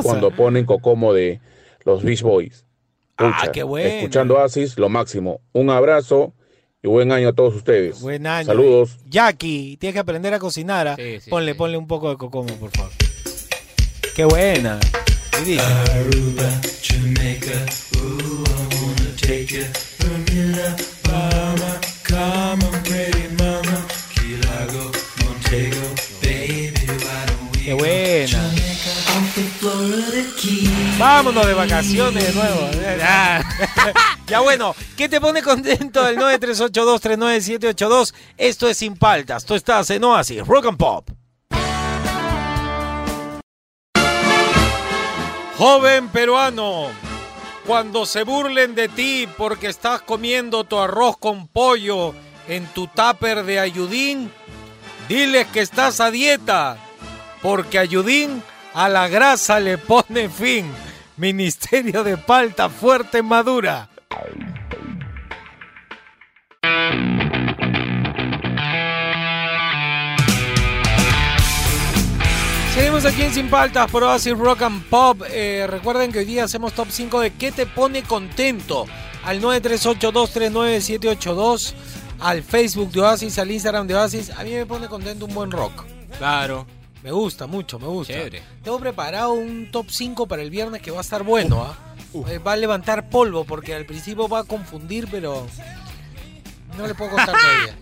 cuando 0.03 0.31
ponen 0.31 0.65
Cocomo 0.65 1.13
de 1.13 1.39
los 1.85 2.03
Beach 2.03 2.21
Boys. 2.21 2.65
Ah, 3.17 3.49
qué 3.53 3.63
bueno. 3.63 3.87
Escuchando 3.87 4.39
Asis, 4.41 4.77
lo 4.77 4.89
máximo. 4.89 5.39
Un 5.53 5.69
abrazo 5.69 6.33
y 6.83 6.89
buen 6.89 7.13
año 7.13 7.29
a 7.29 7.33
todos 7.33 7.55
ustedes. 7.55 8.01
Buen 8.01 8.27
año. 8.27 8.45
Saludos. 8.45 8.97
Jackie, 9.05 9.77
tienes 9.79 9.93
que 9.93 9.99
aprender 9.99 10.33
a 10.33 10.39
cocinar. 10.39 10.85
¿ah? 10.89 10.97
ponle, 11.29 11.55
ponle 11.55 11.77
un 11.77 11.87
poco 11.87 12.09
de 12.09 12.17
cocomo, 12.17 12.53
por 12.55 12.71
favor. 12.71 12.91
Qué 14.13 14.25
buena. 14.25 14.81
Y 15.39 15.43
dice, 15.51 15.61
Aruba, 15.61 16.49
Jamaica, 16.81 17.57
ooh, 17.97 18.43
I 18.43 18.47
wanna 18.81 19.11
take 19.17 19.51
you. 19.51 19.65
Bermuda, 19.99 20.75
Bahama, 21.03 21.71
come 22.03 22.63
on, 22.65 22.83
pretty 22.83 23.27
mama. 23.37 23.77
Key 24.15 24.35
Largo, 24.43 24.91
Montego, 25.23 25.85
baby, 26.21 26.73
why 26.87 27.25
don't 27.27 27.51
we 27.51 27.59
Qué 27.63 27.71
go 27.71 27.77
buena. 27.77 28.27
Jamaica, 28.27 28.91
off 29.15 29.35
the 29.35 29.43
Florida 29.59 30.23
Keys. 30.37 30.97
Vámonos 30.97 31.45
de 31.45 31.53
vacaciones 31.53 32.23
de 32.27 32.33
nuevo. 32.33 32.71
Ya, 32.97 33.45
ya 34.27 34.39
bueno, 34.39 34.75
¿qué 34.97 35.07
te 35.07 35.21
pone 35.21 35.41
contento 35.43 36.07
el 36.07 36.17
938239782? 36.19 38.13
Esto 38.37 38.67
es 38.67 38.77
Sin 38.77 38.95
Paltas. 38.97 39.45
Tú 39.45 39.53
estás 39.53 39.89
en 39.91 40.03
Oasis, 40.03 40.45
Rock 40.47 40.65
and 40.65 40.77
Pop. 40.77 41.09
Joven 45.57 46.09
peruano, 46.09 46.89
cuando 47.65 48.05
se 48.05 48.23
burlen 48.23 48.75
de 48.75 48.87
ti 48.89 49.27
porque 49.37 49.67
estás 49.67 50.03
comiendo 50.03 50.65
tu 50.65 50.77
arroz 50.77 51.17
con 51.17 51.47
pollo 51.47 52.13
en 52.47 52.67
tu 52.67 52.85
tupper 52.85 53.43
de 53.43 53.59
ayudín, 53.59 54.31
diles 55.09 55.47
que 55.47 55.61
estás 55.61 55.99
a 55.99 56.11
dieta, 56.11 56.77
porque 57.41 57.79
ayudín 57.79 58.43
a 58.75 58.87
la 58.87 59.07
grasa 59.07 59.59
le 59.59 59.79
pone 59.79 60.29
fin. 60.29 60.71
Ministerio 61.17 62.03
de 62.03 62.17
Palta 62.17 62.69
Fuerte 62.69 63.23
Madura. 63.23 63.89
Seguimos 72.77 73.05
aquí 73.05 73.23
en 73.23 73.33
Sin 73.33 73.49
Paltas 73.49 73.89
por 73.89 74.03
Oasis 74.03 74.37
Rock 74.37 74.61
and 74.61 74.83
Pop. 74.83 75.23
Eh, 75.31 75.65
recuerden 75.67 76.11
que 76.11 76.19
hoy 76.19 76.25
día 76.25 76.43
hacemos 76.43 76.73
top 76.73 76.89
5 76.91 77.21
de 77.21 77.33
qué 77.33 77.51
te 77.51 77.65
pone 77.65 78.03
contento. 78.03 78.85
Al 79.23 79.41
938239782, 79.41 81.73
al 82.19 82.43
Facebook 82.43 82.91
de 82.91 83.01
Oasis, 83.01 83.39
al 83.39 83.49
Instagram 83.49 83.87
de 83.87 83.95
Oasis. 83.95 84.29
A 84.29 84.43
mí 84.43 84.51
me 84.51 84.67
pone 84.67 84.87
contento 84.87 85.25
un 85.25 85.33
buen 85.33 85.49
rock. 85.49 85.85
Claro. 86.19 86.67
Me 87.01 87.11
gusta 87.11 87.47
mucho, 87.47 87.79
me 87.79 87.87
gusta. 87.87 88.13
Chévere. 88.13 88.43
Tengo 88.63 88.79
preparado 88.79 89.31
un 89.31 89.71
top 89.71 89.87
5 89.89 90.27
para 90.27 90.43
el 90.43 90.51
viernes 90.51 90.83
que 90.83 90.91
va 90.91 90.99
a 90.99 91.01
estar 91.01 91.23
bueno. 91.23 91.75
Eh, 92.29 92.37
Va 92.37 92.51
a 92.51 92.57
levantar 92.57 93.09
polvo 93.09 93.43
porque 93.43 93.73
al 93.73 93.87
principio 93.87 94.27
va 94.27 94.41
a 94.41 94.43
confundir, 94.43 95.07
pero 95.09 95.47
no 96.77 96.85
le 96.85 96.93
puedo 96.93 97.09
contar 97.09 97.35
todavía. 97.41 97.75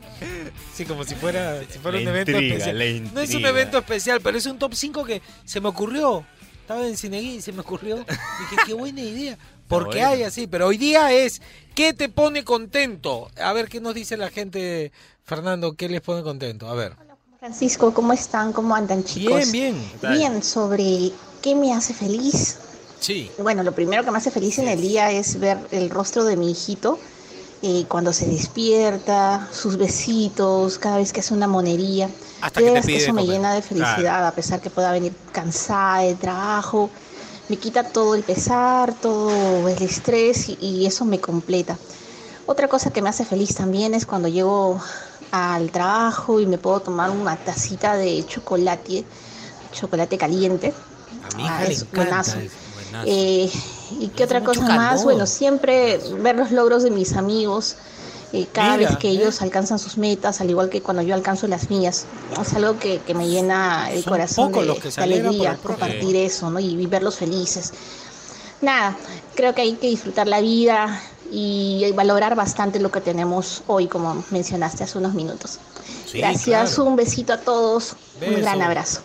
Sí, 0.74 0.86
como 0.86 1.04
si 1.04 1.16
fuera, 1.16 1.62
si 1.70 1.80
fuera 1.80 1.98
un 1.98 2.08
evento 2.08 2.32
intriga, 2.32 2.56
especial. 2.56 2.80
la 2.80 3.12
No 3.12 3.22
es 3.22 3.34
un 3.34 3.46
evento 3.46 3.78
especial, 3.78 4.22
pero 4.22 4.38
es 4.38 4.46
un 4.46 4.58
top 4.58 4.74
5 4.74 5.04
que 5.04 5.22
se 5.44 5.62
me 5.62 5.70
ocurrió. 5.70 6.26
Estaba 6.62 6.88
en 6.88 6.98
Cinegui 6.98 7.36
y 7.36 7.42
se 7.42 7.52
me 7.52 7.62
ocurrió. 7.62 7.98
Dije, 7.98 8.56
qué 8.66 8.74
buena 8.74 9.02
idea. 9.02 9.38
Porque 9.68 10.00
bueno. 10.00 10.08
hay 10.10 10.24
así, 10.24 10.48
pero 10.48 10.68
hoy 10.68 10.78
día 10.78 11.12
es 11.12 11.42
¿qué 11.74 11.94
te 11.94 12.10
pone 12.10 12.44
contento? 12.44 13.30
A 13.42 13.54
ver 13.54 13.68
qué 13.68 13.80
nos 13.82 13.94
dice 13.96 14.18
la 14.18 14.30
gente, 14.30 14.92
Fernando, 15.24 15.74
¿qué 15.74 15.90
les 15.90 16.02
pone 16.02 16.24
contento? 16.24 16.68
A 16.68 16.76
ver. 16.76 16.96
Francisco, 17.40 17.94
¿cómo 17.94 18.14
están? 18.14 18.54
¿Cómo 18.54 18.76
andan 18.76 19.04
chicos? 19.04 19.52
Bien, 19.52 19.76
bien. 20.02 20.14
Bien, 20.14 20.44
sobre 20.44 21.12
qué 21.42 21.54
me 21.56 21.74
hace 21.74 21.94
feliz. 21.94 22.58
Sí. 23.00 23.30
Bueno, 23.38 23.62
lo 23.62 23.74
primero 23.74 24.04
que 24.04 24.12
me 24.12 24.18
hace 24.18 24.32
feliz 24.32 24.58
en 24.58 24.68
el 24.68 24.82
día 24.82 25.12
es 25.12 25.40
ver 25.40 25.60
el 25.72 25.90
rostro 25.90 26.24
de 26.24 26.38
mi 26.38 26.52
hijito 26.52 27.00
eh, 27.68 27.86
cuando 27.88 28.14
se 28.14 28.28
despierta, 28.28 29.48
sus 29.52 29.76
besitos, 29.78 30.78
cada 30.78 30.98
vez 30.98 31.12
que 31.12 31.22
hace 31.22 31.34
una 31.34 31.48
monería. 31.48 32.10
Hasta 32.42 32.62
que 32.62 32.80
te 32.82 32.96
eso 32.98 33.12
me 33.12 33.22
comer. 33.22 33.36
llena 33.38 33.54
de 33.56 33.62
felicidad, 33.64 33.96
Claro. 34.02 34.28
a 34.28 34.32
pesar 34.32 34.62
que 34.62 34.70
pueda 34.70 34.92
venir 34.92 35.14
cansada 35.32 36.02
de 36.02 36.14
trabajo. 36.14 36.92
Me 37.50 37.58
quita 37.58 37.84
todo 37.84 38.14
el 38.14 38.22
pesar, 38.24 38.94
todo 38.94 39.68
el 39.68 39.82
estrés 39.82 40.50
y, 40.50 40.58
y 40.62 40.86
eso 40.86 41.06
me 41.06 41.20
completa. 41.20 41.76
Otra 42.46 42.68
cosa 42.68 42.92
que 42.92 43.02
me 43.02 43.10
hace 43.10 43.26
feliz 43.26 43.56
también 43.56 43.96
es 43.96 44.06
cuando 44.06 44.28
llego 44.28 44.80
al 45.32 45.72
trabajo 45.72 46.40
y 46.40 46.46
me 46.46 46.60
puedo 46.60 46.80
tomar 46.82 47.10
una 47.10 47.36
tacita 47.36 47.96
de 47.98 48.24
chocolate, 48.28 49.04
chocolate 49.74 50.18
caliente. 50.20 50.72
A 51.36 51.42
hija 51.42 51.58
Ah, 51.60 51.66
es 51.66 51.82
encanta 51.82 51.98
buenazo. 52.04 52.38
buenazo. 52.38 53.08
Eh, 53.12 53.52
¿Y 53.92 54.10
qué 54.10 54.24
otra 54.24 54.44
cosa 54.44 54.62
más? 54.70 55.04
Bueno, 55.04 55.26
siempre 55.28 56.00
ver 56.20 56.36
los 56.38 56.52
logros 56.52 56.84
de 56.84 56.92
mis 56.92 57.14
amigos. 57.16 57.78
eh, 58.32 58.48
cada 58.52 58.78
Mira, 58.78 58.90
vez 58.90 58.98
que 58.98 59.10
ellos 59.10 59.42
alcanzan 59.42 59.80
sus 59.80 59.98
metas, 59.98 60.42
al 60.42 60.50
igual 60.50 60.70
que 60.70 60.82
cuando 60.82 61.02
yo 61.04 61.14
alcanzo 61.16 61.48
las 61.48 61.70
mías, 61.70 62.08
es 62.42 62.54
algo 62.54 62.78
que, 62.80 63.00
que 63.02 63.14
me 63.14 63.28
llena 63.30 63.92
el 63.92 64.04
Son 64.04 64.12
corazón 64.12 64.52
de, 64.52 64.66
los 64.66 64.80
que 64.80 64.92
alegría, 65.02 65.58
compartir 65.64 66.16
eso, 66.16 66.50
¿no? 66.50 66.60
Y, 66.60 66.82
y 66.82 66.88
verlos 66.88 67.16
felices. 67.18 67.74
Nada, 68.62 68.98
creo 69.36 69.54
que 69.54 69.62
hay 69.62 69.76
que 69.76 69.88
disfrutar 69.88 70.28
la 70.28 70.42
vida 70.42 71.02
y 71.32 71.92
valorar 71.94 72.36
bastante 72.36 72.80
lo 72.80 72.92
que 72.92 73.02
tenemos 73.02 73.64
hoy, 73.68 73.88
como 73.88 74.24
mencionaste 74.30 74.84
hace 74.84 74.98
unos 74.98 75.14
minutos. 75.14 75.60
Sí, 76.06 76.20
Gracias, 76.20 76.76
claro. 76.76 76.90
un 76.90 76.96
besito 76.96 77.34
a 77.34 77.42
todos, 77.42 77.96
un 78.22 78.36
gran 78.42 78.62
abrazo. 78.62 79.02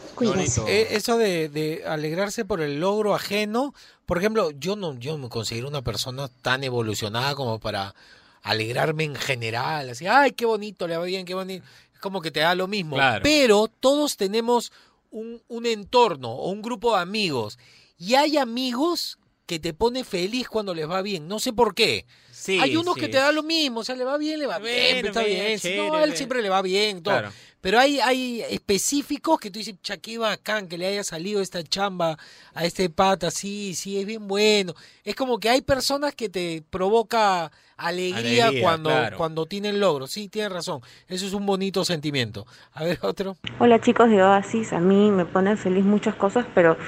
Eh, 0.66 0.88
eso 0.90 1.18
de, 1.18 1.48
de 1.48 1.84
alegrarse 1.86 2.44
por 2.44 2.60
el 2.60 2.80
logro 2.80 3.14
ajeno, 3.14 3.74
por 4.06 4.18
ejemplo, 4.18 4.50
yo 4.52 4.76
no, 4.76 4.98
yo 4.98 5.16
me 5.18 5.28
considero 5.28 5.68
una 5.68 5.82
persona 5.82 6.28
tan 6.42 6.64
evolucionada 6.64 7.34
como 7.34 7.58
para 7.58 7.94
alegrarme 8.42 9.04
en 9.04 9.14
general, 9.14 9.90
así, 9.90 10.06
ay, 10.06 10.32
qué 10.32 10.46
bonito, 10.46 10.86
le 10.88 10.96
va 10.96 11.04
bien, 11.04 11.24
qué 11.26 11.34
bonito, 11.34 11.64
es 11.94 12.00
como 12.00 12.20
que 12.20 12.30
te 12.30 12.40
da 12.40 12.54
lo 12.54 12.66
mismo. 12.66 12.96
Claro. 12.96 13.22
Pero 13.22 13.68
todos 13.68 14.16
tenemos 14.16 14.72
un, 15.10 15.42
un 15.48 15.66
entorno 15.66 16.30
o 16.30 16.50
un 16.50 16.62
grupo 16.62 16.94
de 16.94 17.02
amigos 17.02 17.58
y 17.98 18.14
hay 18.14 18.38
amigos 18.38 19.18
que 19.46 19.58
te 19.58 19.74
pone 19.74 20.04
feliz 20.04 20.48
cuando 20.48 20.74
les 20.74 20.88
va 20.88 21.02
bien, 21.02 21.26
no 21.26 21.40
sé 21.40 21.52
por 21.52 21.74
qué. 21.74 22.06
Sí, 22.30 22.58
hay 22.60 22.76
unos 22.76 22.94
sí. 22.94 23.00
que 23.00 23.08
te 23.08 23.18
da 23.18 23.32
lo 23.32 23.42
mismo, 23.42 23.80
o 23.80 23.84
sea, 23.84 23.96
le 23.96 24.04
va 24.04 24.16
bien, 24.16 24.38
le 24.38 24.46
va 24.46 24.60
bien, 24.60 24.94
Bueno, 24.94 25.08
está 25.08 25.24
bien, 25.24 25.58
bien. 25.60 25.76
No, 25.76 25.94
a 25.94 26.02
él 26.04 26.10
bien. 26.10 26.16
siempre 26.16 26.40
le 26.40 26.48
va 26.48 26.62
bien, 26.62 27.02
todo. 27.02 27.14
Claro. 27.14 27.32
Pero 27.60 27.78
hay, 27.78 28.00
hay 28.00 28.40
específicos 28.42 29.38
que 29.38 29.50
tú 29.50 29.58
dices, 29.58 29.74
cha, 29.82 29.98
qué 29.98 30.16
bacán 30.16 30.66
que 30.66 30.78
le 30.78 30.86
haya 30.86 31.04
salido 31.04 31.42
esta 31.42 31.62
chamba 31.62 32.16
a 32.54 32.64
este 32.64 32.88
pata, 32.88 33.30
sí, 33.30 33.74
sí, 33.74 33.98
es 34.00 34.06
bien 34.06 34.26
bueno. 34.26 34.74
Es 35.04 35.14
como 35.14 35.38
que 35.38 35.50
hay 35.50 35.60
personas 35.60 36.14
que 36.14 36.30
te 36.30 36.62
provoca 36.70 37.50
alegría, 37.76 38.46
Alegría, 38.46 38.62
cuando, 38.62 38.90
claro. 38.90 39.16
cuando 39.16 39.46
tienen 39.46 39.78
logros. 39.78 40.10
Sí, 40.10 40.28
tienes 40.28 40.52
razón. 40.52 40.80
Eso 41.08 41.26
es 41.26 41.34
un 41.34 41.44
bonito 41.44 41.84
sentimiento. 41.84 42.46
A 42.72 42.84
ver, 42.84 42.98
otro. 43.02 43.36
Hola 43.58 43.80
chicos 43.80 44.08
de 44.08 44.22
Oasis, 44.22 44.72
a 44.72 44.80
mí 44.80 45.10
me 45.10 45.26
ponen 45.26 45.58
feliz 45.58 45.84
muchas 45.84 46.14
cosas, 46.14 46.46
pero 46.54 46.78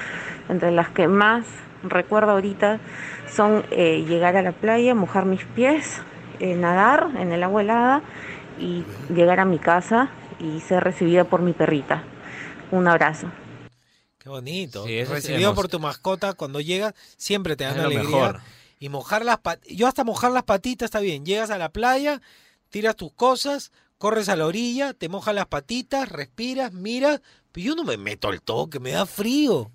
entre 0.49 0.71
las 0.71 0.89
que 0.89 1.07
más 1.07 1.45
recuerdo 1.83 2.31
ahorita 2.31 2.79
son 3.31 3.65
eh, 3.71 4.05
llegar 4.07 4.35
a 4.37 4.41
la 4.41 4.53
playa, 4.53 4.95
mojar 4.95 5.25
mis 5.25 5.43
pies, 5.45 6.01
eh, 6.39 6.55
nadar 6.55 7.09
en 7.19 7.31
el 7.31 7.43
agua 7.43 7.61
helada 7.61 8.01
y 8.59 8.83
llegar 9.13 9.39
a 9.39 9.45
mi 9.45 9.59
casa 9.59 10.09
y 10.43 10.59
ser 10.59 10.83
recibida 10.83 11.23
por 11.23 11.41
mi 11.41 11.53
perrita. 11.53 12.03
Un 12.71 12.87
abrazo. 12.87 13.27
Qué 14.19 14.29
bonito. 14.29 14.85
Sí, 14.85 14.97
es 14.97 15.09
Recibido 15.09 15.53
por 15.53 15.67
tu 15.67 15.79
mascota, 15.79 16.33
cuando 16.33 16.61
llegas, 16.61 16.93
siempre 17.17 17.55
te 17.55 17.63
dan 17.65 17.77
Es 17.77 17.83
lo 17.83 17.89
mejor. 17.89 18.41
Y 18.79 18.89
mojar 18.89 19.25
las 19.25 19.39
patitas. 19.39 19.75
Yo 19.75 19.87
hasta 19.87 20.03
mojar 20.03 20.31
las 20.31 20.43
patitas 20.43 20.85
está 20.87 20.99
bien. 20.99 21.25
Llegas 21.25 21.49
a 21.49 21.57
la 21.57 21.69
playa, 21.69 22.21
tiras 22.69 22.95
tus 22.95 23.11
cosas, 23.13 23.71
corres 23.97 24.29
a 24.29 24.35
la 24.35 24.45
orilla, 24.45 24.93
te 24.93 25.09
mojas 25.09 25.35
las 25.35 25.45
patitas, 25.47 26.09
respiras, 26.09 26.73
miras. 26.73 27.21
Pero 27.51 27.67
yo 27.67 27.75
no 27.75 27.83
me 27.83 27.97
meto 27.97 28.29
al 28.29 28.41
toque, 28.41 28.79
me 28.79 28.91
da 28.91 29.05
frío. 29.05 29.71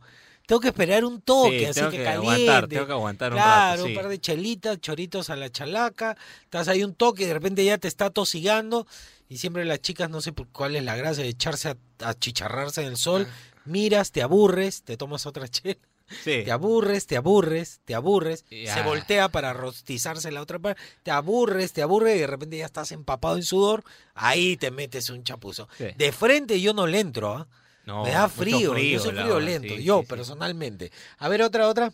Tengo 0.47 0.61
que 0.61 0.69
esperar 0.69 1.05
un 1.05 1.21
toque, 1.21 1.59
Sí, 1.59 1.65
así 1.67 1.81
tengo 1.81 1.91
que, 1.91 1.99
que 1.99 2.05
caliente. 2.05 2.31
aguantar, 2.31 2.69
tengo 2.69 2.87
que 2.87 2.93
aguantar 2.93 3.33
un 3.33 3.39
claro, 3.39 3.71
rato, 3.73 3.85
sí. 3.85 3.89
un 3.91 3.95
par 3.95 4.09
de 4.09 4.19
chelitas, 4.19 4.81
choritos 4.81 5.29
a 5.29 5.37
la 5.37 5.51
chalaca. 5.51 6.17
Estás 6.45 6.69
ahí 6.69 6.83
un 6.83 6.95
toque 6.95 7.25
y 7.25 7.27
de 7.27 7.35
repente 7.35 7.63
ya 7.65 7.77
te 7.77 7.87
está 7.87 8.09
tosigando. 8.09 8.87
Y 9.29 9.39
siempre 9.39 9.65
las 9.65 9.81
chicas, 9.81 10.09
no 10.09 10.21
sé 10.21 10.33
por 10.33 10.49
cuál 10.49 10.77
es 10.77 10.83
la 10.85 10.97
gracia 10.97 11.23
de 11.23 11.29
echarse 11.31 11.69
a, 11.69 11.77
a 12.01 12.15
chicharrarse 12.15 12.83
en 12.83 12.89
el 12.89 12.97
sol. 12.97 13.27
Miras, 13.65 14.13
te 14.13 14.23
aburres, 14.23 14.83
te 14.83 14.97
tomas 14.97 15.27
otra 15.27 15.49
chela. 15.49 15.77
Sí. 16.25 16.43
Te 16.45 16.51
aburres, 16.53 17.07
te 17.07 17.17
aburres, 17.17 17.81
te 17.85 17.95
aburres. 17.95 18.45
Se 18.49 18.83
voltea 18.83 19.29
para 19.29 19.53
rostizarse 19.53 20.33
la 20.33 20.41
otra 20.41 20.59
parte. 20.59 20.81
Te 21.03 21.11
aburres, 21.11 21.73
te 21.73 21.83
aburres 21.83 22.17
y 22.17 22.21
de 22.21 22.27
repente 22.27 22.57
ya 22.57 22.65
estás 22.65 22.93
empapado 22.93 23.37
en 23.37 23.43
sudor. 23.43 23.85
Ahí 24.15 24.57
te 24.57 24.71
metes 24.71 25.11
un 25.11 25.23
chapuzo. 25.23 25.69
Sí. 25.77 25.87
De 25.97 26.13
frente 26.13 26.61
yo 26.61 26.73
no 26.73 26.87
le 26.87 27.01
entro, 27.01 27.35
¿ah? 27.35 27.47
No, 27.85 28.05
Me 28.05 28.11
da 28.11 28.29
frío, 28.29 28.73
frío, 28.73 28.99
yo 28.99 29.01
soy 29.01 29.13
frío 29.13 29.37
verdad, 29.37 29.49
lento, 29.49 29.77
sí, 29.77 29.83
yo 29.83 30.03
personalmente. 30.03 30.93
A 31.19 31.29
ver, 31.29 31.41
otra, 31.41 31.69
otra. 31.69 31.91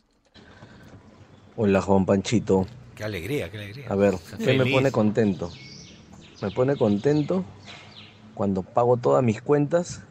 Hola 1.55 1.81
Juan 1.81 2.05
Panchito. 2.05 2.67
Qué 2.97 3.05
alegría, 3.05 3.49
qué 3.49 3.59
alegría. 3.59 3.87
A 3.89 3.95
ver, 3.95 4.15
¿qué 4.39 4.55
me 4.55 4.67
pone 4.67 4.91
contento? 4.91 5.53
Me 6.45 6.51
pone 6.51 6.77
contento 6.77 7.43
cuando 8.35 8.63
pago 8.63 8.99
todas 8.99 9.25
mis 9.25 9.41
cuentas 9.41 10.03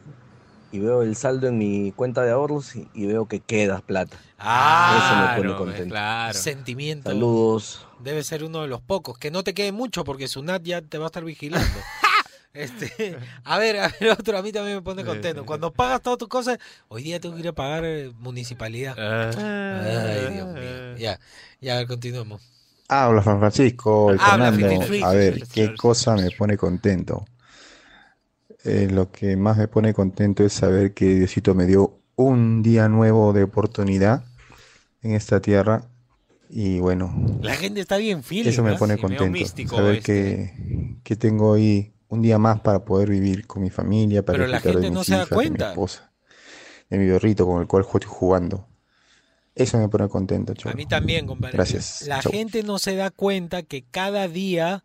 y 0.72 0.80
veo 0.80 1.02
el 1.02 1.14
saldo 1.14 1.46
en 1.46 1.58
mi 1.58 1.92
cuenta 1.92 2.22
de 2.22 2.32
ahorros 2.32 2.74
y, 2.74 2.88
y 2.92 3.06
veo 3.06 3.28
que 3.28 3.38
queda 3.38 3.80
plata. 3.80 4.16
Eso 4.40 5.16
me 5.16 5.36
pone 5.36 5.56
contento. 5.56 5.92
claro. 5.94 6.34
Sentimiento. 6.36 7.08
Saludos. 7.10 7.86
Debe 8.00 8.24
ser 8.24 8.42
uno 8.42 8.62
de 8.62 8.66
los 8.66 8.80
pocos. 8.80 9.16
Que 9.16 9.30
no 9.30 9.44
te 9.44 9.54
quede 9.54 9.70
mucho 9.70 10.02
porque 10.02 10.26
Sunat 10.26 10.64
ya 10.64 10.82
te 10.82 10.98
va 10.98 11.04
a 11.04 11.06
estar 11.06 11.24
vigilando. 11.24 11.68
Este, 12.54 13.18
a 13.42 13.58
ver, 13.58 13.80
a 13.80 13.88
ver, 13.88 14.10
otro, 14.10 14.38
a 14.38 14.42
mí 14.42 14.52
también 14.52 14.76
me 14.76 14.82
pone 14.82 15.04
contento. 15.04 15.44
Cuando 15.44 15.72
pagas 15.72 16.00
todas 16.00 16.20
tus 16.20 16.28
cosas, 16.28 16.58
hoy 16.86 17.02
día 17.02 17.18
tengo 17.18 17.34
que 17.34 17.40
ir 17.40 17.48
a 17.48 17.52
pagar 17.52 17.84
eh, 17.84 18.12
municipalidad. 18.16 18.94
Ay, 18.96 20.34
Dios 20.34 20.54
mío. 20.54 20.96
Ya, 20.96 21.18
ya, 21.60 21.84
continuemos. 21.84 22.40
Habla 22.88 23.22
Juan 23.22 23.38
Francisco, 23.40 24.10
el 24.10 24.18
Habla, 24.20 24.52
Fernando. 24.52 25.06
A 25.06 25.12
ver, 25.12 25.42
qué 25.52 25.74
cosa 25.74 26.14
me 26.16 26.30
pone 26.30 26.56
contento. 26.56 27.24
Eh, 28.64 28.88
lo 28.90 29.10
que 29.10 29.36
más 29.36 29.56
me 29.58 29.68
pone 29.68 29.92
contento 29.94 30.44
es 30.44 30.52
saber 30.52 30.94
que 30.94 31.14
Diosito 31.14 31.54
me 31.54 31.66
dio 31.66 31.98
un 32.16 32.62
día 32.62 32.88
nuevo 32.88 33.32
de 33.32 33.42
oportunidad 33.42 34.24
en 35.02 35.12
esta 35.12 35.40
tierra. 35.40 35.84
Y 36.48 36.78
bueno, 36.78 37.12
La 37.42 37.54
gente 37.56 37.80
está 37.80 37.96
bien 37.96 38.22
feeling. 38.22 38.50
eso 38.50 38.62
me 38.62 38.74
pone 38.76 38.94
Sí, 38.94 39.00
contento. 39.00 39.26
místico 39.30 39.76
Saber 39.76 39.96
este. 39.96 40.12
que, 40.12 40.96
que 41.02 41.16
tengo 41.16 41.50
hoy 41.50 41.94
un 42.08 42.22
día 42.22 42.38
más 42.38 42.60
para 42.60 42.84
poder 42.84 43.08
vivir 43.10 43.46
con 43.46 43.62
mi 43.62 43.70
familia, 43.70 44.24
para 44.24 44.38
Pero 44.38 44.46
la 44.48 44.60
de 44.60 44.90
no 44.90 45.02
se 45.02 45.12
da 45.12 45.24
de 45.26 45.50
mi 45.50 45.56
esposa, 45.58 46.12
de 46.90 46.98
mi 46.98 47.10
perrito 47.10 47.46
con 47.46 47.60
el 47.62 47.66
cual 47.66 47.82
estoy 47.84 48.00
jugando. 48.06 48.68
Eso 49.54 49.78
me 49.78 49.88
pone 49.88 50.08
contento, 50.08 50.52
A 50.52 50.54
cholo. 50.56 50.74
mí 50.74 50.86
también, 50.86 51.26
compadre. 51.26 51.52
Gracias. 51.56 52.02
La 52.08 52.20
Chau. 52.20 52.32
gente 52.32 52.62
no 52.64 52.78
se 52.78 52.96
da 52.96 53.10
cuenta 53.10 53.62
que 53.62 53.82
cada 53.82 54.26
día 54.28 54.84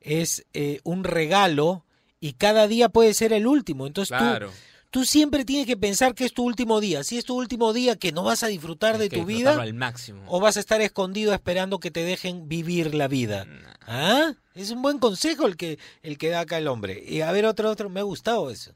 es 0.00 0.46
eh, 0.54 0.80
un 0.84 1.04
regalo 1.04 1.84
y 2.20 2.32
cada 2.32 2.66
día 2.68 2.88
puede 2.88 3.12
ser 3.14 3.32
el 3.32 3.46
último. 3.46 3.86
Entonces 3.86 4.16
tú- 4.16 4.24
Claro. 4.24 4.50
tú, 4.90 5.04
siempre 5.04 5.44
tienes 5.44 5.66
que 5.66 5.76
pensar 5.76 6.14
que 6.14 6.24
es 6.24 6.32
tu 6.32 6.44
último 6.44 6.80
día. 6.80 7.04
Si 7.04 7.18
es 7.18 7.24
tu 7.26 7.36
último 7.36 7.72
día, 7.74 7.96
que 7.96 8.10
no 8.12 8.22
vas 8.22 8.42
a 8.42 8.46
disfrutar 8.46 8.96
de 8.96 9.08
que 9.10 9.18
tu 9.18 9.26
vida 9.26 9.60
al 9.60 9.74
máximo. 9.74 10.22
o 10.26 10.40
vas 10.40 10.56
a 10.56 10.60
estar 10.60 10.80
escondido 10.80 11.34
esperando 11.34 11.78
que 11.78 11.90
te 11.90 12.02
dejen 12.04 12.48
vivir 12.48 12.94
la 12.94 13.08
vida. 13.08 13.46
¿Ah? 13.86 14.32
Es 14.54 14.70
un 14.70 14.80
buen 14.82 14.98
consejo 14.98 15.46
el 15.46 15.56
que, 15.56 15.78
el 16.02 16.16
que 16.18 16.28
da 16.30 16.40
acá 16.40 16.58
el 16.58 16.66
hombre. 16.68 17.04
Y 17.06 17.20
a 17.20 17.30
ver, 17.32 17.44
otro, 17.44 17.70
otro, 17.70 17.88
me 17.90 18.00
ha 18.00 18.04
gustado 18.04 18.50
eso. 18.50 18.72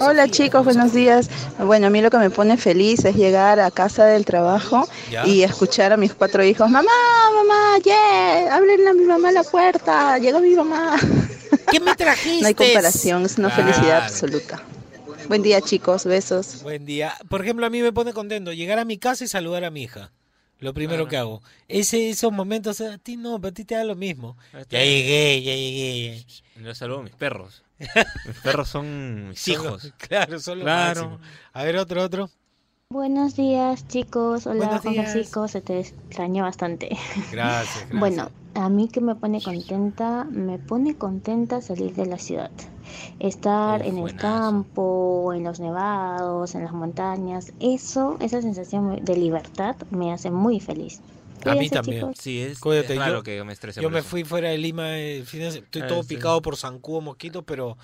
Hola 0.00 0.28
chicos, 0.28 0.64
buenos 0.64 0.94
días. 0.94 1.28
Bueno, 1.58 1.88
a 1.88 1.90
mí 1.90 2.00
lo 2.00 2.10
que 2.10 2.16
me 2.16 2.30
pone 2.30 2.56
feliz 2.56 3.04
es 3.04 3.16
llegar 3.16 3.60
a 3.60 3.70
casa 3.70 4.06
del 4.06 4.24
trabajo 4.24 4.88
Ya. 5.10 5.26
y 5.26 5.42
escuchar 5.42 5.92
a 5.92 5.98
mis 5.98 6.14
cuatro 6.14 6.42
hijos, 6.42 6.70
mamá, 6.70 6.90
mamá, 7.34 7.78
yeah, 7.84 8.56
ábrenle 8.56 8.88
a 8.88 8.94
mi 8.94 9.04
mamá 9.04 9.30
la 9.30 9.44
puerta, 9.44 10.16
llegó 10.18 10.40
mi 10.40 10.54
mamá. 10.54 10.98
¿Qué 11.70 11.80
me 11.80 11.94
trajiste? 11.94 12.40
No 12.40 12.48
hay 12.48 12.54
comparación, 12.54 13.26
es 13.26 13.36
una 13.36 13.50
felicidad 13.50 14.04
absoluta. 14.04 14.62
Buen 15.28 15.42
día 15.42 15.60
chicos, 15.60 16.04
besos. 16.06 16.62
Buen 16.62 16.86
día. 16.86 17.14
Por 17.28 17.42
ejemplo, 17.42 17.66
a 17.66 17.70
mí 17.70 17.82
me 17.82 17.92
pone 17.92 18.12
contento 18.14 18.52
llegar 18.52 18.78
a 18.78 18.84
mi 18.86 18.96
casa 18.98 19.24
y 19.24 19.28
saludar 19.28 19.64
a 19.64 19.70
mi 19.70 19.82
hija. 19.82 20.10
Lo 20.64 20.72
primero 20.72 21.06
que 21.06 21.18
hago. 21.18 21.42
Ese, 21.68 22.08
esos 22.08 22.32
momentos, 22.32 22.80
a 22.80 22.96
ti 22.96 23.18
no, 23.18 23.38
pero 23.38 23.50
a 23.50 23.54
ti 23.54 23.66
te 23.66 23.74
da 23.74 23.84
lo 23.84 23.94
mismo. 23.94 24.38
Ya 24.70 24.82
llegué, 24.82 25.42
ya 25.42 25.54
llegué. 25.54 26.24
Yo 26.56 26.74
saludo 26.74 27.00
a 27.00 27.02
mis 27.02 27.14
perros. 27.14 27.62
Mis 27.78 28.36
perros 28.42 28.68
son 28.70 29.28
mis 29.28 29.48
hijos. 29.48 29.92
claro, 29.98 30.38
son 30.40 30.60
lo 30.60 30.64
Claro. 30.64 31.10
máximo. 31.10 31.20
A 31.52 31.64
ver, 31.64 31.76
otro, 31.76 32.02
otro. 32.02 32.30
Buenos 32.98 33.34
días, 33.34 33.88
chicos. 33.88 34.46
Hola, 34.46 34.66
Buenos 34.66 34.82
Juan 34.82 34.94
días. 34.94 35.10
Francisco. 35.10 35.48
Se 35.48 35.60
te 35.60 35.80
extraña 35.80 36.44
bastante. 36.44 36.90
Gracias, 37.32 37.32
gracias. 37.32 37.98
Bueno, 37.98 38.30
a 38.54 38.68
mí 38.68 38.86
que 38.86 39.00
me 39.00 39.16
pone 39.16 39.42
contenta, 39.42 40.22
me 40.30 40.60
pone 40.60 40.94
contenta 40.96 41.60
salir 41.60 41.92
de 41.96 42.06
la 42.06 42.18
ciudad. 42.18 42.52
Estar 43.18 43.84
en 43.84 43.98
el 43.98 44.14
campo, 44.14 45.32
en 45.34 45.42
los 45.42 45.58
nevados, 45.58 46.54
en 46.54 46.62
las 46.62 46.72
montañas. 46.72 47.52
Eso, 47.58 48.16
esa 48.20 48.40
sensación 48.40 49.04
de 49.04 49.16
libertad 49.16 49.74
me 49.90 50.12
hace 50.12 50.30
muy 50.30 50.60
feliz. 50.60 51.00
A 51.46 51.56
mí 51.56 51.68
también. 51.70 51.98
chicos. 52.02 52.16
Sí, 52.20 52.42
es, 52.42 52.60
Cuídate, 52.60 52.92
es 52.92 52.98
raro 53.00 53.14
yo- 53.18 53.22
que 53.24 53.42
me 53.42 53.52
estrese 53.54 53.80
Yo 53.82 53.86
por 53.88 53.94
me 53.94 53.98
eso. 53.98 54.08
fui 54.08 54.22
fuera 54.22 54.50
de 54.50 54.58
Lima, 54.58 54.96
el 54.98 55.26
fin 55.26 55.40
de 55.40 55.50
se- 55.50 55.58
estoy 55.58 55.82
Ah, 55.82 55.88
todo 55.88 56.04
sí. 56.04 56.14
picado 56.14 56.40
por 56.42 56.56
zancudo, 56.56 57.00
mosquito, 57.00 57.42
pero 57.42 57.76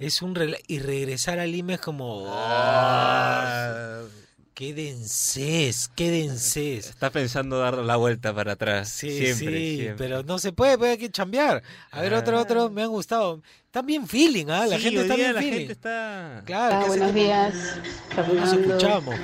es 0.00 0.22
un 0.22 0.34
rela- 0.34 0.58
y 0.66 0.80
regresar 0.80 1.38
a 1.38 1.46
Lima 1.46 1.74
es 1.74 1.80
como 1.80 2.24
Ah. 2.26 4.00
Qué 4.56 4.72
densez, 4.72 5.90
qué 5.94 6.10
densez. 6.10 6.88
Está 6.88 7.10
pensando 7.10 7.58
dar 7.58 7.74
la 7.76 7.96
vuelta 7.96 8.34
para 8.34 8.52
atrás. 8.52 8.88
Sí, 8.88 9.10
siempre, 9.10 9.58
sí, 9.58 9.76
siempre. 9.76 9.94
pero 9.98 10.22
no 10.22 10.38
se 10.38 10.50
puede, 10.50 10.88
hay 10.88 10.96
que 10.96 11.10
chambear. 11.10 11.62
A 11.90 12.00
ver, 12.00 12.14
otro, 12.14 12.40
otro, 12.40 12.70
me 12.70 12.82
han 12.82 12.88
gustado. 12.88 13.42
Están 13.76 13.86
bien 13.88 14.06
feeling, 14.08 14.46
¿ah? 14.48 14.64
La 14.66 14.78
Sí, 14.78 14.84
gente 14.84 15.00
hoy 15.00 15.02
está 15.02 15.14
día 15.16 15.24
bien 15.24 15.34
la 15.34 15.40
feeling. 15.42 15.58
gente 15.58 15.72
está... 15.74 16.42
Claro, 16.46 16.76
Ah, 16.76 16.78
que 16.78 16.86
hace 16.86 16.88
buenos 16.88 17.14
días, 17.14 17.54
no 18.16 18.22
nos 18.22 18.26
Fernando. 18.48 18.74
escuchamos. 18.74 19.14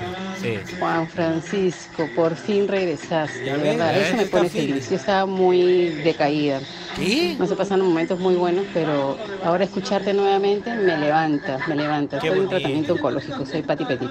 Sí. 0.42 0.58
Juan 0.78 1.08
Francisco, 1.08 2.08
por 2.14 2.36
fin 2.36 2.68
regresaste. 2.68 3.46
Ya 3.46 3.56
de 3.56 3.62
ves, 3.62 3.78
verdad, 3.78 3.96
eso 3.96 4.16
me 4.18 4.26
pone 4.26 4.50
feliz. 4.50 4.90
Yo 4.90 4.96
estaba 4.96 5.24
muy 5.24 5.86
decaída. 6.04 6.60
¿Qué? 6.96 7.34
No 7.38 7.46
se 7.46 7.56
pasaron 7.56 7.86
momentos 7.86 8.20
muy 8.20 8.34
buenos, 8.34 8.66
pero 8.74 9.16
ahora 9.42 9.64
escucharte 9.64 10.12
nuevamente 10.12 10.70
me 10.74 10.98
levanta, 10.98 11.56
me 11.66 11.74
levanta. 11.74 12.18
Qué 12.18 12.26
Estoy 12.28 12.42
en 12.42 12.48
tratamiento 12.50 12.92
oncológico, 12.92 13.46
soy 13.46 13.62
Pati 13.62 13.86
Petit. 13.86 14.10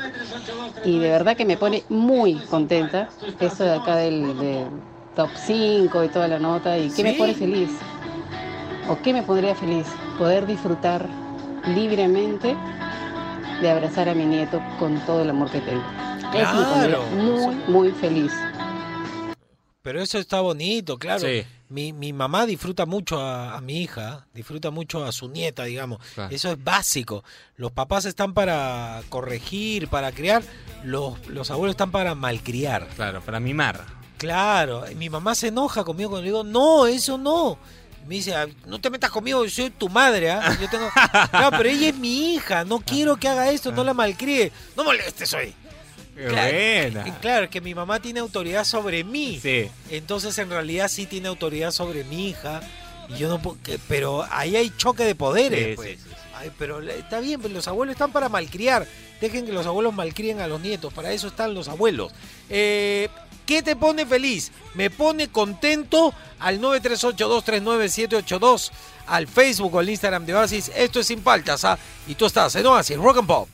Y 0.85 0.97
de 0.97 1.09
verdad 1.11 1.37
que 1.37 1.45
me 1.45 1.55
pone 1.55 1.83
muy 1.89 2.33
contenta 2.49 3.09
esto 3.39 3.63
de 3.63 3.75
acá 3.75 3.95
del, 3.97 4.35
del 4.39 4.65
top 5.15 5.29
5 5.35 6.03
y 6.03 6.07
toda 6.07 6.27
la 6.27 6.39
nota. 6.39 6.79
¿Y 6.79 6.89
qué 6.89 7.03
me 7.03 7.13
pone 7.13 7.35
feliz? 7.35 7.69
¿O 8.87 9.01
qué 9.01 9.13
me 9.13 9.23
pondría 9.23 9.55
feliz? 9.55 9.85
Poder 10.17 10.45
disfrutar 10.45 11.07
libremente 11.67 12.55
de 13.61 13.69
abrazar 13.69 14.09
a 14.09 14.13
mi 14.15 14.25
nieto 14.25 14.61
con 14.79 14.99
todo 15.05 15.21
el 15.21 15.29
amor 15.29 15.49
que 15.51 15.61
tengo. 15.61 15.81
Eso 15.81 16.53
me 16.53 16.63
Claro. 16.63 17.01
pondría 17.03 17.23
muy, 17.23 17.55
muy 17.67 17.91
feliz. 17.91 18.31
Pero 19.83 19.99
eso 20.01 20.19
está 20.19 20.41
bonito, 20.41 20.97
claro. 20.99 21.21
Sí. 21.27 21.43
Mi, 21.69 21.91
mi 21.93 22.13
mamá 22.13 22.45
disfruta 22.45 22.85
mucho 22.85 23.19
a, 23.19 23.55
a 23.57 23.61
mi 23.61 23.81
hija, 23.81 24.27
disfruta 24.33 24.69
mucho 24.71 25.03
a 25.05 25.11
su 25.11 25.27
nieta, 25.29 25.63
digamos. 25.63 25.99
Claro. 26.13 26.33
Eso 26.35 26.51
es 26.51 26.63
básico. 26.63 27.23
Los 27.55 27.71
papás 27.71 28.05
están 28.05 28.33
para 28.33 29.01
corregir, 29.09 29.87
para 29.87 30.11
criar, 30.11 30.43
los, 30.83 31.25
los 31.27 31.49
abuelos 31.49 31.73
están 31.73 31.91
para 31.91 32.13
malcriar. 32.13 32.87
Claro, 32.95 33.21
para 33.21 33.39
mimar. 33.39 33.85
Claro, 34.17 34.83
mi 34.97 35.09
mamá 35.09 35.33
se 35.33 35.47
enoja 35.47 35.83
conmigo 35.83 36.11
cuando 36.11 36.23
le 36.25 36.27
digo, 36.29 36.43
no, 36.43 36.85
eso 36.85 37.17
no. 37.17 37.57
Me 38.07 38.15
dice, 38.15 38.35
"Ah, 38.35 38.47
no 38.65 38.79
te 38.81 38.89
metas 38.89 39.09
conmigo, 39.11 39.43
yo 39.45 39.49
soy 39.49 39.69
tu 39.69 39.87
madre, 39.89 40.31
¿ah? 40.31 40.57
Yo 40.59 40.69
tengo... 40.69 40.89
Claro, 41.31 41.55
pero 41.57 41.69
ella 41.69 41.89
es 41.89 41.95
mi 41.95 42.33
hija, 42.35 42.65
no 42.65 42.79
quiero 42.79 43.15
que 43.17 43.27
haga 43.27 43.49
esto, 43.51 43.71
no 43.71 43.83
la 43.83 43.93
malcríe. 43.93 44.51
No 44.75 44.83
molestes 44.83 45.33
hoy. 45.33 45.53
Claro, 46.15 46.33
buena. 46.33 47.07
eh, 47.07 47.13
Claro, 47.21 47.49
que 47.49 47.61
mi 47.61 47.73
mamá 47.73 47.99
tiene 47.99 48.19
autoridad 48.19 48.65
sobre 48.65 49.03
mí. 49.03 49.39
Sí. 49.41 49.69
Entonces, 49.89 50.37
en 50.39 50.49
realidad, 50.49 50.87
sí 50.89 51.05
tiene 51.05 51.27
autoridad 51.29 51.71
sobre 51.71 52.03
mi 52.03 52.29
hija. 52.29 52.61
Y 53.09 53.17
yo 53.17 53.29
no 53.29 53.41
puedo. 53.41 53.57
Pero 53.87 54.25
ahí 54.29 54.55
hay 54.55 54.71
choque 54.77 55.03
de 55.05 55.15
poderes. 55.15 55.69
Sí, 55.69 55.75
pues. 55.75 55.99
sí, 56.01 56.09
Ay, 56.37 56.51
pero 56.57 56.81
está 56.81 57.19
bien, 57.21 57.41
pero 57.41 57.53
los 57.53 57.67
abuelos 57.67 57.93
están 57.93 58.11
para 58.11 58.27
malcriar. 58.29 58.85
Dejen 59.21 59.45
que 59.45 59.51
los 59.53 59.65
abuelos 59.67 59.93
malcríen 59.93 60.39
a 60.41 60.47
los 60.47 60.59
nietos. 60.59 60.91
Para 60.93 61.11
eso 61.11 61.27
están 61.27 61.53
los 61.53 61.67
abuelos. 61.69 62.11
Eh, 62.49 63.07
¿Qué 63.51 63.61
te 63.61 63.75
pone 63.75 64.05
feliz? 64.05 64.49
Me 64.75 64.89
pone 64.89 65.27
contento 65.27 66.13
al 66.39 66.61
938-239-782, 66.61 68.71
al 69.07 69.27
Facebook 69.27 69.75
o 69.75 69.79
al 69.79 69.89
Instagram 69.89 70.25
de 70.25 70.35
Oasis. 70.35 70.71
Esto 70.73 71.01
es 71.01 71.07
Sin 71.07 71.19
Paltas, 71.19 71.65
¿ah? 71.65 71.77
Y 72.07 72.15
tú 72.15 72.27
estás 72.27 72.55
en 72.55 72.65
Oasis, 72.65 72.95
Rock 72.95 73.17
and 73.17 73.27
Pop. 73.27 73.49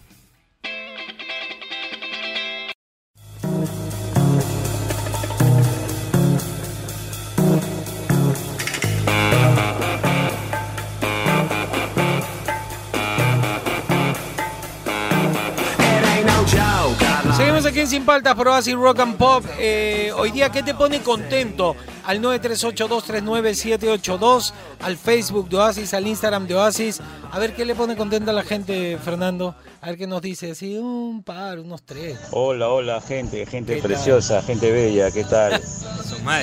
Aquí 17.68 17.82
en 17.82 17.88
Sin 17.88 18.06
Paltas 18.06 18.36
por 18.36 18.48
Oasis 18.48 18.76
Rock 18.76 19.02
and 19.02 19.18
Pop. 19.18 19.44
Eh, 19.60 20.10
hoy 20.16 20.32
día, 20.32 20.50
¿qué 20.50 20.64
te 20.64 20.74
pone 20.74 21.02
contento? 21.02 21.76
Al 22.06 22.22
938-239-782, 22.22 24.54
al 24.80 24.96
Facebook 24.96 25.50
de 25.50 25.58
Oasis, 25.58 25.94
al 25.94 26.08
Instagram 26.08 26.48
de 26.48 26.56
Oasis. 26.56 27.02
A 27.30 27.40
ver 27.40 27.54
qué 27.54 27.66
le 27.66 27.76
pone 27.76 27.98
contento 27.98 28.32
a 28.32 28.34
la 28.34 28.44
gente, 28.44 28.98
Fernando. 29.04 29.54
A 29.82 29.88
ver 29.88 29.98
qué 29.98 30.08
nos 30.08 30.22
dice. 30.22 30.56
Sí, 30.56 30.78
un 30.78 31.24
par, 31.24 31.60
unos 31.60 31.84
tres. 31.84 32.18
Hola, 32.32 32.70
hola, 32.70 33.02
gente, 33.02 33.46
gente 33.46 33.82
preciosa, 33.82 34.42
gente 34.44 34.72
bella, 34.72 35.12
¿qué 35.12 35.26
tal? 35.26 35.62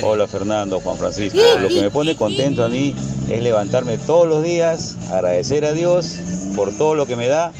Hola, 0.03 0.27
Fernando, 0.27 0.79
Juan 0.79 0.97
Francisco. 0.97 1.39
Lo 1.59 1.69
que 1.69 1.81
me 1.81 1.89
pone 1.89 2.15
contento 2.15 2.63
a 2.63 2.69
mí 2.69 2.93
es 3.29 3.41
levantarme 3.41 3.97
todos 3.97 4.27
los 4.27 4.43
días, 4.43 4.95
agradecer 5.11 5.65
a 5.65 5.71
Dios 5.71 6.19
por 6.55 6.71
todo 6.77 6.93
lo 6.93 7.07
que 7.07 7.15
me 7.15 7.27
da, 7.27 7.51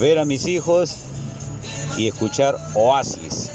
ver 0.00 0.18
a 0.18 0.24
mis 0.24 0.46
hijos 0.46 1.04
y 1.96 2.08
escuchar 2.08 2.56
Oasis, 2.74 3.50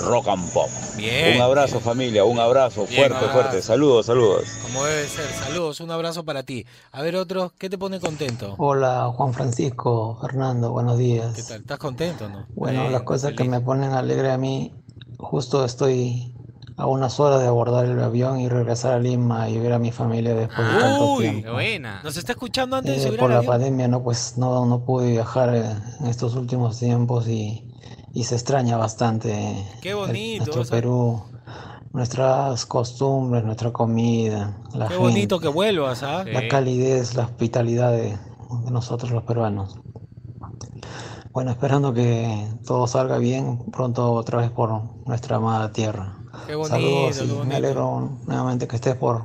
Rock 0.00 0.28
and 0.28 0.52
Pop. 0.52 0.68
Bien. 0.96 1.36
Un 1.36 1.42
abrazo, 1.42 1.80
familia, 1.80 2.24
un 2.24 2.38
abrazo 2.38 2.86
Bien, 2.86 3.08
fuerte, 3.08 3.28
fuerte. 3.28 3.62
Saludos, 3.62 4.06
saludos. 4.06 4.44
Como 4.62 4.84
debe 4.84 5.06
ser. 5.06 5.26
Saludos, 5.32 5.80
un 5.80 5.90
abrazo 5.90 6.24
para 6.24 6.42
ti. 6.42 6.66
A 6.92 7.02
ver, 7.02 7.16
otro, 7.16 7.52
¿qué 7.56 7.70
te 7.70 7.78
pone 7.78 8.00
contento? 8.00 8.54
Hola 8.58 9.12
Juan 9.14 9.32
Francisco, 9.32 10.18
Fernando, 10.20 10.72
buenos 10.72 10.98
días. 10.98 11.34
¿Qué 11.34 11.42
tal? 11.42 11.60
¿Estás 11.60 11.78
contento 11.78 12.26
o 12.26 12.28
no? 12.28 12.46
Bueno, 12.54 12.88
las 12.90 13.02
cosas 13.02 13.34
que 13.34 13.44
me 13.44 13.60
ponen 13.60 13.92
alegre 13.92 14.32
a 14.32 14.38
mí, 14.38 14.72
justo 15.18 15.64
estoy 15.64 16.34
a 16.78 16.86
unas 16.86 17.18
horas 17.20 17.40
de 17.40 17.48
abordar 17.48 17.84
el 17.86 18.00
avión 18.00 18.40
y 18.40 18.48
regresar 18.48 18.94
a 18.94 18.98
Lima 19.00 19.48
y 19.50 19.58
ver 19.58 19.72
a 19.72 19.78
mi 19.78 19.90
familia 19.92 20.34
después 20.34 20.66
de 20.72 20.78
tanto 20.80 21.12
Uy, 21.14 21.28
tiempo. 21.28 21.52
buena. 21.52 22.00
Nos 22.04 22.16
está 22.16 22.32
escuchando 22.32 22.76
antes 22.76 22.94
de 22.94 23.00
Eh, 23.02 23.06
subir 23.08 23.18
por 23.18 23.26
al 23.26 23.32
la 23.32 23.38
avión. 23.38 23.52
pandemia 23.52 23.88
no 23.88 24.02
pues 24.02 24.38
no, 24.38 24.64
no 24.64 24.84
pude 24.84 25.10
viajar 25.10 25.54
eh, 25.54 25.64
en 26.00 26.06
estos 26.06 26.34
últimos 26.36 26.78
tiempos 26.78 27.26
y, 27.28 27.68
y 28.14 28.24
se 28.24 28.36
extraña 28.36 28.76
bastante 28.76 29.66
Qué 29.82 29.90
el- 29.90 29.96
bonito, 29.96 30.44
nuestro 30.44 30.62
o 30.62 30.64
sea- 30.64 30.76
Perú, 30.76 31.22
nuestras 31.92 32.64
costumbres, 32.66 33.44
nuestra 33.44 33.72
comida, 33.72 34.56
la 34.72 34.86
Qué 34.86 34.94
gente, 34.94 34.96
bonito 35.10 35.40
que 35.40 35.48
vuelvas, 35.48 36.02
¿ah? 36.04 36.22
la 36.24 36.46
calidez, 36.46 37.14
la 37.16 37.24
hospitalidad 37.24 37.90
de, 37.90 38.10
de 38.64 38.70
nosotros 38.70 39.10
los 39.10 39.24
peruanos. 39.24 39.80
Bueno, 41.32 41.50
esperando 41.50 41.92
que 41.92 42.48
todo 42.66 42.86
salga 42.86 43.18
bien 43.18 43.64
pronto 43.72 44.12
otra 44.12 44.38
vez 44.40 44.50
por 44.50 44.70
nuestra 45.06 45.36
amada 45.36 45.72
tierra. 45.72 46.17
Qué 46.46 46.54
bonito, 46.54 46.76
Saludos 46.76 47.16
qué 47.18 47.24
bonito. 47.26 47.44
me 47.44 47.54
alegro 47.56 48.10
nuevamente 48.26 48.66
que 48.68 48.76
estés 48.76 48.96
por 48.96 49.24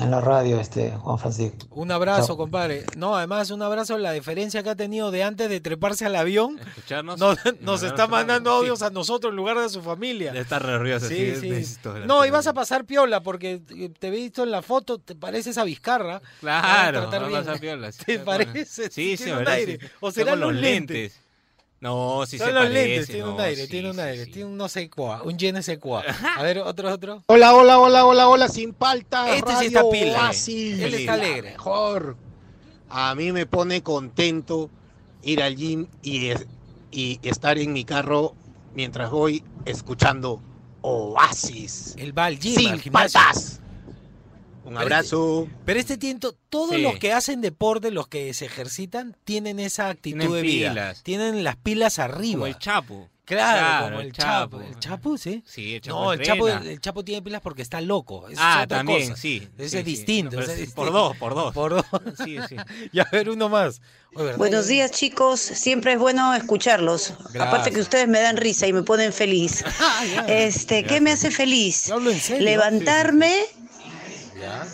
en 0.00 0.10
la 0.10 0.20
radio, 0.20 0.60
este 0.60 0.92
Juan 0.92 1.18
Francisco. 1.18 1.66
Un 1.70 1.90
abrazo, 1.90 2.28
Chao. 2.28 2.36
compadre. 2.36 2.84
No, 2.96 3.16
además 3.16 3.50
un 3.50 3.62
abrazo 3.62 3.98
la 3.98 4.12
diferencia 4.12 4.62
que 4.62 4.70
ha 4.70 4.76
tenido 4.76 5.10
de 5.10 5.24
antes 5.24 5.48
de 5.48 5.60
treparse 5.60 6.06
al 6.06 6.14
avión. 6.14 6.58
Escucharnos. 6.58 7.18
Nos, 7.60 7.82
está 7.82 8.06
mandando 8.06 8.50
audio. 8.50 8.60
audios 8.72 8.82
a 8.82 8.90
nosotros 8.90 9.32
en 9.32 9.36
lugar 9.36 9.58
de 9.58 9.64
a 9.64 9.68
su 9.68 9.82
familia. 9.82 10.32
De 10.32 10.40
estar 10.40 10.64
re 10.64 10.74
orgulloso, 10.74 11.08
Sí, 11.08 11.34
sí, 11.40 11.78
No, 12.06 12.24
y 12.24 12.30
vas 12.30 12.46
a 12.46 12.54
pasar 12.54 12.84
piola 12.84 13.22
porque 13.22 13.60
te 13.98 14.08
he 14.08 14.10
visto 14.10 14.44
en 14.44 14.50
la 14.50 14.62
foto, 14.62 14.98
te 14.98 15.14
pareces 15.14 15.58
a 15.58 15.64
Vizcarra. 15.64 16.22
Claro, 16.40 16.98
a 16.98 17.10
tratar 17.10 17.32
va 17.32 17.52
a 17.52 17.56
piola, 17.56 17.90
sí, 17.92 18.02
¿Te 18.06 18.18
parece? 18.20 18.90
Sí, 18.90 19.16
sí, 19.16 19.30
verdad, 19.30 19.54
aire. 19.54 19.78
sí. 19.80 19.86
O 20.00 20.10
serán 20.10 20.40
los 20.40 20.54
lentes. 20.54 20.96
lentes. 20.96 21.27
No, 21.80 22.26
sí 22.26 22.38
Son 22.38 22.48
se 22.48 22.52
los 22.52 22.64
parece. 22.64 22.86
lentes, 22.88 23.06
tiene 23.06 23.24
un 23.28 23.36
no, 23.36 23.42
aire, 23.42 23.62
sí, 23.62 23.68
tiene 23.68 23.90
un 23.90 23.94
sí, 23.94 24.00
aire, 24.00 24.24
sí. 24.24 24.30
tiene 24.32 24.50
un 24.50 24.56
no 24.56 24.68
sé 24.68 24.90
cuá, 24.90 25.22
un 25.22 25.38
je 25.38 25.52
ne 25.52 25.62
sé 25.62 25.78
cuá. 25.78 26.02
A 26.36 26.42
ver, 26.42 26.58
otro, 26.58 26.92
otro. 26.92 27.22
Hola, 27.26 27.54
hola, 27.54 27.78
hola, 27.78 28.04
hola, 28.04 28.28
hola, 28.28 28.48
sin 28.48 28.74
palta. 28.74 29.32
Este 29.34 29.50
sí 29.50 29.54
Radio 29.54 29.66
está 29.68 29.90
pila, 29.90 30.22
Oasis, 30.26 30.80
él 30.80 30.94
está 30.94 31.12
alegre. 31.14 31.50
Mejor. 31.52 32.16
A 32.90 33.14
mí 33.14 33.30
me 33.32 33.46
pone 33.46 33.82
contento 33.82 34.70
ir 35.22 35.40
al 35.42 35.54
gym 35.56 35.86
y, 36.02 36.28
es- 36.30 36.46
y 36.90 37.20
estar 37.22 37.58
en 37.58 37.72
mi 37.72 37.84
carro 37.84 38.34
mientras 38.74 39.10
voy 39.10 39.44
escuchando 39.64 40.42
Oasis. 40.82 41.94
Él 41.96 42.16
va 42.16 42.24
al 42.26 42.38
gym, 42.38 42.54
Sin 42.56 42.68
al 42.70 42.80
gimnasio. 42.80 43.20
paltas. 43.20 43.60
Un 44.68 44.74
Pero 44.74 44.80
abrazo. 44.82 45.42
este- 45.44 45.56
Pero 45.64 45.80
este 45.80 45.96
tiempo, 45.98 46.34
todos 46.50 46.76
Sí. 46.76 46.82
los 46.82 46.98
que 46.98 47.12
hacen 47.12 47.40
deporte, 47.40 47.90
los 47.90 48.06
que 48.08 48.32
se 48.34 48.44
ejercitan, 48.46 49.16
tienen 49.24 49.58
esa 49.58 49.88
actitud 49.88 50.18
Tienen 50.18 50.36
de 50.36 50.42
vida. 50.42 50.70
pilas. 50.70 51.02
Tienen 51.02 51.42
las 51.44 51.56
pilas 51.56 51.98
arriba. 51.98 52.32
Como 52.40 52.46
el 52.46 52.58
Chapo. 52.58 53.08
Claro, 53.24 53.88
como 53.88 54.00
el 54.00 54.10
Chapo. 54.12 54.60
¿El 54.62 54.78
Chapo, 54.78 55.18
sí? 55.18 55.42
Sí, 55.46 55.74
el 55.74 55.80
Chapo 55.82 55.98
No, 56.02 56.12
el 56.14 56.22
Chapo, 56.22 56.48
el 56.48 56.80
Chapo 56.80 57.04
tiene 57.04 57.20
pilas 57.20 57.42
porque 57.42 57.60
está 57.60 57.78
loco. 57.82 58.24
Ah, 58.38 58.60
es 58.60 58.64
otra 58.64 58.78
también, 58.78 59.10
cosa. 59.10 59.20
sí, 59.20 59.46
Ese 59.58 59.68
sí, 59.68 59.76
es 59.76 59.84
sí. 59.84 59.90
distinto. 59.90 60.36
No, 60.36 60.42
ese 60.42 60.52
pero 60.52 60.62
es 60.62 60.68
es 60.68 60.74
por 60.74 60.84
distinto. 60.86 61.08
dos, 61.08 61.16
por 61.18 61.34
dos. 61.34 61.54
Por 61.54 61.74
dos. 61.74 61.84
Sí, 62.24 62.38
sí. 62.48 62.56
y 62.92 62.98
a 63.00 63.04
ver, 63.12 63.28
uno 63.28 63.50
más. 63.50 63.82
Buenos 64.38 64.66
días 64.66 64.90
chicos, 64.92 65.38
siempre 65.40 65.92
es 65.92 65.98
bueno 65.98 66.32
escucharlos. 66.34 67.12
Aparte 67.38 67.70
que 67.70 67.80
ustedes 67.80 68.08
me 68.08 68.18
dan 68.20 68.38
risa 68.38 68.66
y 68.66 68.72
me 68.72 68.82
ponen 68.82 69.12
feliz. 69.12 69.62
Este, 70.26 70.84
¿qué 70.84 71.02
me 71.02 71.12
hace 71.12 71.30
feliz? 71.30 71.90
serio. 72.20 72.42
Levantarme 72.44 73.42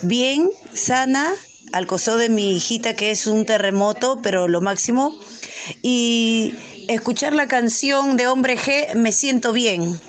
bien, 0.01 0.49
sana, 0.73 1.33
al 1.73 1.87
costado 1.87 2.17
de 2.17 2.29
mi 2.29 2.55
hijita 2.55 2.95
que 2.95 3.11
es 3.11 3.27
un 3.27 3.45
terremoto, 3.45 4.19
pero 4.21 4.47
lo 4.47 4.61
máximo. 4.61 5.17
Y 5.81 6.53
escuchar 6.87 7.33
la 7.33 7.47
canción 7.47 8.17
de 8.17 8.27
Hombre 8.27 8.57
G, 8.57 8.93
me 8.95 9.11
siento 9.11 9.51
bien. 9.53 9.99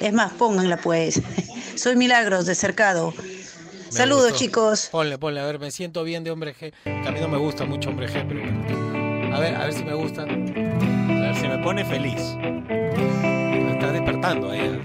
Es 0.00 0.12
más, 0.12 0.32
pónganla 0.32 0.76
pues. 0.78 1.20
Soy 1.76 1.96
Milagros 1.96 2.46
de 2.46 2.54
Cercado. 2.54 3.14
Me 3.16 3.92
Saludos 3.92 4.30
gustó. 4.32 4.38
chicos. 4.38 4.88
Ponle, 4.92 5.16
ponle, 5.18 5.40
a 5.40 5.46
ver, 5.46 5.58
me 5.58 5.70
siento 5.70 6.04
bien 6.04 6.22
de 6.24 6.30
hombre 6.30 6.54
G. 6.54 6.72
Que 6.84 7.08
a 7.08 7.10
mí 7.10 7.20
no 7.20 7.28
me 7.28 7.38
gusta 7.38 7.64
mucho 7.64 7.88
hombre 7.88 8.06
G, 8.08 8.24
pero 8.28 8.40
bueno. 8.40 9.34
A 9.34 9.40
ver, 9.40 9.54
a 9.54 9.64
ver 9.64 9.72
si 9.72 9.82
me 9.84 9.94
gusta. 9.94 10.22
A 10.22 10.26
ver, 10.26 11.36
se 11.40 11.48
me 11.48 11.58
pone 11.62 11.84
feliz. 11.84 12.20
Me 12.68 13.72
está 13.72 13.90
despertando 13.92 14.50
ahí. 14.50 14.60
¿eh? 14.60 14.80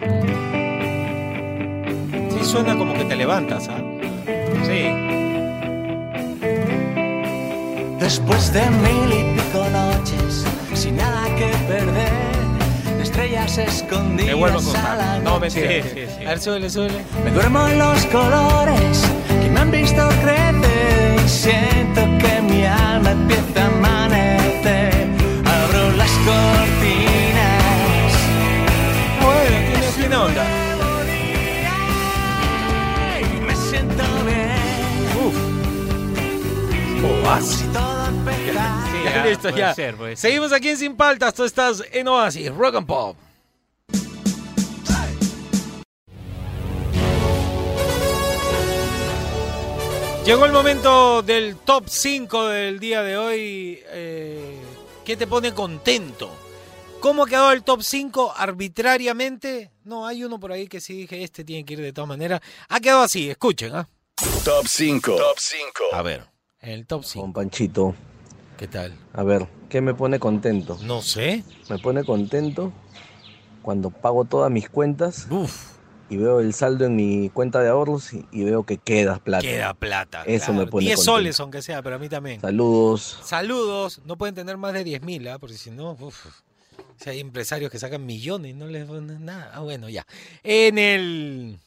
Sí, 2.40 2.46
suena 2.46 2.78
como 2.78 2.94
que 2.94 3.04
te 3.06 3.16
levantas, 3.16 3.68
¿ah? 3.68 3.82
Sí. 4.66 4.84
Después 8.00 8.54
de 8.54 8.70
mil 8.70 9.14
y 9.14 9.40
pico 9.40 9.66
noches, 9.70 10.46
sin 10.74 10.98
nada 10.98 11.24
que 11.36 11.48
perder, 11.68 12.12
de 12.98 13.04
estrellas 13.04 13.58
escondidas 13.58 14.28
Me 14.28 14.34
vuelvo 14.34 14.60
a 14.76 14.92
a 14.92 14.96
la. 14.96 15.20
No, 15.20 15.40
mentira. 15.40 15.70
A 16.26 16.30
ver, 16.30 16.40
súbele, 16.40 16.70
súbele. 16.70 17.02
Me 17.24 17.32
duermo 17.32 17.68
en 17.68 17.80
los 17.80 18.06
colores 18.08 19.04
listo, 39.44 39.50
puede 39.50 39.62
ya. 39.62 39.74
ser, 39.76 39.96
puede 39.96 40.16
ser. 40.16 40.30
Seguimos 40.30 40.52
aquí 40.54 40.70
en 40.70 40.78
Sin 40.78 40.96
Paltas. 40.96 41.34
Tú 41.34 41.44
estás 41.44 41.84
en 41.92 42.08
Oasis, 42.08 42.54
Rock 42.54 42.76
and 42.76 42.88
Pop. 42.88 43.18
Llegó 50.26 50.46
el 50.46 50.54
momento 50.54 51.22
del 51.22 51.58
top 51.58 51.90
5 51.90 52.48
del 52.48 52.80
día 52.80 53.04
de 53.04 53.18
hoy. 53.18 53.80
Eh, 53.88 54.58
¿Qué 55.04 55.18
te 55.18 55.28
pone 55.28 55.54
contento? 55.54 56.32
¿Cómo 57.02 57.24
ha 57.24 57.28
quedado 57.28 57.52
el 57.52 57.64
top 57.64 57.82
5 57.82 58.34
arbitrariamente? 58.38 59.72
No, 59.84 60.08
hay 60.08 60.24
uno 60.24 60.40
por 60.40 60.54
ahí 60.54 60.68
que 60.68 60.80
sí 60.80 60.96
dije, 60.96 61.22
este 61.24 61.44
tiene 61.44 61.66
que 61.66 61.74
ir 61.74 61.82
de 61.82 61.92
todas 61.92 62.08
maneras. 62.08 62.40
Ha 62.70 62.80
quedado 62.80 63.02
así, 63.02 63.30
escuchen, 63.30 63.76
¿ah? 63.76 63.90
Top 64.46 64.66
5. 64.66 65.14
Top 65.18 65.38
5. 65.38 65.84
A 65.92 66.02
ver, 66.02 66.24
el 66.62 66.88
top 66.88 67.04
5. 67.04 67.22
Con 67.22 67.34
Panchito. 67.34 67.94
¿Qué 68.64 68.70
tal? 68.70 68.94
A 69.12 69.24
ver, 69.24 69.50
¿qué 69.68 69.82
me 69.82 69.94
pone 69.94 70.20
contento? 70.20 70.80
No 70.84 71.02
sé. 71.02 71.44
Me 71.70 71.80
pone 71.80 72.06
contento 72.06 72.72
cuando 73.62 73.90
pago 73.90 74.24
todas 74.24 74.50
mis 74.50 74.70
cuentas 74.70 75.28
y 76.10 76.16
veo 76.16 76.40
el 76.40 76.54
saldo 76.54 76.86
en 76.86 76.96
mi 76.96 77.30
cuenta 77.30 77.60
de 77.60 77.68
ahorros 77.68 78.14
y, 78.14 78.26
y 78.32 78.46
veo 78.46 78.64
que 78.64 78.78
queda 78.78 79.20
plata. 79.20 79.42
Queda 79.42 79.74
plata. 79.74 80.24
Eso 80.24 80.46
claro. 80.46 80.62
me 80.62 80.68
pone 80.68 80.86
10 80.86 80.96
contento. 80.96 81.12
soles, 81.12 81.40
aunque 81.42 81.62
sea, 81.62 81.82
pero 81.82 81.98
a 81.98 82.00
mí 82.00 82.08
también. 82.08 82.40
Saludos. 82.40 83.20
Saludos. 83.26 84.00
No 84.06 84.18
pueden 84.18 84.34
tener 84.34 84.56
más 84.56 84.72
de 84.72 84.86
10 84.86 85.02
mil, 85.02 85.28
¿ah? 85.28 85.40
porque 85.40 85.58
si 85.58 85.70
no, 85.70 85.98
uf, 86.00 86.28
si 86.96 87.10
hay 87.10 87.20
empresarios 87.20 87.70
que 87.70 87.80
sacan 87.80 88.06
millones 88.06 88.56
no 88.56 88.68
les 88.68 88.86
ponen 88.86 89.26
nada. 89.26 89.52
Ah, 89.54 89.60
bueno, 89.60 89.90
ya. 89.90 90.08
En 90.42 90.78
el. 90.78 91.60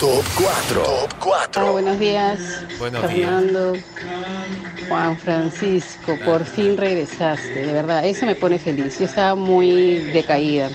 Top 0.00 0.24
4. 0.36 0.82
Top 0.82 1.14
4. 1.20 1.66
Ah, 1.66 1.70
buenos 1.70 1.98
días. 2.00 2.64
Buenos 2.78 3.00
Fernando, 3.02 3.74
Juan 4.88 5.16
Francisco, 5.16 6.18
por 6.24 6.44
fin 6.44 6.76
regresaste, 6.76 7.66
de 7.66 7.72
verdad, 7.72 8.04
eso 8.04 8.26
me 8.26 8.34
pone 8.34 8.58
feliz. 8.58 8.98
Yo 8.98 9.04
estaba 9.04 9.36
muy 9.36 9.96
decaída. 10.12 10.68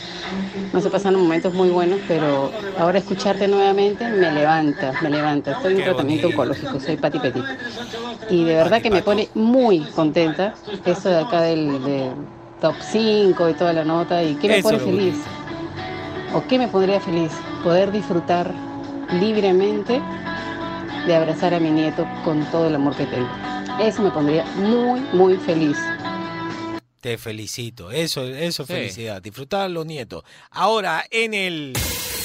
No 0.72 0.80
se 0.80 0.90
pasaron 0.90 1.22
momentos 1.22 1.54
muy 1.54 1.70
buenos, 1.70 2.00
pero 2.08 2.52
ahora 2.78 3.00
escucharte 3.00 3.48
nuevamente 3.48 4.08
me 4.08 4.32
levanta, 4.32 4.94
me 5.02 5.10
levanta. 5.10 5.52
Estoy 5.52 5.76
en 5.76 5.84
tratamiento 5.84 6.28
bonito. 6.28 6.42
oncológico, 6.42 6.80
soy 6.80 6.96
Pati 6.96 7.20
Petit. 7.20 7.44
Y 8.30 8.46
de 8.46 8.56
verdad 8.56 8.82
que 8.82 8.90
me 8.90 9.02
pone 9.02 9.28
muy 9.34 9.82
contenta 9.96 10.54
eso 10.86 11.10
de 11.10 11.20
acá 11.20 11.42
del, 11.42 11.84
de 11.84 12.10
top 12.62 12.76
5 12.80 13.50
y 13.50 13.54
toda 13.54 13.74
la 13.74 13.84
nota. 13.84 14.24
¿Y 14.24 14.36
qué 14.36 14.48
me 14.48 14.58
Eso 14.60 14.70
pone 14.70 14.80
feliz? 14.80 15.16
¿O 16.34 16.44
qué 16.48 16.58
me 16.58 16.68
pondría 16.68 17.02
feliz? 17.02 17.32
Poder 17.64 17.92
disfrutar 17.92 18.69
libremente 19.14 20.01
de 21.07 21.16
abrazar 21.16 21.53
a 21.53 21.60
mi 21.60 21.72
nieto 21.72 22.07
con 22.24 22.43
todo 22.51 22.68
el 22.68 22.76
amor 22.76 22.95
que 22.95 23.05
tengo. 23.05 23.30
Eso 23.82 24.01
me 24.01 24.12
pondría 24.12 24.43
muy, 24.55 24.99
muy 25.14 25.38
feliz. 25.38 25.78
Te 27.01 27.18
felicito. 27.18 27.91
Eso, 27.91 28.24
eso 28.26 28.64
es 28.64 28.68
Sí. 28.68 28.74
felicidad. 28.74 29.22
Disfrutar 29.22 29.62
a 29.62 29.70
los 29.70 29.86
nietos. 29.86 30.24
Ahora, 30.51 31.05
en 31.10 31.34
el. 31.34 31.74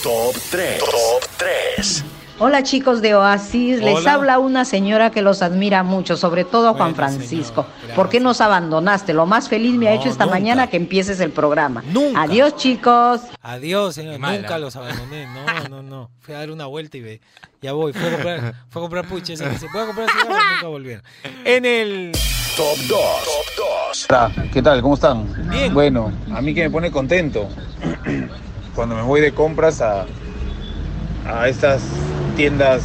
Top 0.03 0.35
3. 0.51 0.78
Top 0.80 1.22
3. 1.39 2.05
Hola 2.41 2.64
chicos 2.64 3.01
de 3.01 3.14
Oasis, 3.14 3.80
les 3.80 4.05
habla 4.09 4.41
una 4.41 4.64
señora 4.64 5.11
que 5.11 5.22
los 5.22 5.41
admira 5.41 5.85
mucho, 5.85 6.16
sobre 6.16 6.45
todo 6.45 6.68
a 6.68 6.74
Juan 6.74 6.97
Francisco. 6.97 7.64
¿Por 7.95 8.09
qué 8.09 8.18
nos 8.18 8.41
abandonaste? 8.41 9.14
Lo 9.14 9.24
más 9.24 9.49
feliz 9.49 9.72
me 9.74 9.87
ha 9.87 9.95
hecho 9.95 10.09
esta 10.09 10.24
nunca. 10.24 10.39
mañana 10.39 10.66
que 10.66 10.76
empieces 10.76 11.20
el 11.20 11.30
programa. 11.30 11.85
Nunca. 11.93 12.22
Adiós 12.22 12.57
chicos. 12.57 13.20
Adiós, 13.41 13.95
señor. 13.95 14.18
Nunca 14.18 14.59
los 14.59 14.74
abandoné. 14.74 15.26
No, 15.26 15.68
no, 15.68 15.82
no. 15.82 16.11
Fui 16.18 16.35
a 16.35 16.39
dar 16.39 16.51
una 16.51 16.66
vuelta 16.66 16.97
y 16.97 17.03
ve. 17.03 17.20
Ya 17.62 17.72
voy. 17.72 17.93
Fue 17.93 18.09
a 18.09 18.11
comprar, 18.11 18.55
fue 18.68 18.80
a 18.80 18.82
comprar 18.82 19.09
puches. 19.09 19.41
y 19.41 19.45
dice, 19.45 19.68
¿puedo 19.70 19.87
comprar 19.87 20.11
cigarros? 20.11 20.37
Nunca 20.55 20.66
volvieron. 20.66 21.05
En 21.45 21.64
el. 21.64 22.12
Top 22.57 22.76
2. 22.76 22.89
Top 22.89 22.99
2. 23.93 24.07
Hola, 24.11 24.32
¿qué 24.53 24.61
tal? 24.61 24.82
¿Cómo 24.82 24.95
están? 24.95 25.51
Bien. 25.51 25.72
Bueno, 25.72 26.12
a 26.35 26.41
mí 26.43 26.53
que 26.53 26.64
me 26.64 26.70
pone 26.70 26.91
contento 26.91 27.49
cuando 28.74 28.97
me 28.97 29.03
voy 29.03 29.20
de 29.20 29.32
compras 29.32 29.80
a, 29.80 30.05
a 31.27 31.49
estas 31.49 31.83
tiendas 32.37 32.83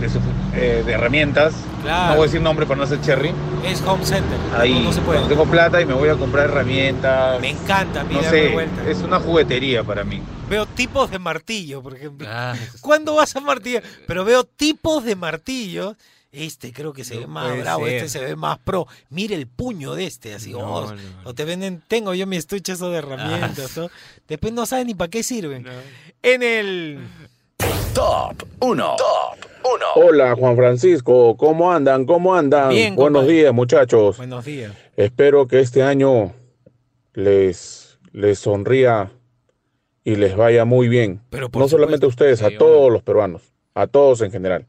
de, 0.00 0.08
su- 0.08 0.18
eh, 0.54 0.82
de 0.84 0.92
herramientas. 0.92 1.54
Claro. 1.82 2.08
No 2.10 2.14
voy 2.16 2.24
a 2.24 2.26
decir 2.26 2.40
nombre 2.40 2.66
para 2.66 2.78
no 2.78 2.84
hacer 2.84 3.00
cherry. 3.00 3.32
Es 3.64 3.80
Home 3.82 4.04
Center. 4.04 4.38
Ahí, 4.56 4.80
No 4.84 4.92
se 4.92 5.00
puede. 5.00 5.18
cuando 5.20 5.28
tengo 5.28 5.50
plata 5.50 5.80
y 5.80 5.86
me 5.86 5.94
voy 5.94 6.08
a 6.08 6.14
comprar 6.16 6.46
herramientas. 6.50 7.40
Me 7.40 7.50
encanta, 7.50 8.02
No 8.02 8.08
mira, 8.10 8.22
darme 8.22 8.38
sé, 8.48 8.48
vuelta. 8.52 8.82
es 8.90 8.98
una 9.02 9.20
juguetería 9.20 9.84
para 9.84 10.04
mí. 10.04 10.20
Veo 10.50 10.66
tipos 10.66 11.10
de 11.10 11.18
martillo, 11.18 11.82
por 11.82 11.94
ejemplo. 11.94 12.26
Ah, 12.30 12.54
¿Cuándo 12.80 13.14
vas 13.14 13.34
a 13.36 13.40
martillar? 13.40 13.82
Pero 14.06 14.24
veo 14.24 14.44
tipos 14.44 15.04
de 15.04 15.16
martillos. 15.16 15.96
Este 16.38 16.70
creo 16.72 16.92
que 16.92 17.02
se 17.02 17.14
No 17.14 17.20
ve 17.22 17.26
más 17.28 17.58
bravo, 17.58 17.86
ser. 17.86 17.94
este 17.96 18.08
se 18.10 18.24
ve 18.24 18.36
más 18.36 18.58
pro. 18.58 18.86
Mire 19.08 19.34
el 19.34 19.46
puño 19.46 19.94
de 19.94 20.04
este, 20.06 20.34
así. 20.34 20.52
No, 20.52 20.58
oh, 20.58 20.92
no, 20.92 21.00
O 21.24 21.34
te 21.34 21.46
venden, 21.46 21.82
tengo 21.88 22.12
yo 22.12 22.26
mi 22.26 22.36
estuche 22.36 22.72
eso 22.74 22.90
de 22.90 22.98
herramientas. 22.98 23.78
Ah. 23.78 23.80
¿no? 23.82 23.90
Después 24.28 24.52
no 24.52 24.66
saben 24.66 24.88
ni 24.88 24.94
para 24.94 25.08
qué 25.08 25.22
sirven. 25.22 25.66
En 26.22 26.42
el. 26.42 26.98
Top 27.94 28.42
1. 28.60 28.96
Top 28.98 29.50
1. 29.64 30.06
Hola 30.06 30.36
Juan 30.36 30.54
Francisco, 30.56 31.34
¿cómo 31.38 31.72
andan? 31.72 32.04
¿Cómo 32.04 32.34
andan? 32.34 32.68
Bien, 32.68 32.94
Buenos 32.94 33.20
compadre. 33.22 33.40
días 33.40 33.54
muchachos. 33.54 34.18
Buenos 34.18 34.44
días. 34.44 34.72
Espero 34.96 35.48
que 35.48 35.60
este 35.60 35.82
año 35.82 36.34
les, 37.14 37.98
les 38.12 38.38
sonría 38.38 39.10
y 40.04 40.16
les 40.16 40.36
vaya 40.36 40.66
muy 40.66 40.88
bien. 40.88 41.22
Pero 41.30 41.48
no 41.52 41.66
solamente 41.68 42.04
a 42.04 42.08
ustedes, 42.10 42.42
a 42.42 42.50
todos 42.50 42.92
los 42.92 43.02
peruanos, 43.02 43.42
a 43.74 43.86
todos 43.86 44.20
en 44.20 44.30
general. 44.30 44.66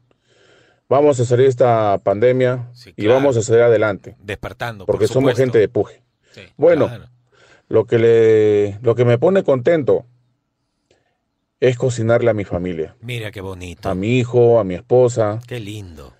Vamos 0.88 1.20
a 1.20 1.24
salir 1.24 1.44
de 1.44 1.50
esta 1.50 1.98
pandemia 2.02 2.70
y 2.96 3.02
claro. 3.02 3.14
vamos 3.14 3.36
a 3.36 3.42
salir 3.42 3.62
adelante, 3.62 4.16
Despertando. 4.20 4.86
porque 4.86 5.06
por 5.06 5.12
somos 5.14 5.34
gente 5.36 5.58
de 5.58 5.68
puje. 5.68 6.02
Sí, 6.32 6.42
Bueno, 6.56 6.86
claro. 6.88 7.04
lo 7.68 7.84
que 7.84 7.98
le, 7.98 8.78
lo 8.82 8.94
que 8.94 9.04
me 9.04 9.18
pone 9.18 9.42
contento 9.42 10.06
es 11.60 11.76
cocinarle 11.76 12.30
a 12.30 12.34
mi 12.34 12.44
familia, 12.44 12.94
Mira 13.00 13.30
qué 13.30 13.40
bonito. 13.40 13.88
a 13.88 13.94
mi 13.94 14.18
hijo, 14.18 14.58
a 14.60 14.64
mi 14.64 14.74
esposa. 14.74 15.40
Qué 15.46 15.58
lindo. 15.60 16.14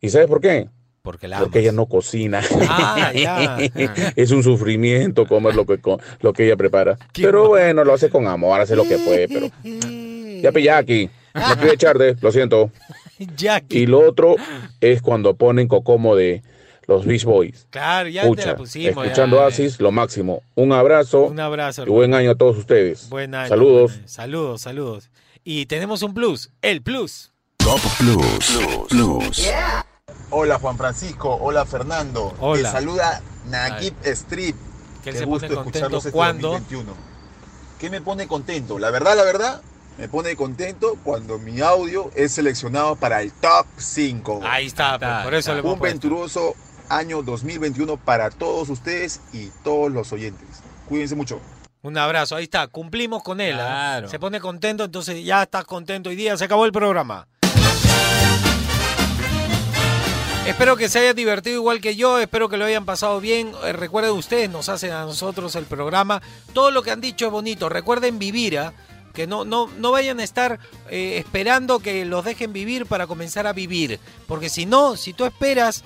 ¿Y 0.00 0.10
sabes 0.10 0.28
por 0.28 0.40
qué? 0.40 0.68
Porque 1.02 1.26
la 1.26 1.38
Porque 1.40 1.60
ella 1.60 1.72
no 1.72 1.86
cocina. 1.86 2.40
Ah, 2.68 3.12
ya. 3.14 3.56
es 4.16 4.30
un 4.30 4.42
sufrimiento 4.42 5.26
comer 5.26 5.54
lo 5.56 5.64
que, 5.64 5.80
lo 6.20 6.32
que 6.32 6.44
ella 6.44 6.56
prepara. 6.56 6.98
Pero 7.14 7.48
bueno, 7.48 7.82
lo 7.82 7.94
hace 7.94 8.10
con 8.10 8.26
amor, 8.26 8.60
hace 8.60 8.76
lo 8.76 8.84
que 8.84 8.98
puede, 8.98 9.26
pero... 9.28 9.48
Ya 10.42 10.52
Pillaki, 10.52 11.10
me 11.34 11.56
pide 11.56 11.74
echarle, 11.74 12.16
lo 12.20 12.30
siento. 12.30 12.70
Jackie. 13.36 13.80
Y 13.80 13.86
lo 13.86 14.00
otro 14.08 14.36
es 14.80 15.02
cuando 15.02 15.34
ponen 15.34 15.68
Cocomo 15.68 16.16
de 16.16 16.42
los 16.86 17.04
Beach 17.04 17.24
Boys. 17.24 17.66
Claro, 17.70 18.08
ya 18.08 18.22
te 18.34 18.46
la 18.46 18.56
pusimos. 18.56 18.94
ya. 18.94 19.02
escuchando 19.02 19.38
Oasis, 19.40 19.78
lo 19.80 19.92
máximo. 19.92 20.42
Un 20.54 20.72
abrazo. 20.72 21.24
Un 21.24 21.38
abrazo, 21.40 21.84
Y 21.86 21.90
buen 21.90 22.14
año 22.14 22.30
a 22.30 22.34
todos 22.34 22.56
ustedes. 22.56 23.08
Buen 23.10 23.34
año. 23.34 23.48
Saludos. 23.48 23.90
buen 23.92 23.98
año. 24.00 24.08
Saludos, 24.08 24.60
saludos. 24.62 25.10
Y 25.44 25.66
tenemos 25.66 26.02
un 26.02 26.14
plus, 26.14 26.50
el 26.62 26.82
plus. 26.82 27.32
Top 27.58 27.80
Plus. 27.98 28.58
Plus. 28.88 29.48
Hola 30.30 30.58
Juan 30.58 30.76
Francisco, 30.76 31.34
hola 31.40 31.64
Fernando. 31.66 32.34
Hola. 32.40 32.62
Te 32.70 32.76
saluda 32.78 33.22
Nagib 33.46 33.94
Street. 34.04 34.54
Que 35.02 35.10
él 35.10 35.14
Qué 35.14 35.18
se 35.20 35.24
gusto 35.24 35.46
pone 35.46 35.54
contento 35.54 35.68
escucharlos 35.78 36.06
este 36.06 36.12
cuando- 36.16 36.48
2021. 36.50 36.92
¿Qué 37.78 37.90
me 37.90 38.00
pone 38.00 38.26
contento? 38.26 38.78
La 38.78 38.90
verdad, 38.90 39.16
la 39.16 39.24
verdad, 39.24 39.62
me 39.98 40.08
pone 40.08 40.36
contento 40.36 40.96
cuando 41.02 41.38
mi 41.40 41.60
audio 41.60 42.10
es 42.14 42.32
seleccionado 42.32 42.94
para 42.94 43.20
el 43.20 43.32
top 43.32 43.66
5. 43.76 44.40
Ahí 44.44 44.66
está, 44.66 44.96
pues, 44.96 45.24
por 45.24 45.34
eso 45.34 45.52
le 45.52 45.58
hemos 45.58 45.74
Un 45.74 45.80
venturoso 45.80 46.54
año 46.88 47.22
2021 47.22 47.96
para 47.96 48.30
todos 48.30 48.68
ustedes 48.68 49.20
y 49.32 49.48
todos 49.64 49.90
los 49.90 50.12
oyentes. 50.12 50.46
Cuídense 50.88 51.16
mucho. 51.16 51.40
Un 51.82 51.98
abrazo, 51.98 52.36
ahí 52.36 52.44
está, 52.44 52.68
cumplimos 52.68 53.24
con 53.24 53.40
él. 53.40 53.56
¿ah? 53.58 54.02
Se 54.06 54.20
pone 54.20 54.40
contento, 54.40 54.84
entonces 54.84 55.24
ya 55.24 55.42
estás 55.42 55.64
contento 55.64 56.10
hoy 56.10 56.16
día, 56.16 56.36
se 56.36 56.44
acabó 56.44 56.64
el 56.64 56.72
programa. 56.72 57.26
Espero 60.46 60.76
que 60.76 60.88
se 60.88 61.00
haya 61.00 61.12
divertido 61.12 61.56
igual 61.56 61.80
que 61.80 61.94
yo, 61.94 62.18
espero 62.18 62.48
que 62.48 62.56
lo 62.56 62.64
hayan 62.64 62.86
pasado 62.86 63.20
bien. 63.20 63.52
Eh, 63.64 63.72
recuerden 63.74 64.12
ustedes, 64.12 64.48
nos 64.48 64.70
hacen 64.70 64.92
a 64.92 65.02
nosotros 65.02 65.54
el 65.56 65.66
programa. 65.66 66.22
Todo 66.54 66.70
lo 66.70 66.82
que 66.82 66.90
han 66.90 67.02
dicho 67.02 67.26
es 67.26 67.32
bonito. 67.32 67.68
Recuerden 67.68 68.18
vivir, 68.18 68.58
¿ah? 68.58 68.72
Que 69.18 69.26
no, 69.26 69.44
no, 69.44 69.68
no 69.78 69.90
vayan 69.90 70.20
a 70.20 70.22
estar 70.22 70.60
eh, 70.90 71.16
esperando 71.18 71.80
que 71.80 72.04
los 72.04 72.24
dejen 72.24 72.52
vivir 72.52 72.86
para 72.86 73.08
comenzar 73.08 73.48
a 73.48 73.52
vivir. 73.52 73.98
Porque 74.28 74.48
si 74.48 74.64
no, 74.64 74.96
si 74.96 75.12
tú 75.12 75.24
esperas 75.24 75.82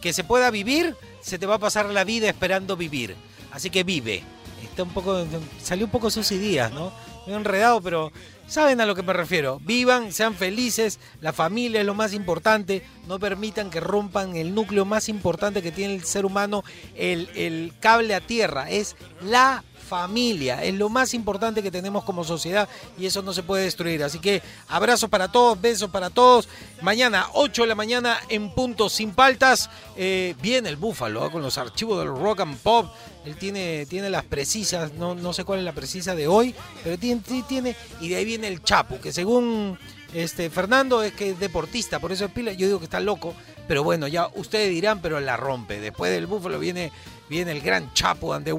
que 0.00 0.12
se 0.12 0.22
pueda 0.22 0.52
vivir, 0.52 0.94
se 1.20 1.36
te 1.36 1.46
va 1.46 1.56
a 1.56 1.58
pasar 1.58 1.86
la 1.86 2.04
vida 2.04 2.28
esperando 2.28 2.76
vivir. 2.76 3.16
Así 3.50 3.70
que 3.70 3.82
vive. 3.82 4.22
Está 4.62 4.84
un 4.84 4.90
poco, 4.90 5.26
salió 5.60 5.86
un 5.86 5.90
poco 5.90 6.10
sus 6.10 6.30
ideas, 6.30 6.70
¿no? 6.70 6.92
Medio 7.26 7.38
enredado, 7.38 7.80
pero 7.80 8.12
saben 8.46 8.80
a 8.80 8.86
lo 8.86 8.94
que 8.94 9.02
me 9.02 9.12
refiero. 9.12 9.58
Vivan, 9.64 10.12
sean 10.12 10.36
felices, 10.36 11.00
la 11.20 11.32
familia 11.32 11.80
es 11.80 11.86
lo 11.86 11.94
más 11.94 12.12
importante. 12.12 12.84
No 13.08 13.18
permitan 13.18 13.68
que 13.68 13.80
rompan 13.80 14.36
el 14.36 14.54
núcleo 14.54 14.84
más 14.84 15.08
importante 15.08 15.60
que 15.60 15.72
tiene 15.72 15.96
el 15.96 16.04
ser 16.04 16.24
humano, 16.24 16.62
el, 16.94 17.30
el 17.34 17.72
cable 17.80 18.14
a 18.14 18.20
tierra. 18.20 18.70
Es 18.70 18.94
la 19.22 19.64
familia. 19.86 20.62
Es 20.62 20.74
lo 20.74 20.88
más 20.88 21.14
importante 21.14 21.62
que 21.62 21.70
tenemos 21.70 22.04
como 22.04 22.24
sociedad 22.24 22.68
y 22.98 23.06
eso 23.06 23.22
no 23.22 23.32
se 23.32 23.42
puede 23.42 23.64
destruir. 23.64 24.02
Así 24.02 24.18
que 24.18 24.42
abrazos 24.68 25.08
para 25.08 25.30
todos, 25.30 25.60
besos 25.60 25.90
para 25.90 26.10
todos. 26.10 26.48
Mañana, 26.82 27.28
8 27.32 27.62
de 27.62 27.68
la 27.68 27.74
mañana, 27.74 28.18
en 28.28 28.50
punto 28.50 28.88
sin 28.88 29.12
paltas. 29.12 29.70
Eh, 29.96 30.34
viene 30.42 30.68
el 30.68 30.76
Búfalo 30.76 31.24
¿ah? 31.24 31.30
con 31.30 31.42
los 31.42 31.56
archivos 31.56 31.98
del 31.98 32.08
rock 32.08 32.40
and 32.40 32.58
pop. 32.58 32.90
Él 33.24 33.36
tiene, 33.36 33.86
tiene 33.86 34.10
las 34.10 34.24
precisas, 34.24 34.92
no, 34.92 35.14
no 35.14 35.32
sé 35.32 35.44
cuál 35.44 35.58
es 35.58 35.64
la 35.64 35.72
precisa 35.72 36.14
de 36.14 36.28
hoy, 36.28 36.54
pero 36.84 36.96
tiene, 36.96 37.22
tiene. 37.48 37.76
Y 38.00 38.08
de 38.08 38.16
ahí 38.16 38.24
viene 38.24 38.46
el 38.46 38.62
Chapo, 38.62 39.00
que 39.00 39.12
según 39.12 39.78
este, 40.14 40.48
Fernando 40.50 41.02
es 41.02 41.12
que 41.12 41.30
es 41.30 41.38
deportista, 41.40 41.98
por 41.98 42.12
eso 42.12 42.24
es 42.24 42.30
pila. 42.30 42.52
Yo 42.52 42.66
digo 42.66 42.78
que 42.78 42.84
está 42.84 43.00
loco, 43.00 43.34
pero 43.66 43.82
bueno, 43.82 44.06
ya 44.06 44.28
ustedes 44.34 44.70
dirán, 44.70 45.00
pero 45.02 45.20
la 45.20 45.36
rompe. 45.36 45.80
Después 45.80 46.12
del 46.12 46.26
Búfalo 46.26 46.58
viene, 46.58 46.92
viene 47.28 47.52
el 47.52 47.60
gran 47.60 47.92
Chapo 47.94 48.32
and 48.32 48.44
the 48.44 48.52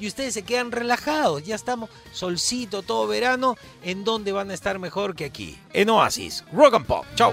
y 0.00 0.06
ustedes 0.06 0.34
se 0.34 0.42
quedan 0.42 0.72
relajados. 0.72 1.44
Ya 1.44 1.54
estamos 1.54 1.90
solcito 2.12 2.82
todo 2.82 3.06
verano. 3.06 3.56
¿En 3.82 4.04
dónde 4.04 4.32
van 4.32 4.50
a 4.50 4.54
estar 4.54 4.78
mejor 4.78 5.14
que 5.14 5.24
aquí? 5.24 5.58
En 5.72 5.90
Oasis, 5.90 6.44
Rock 6.52 6.74
and 6.74 6.86
Pop. 6.86 7.04
Chao. 7.14 7.32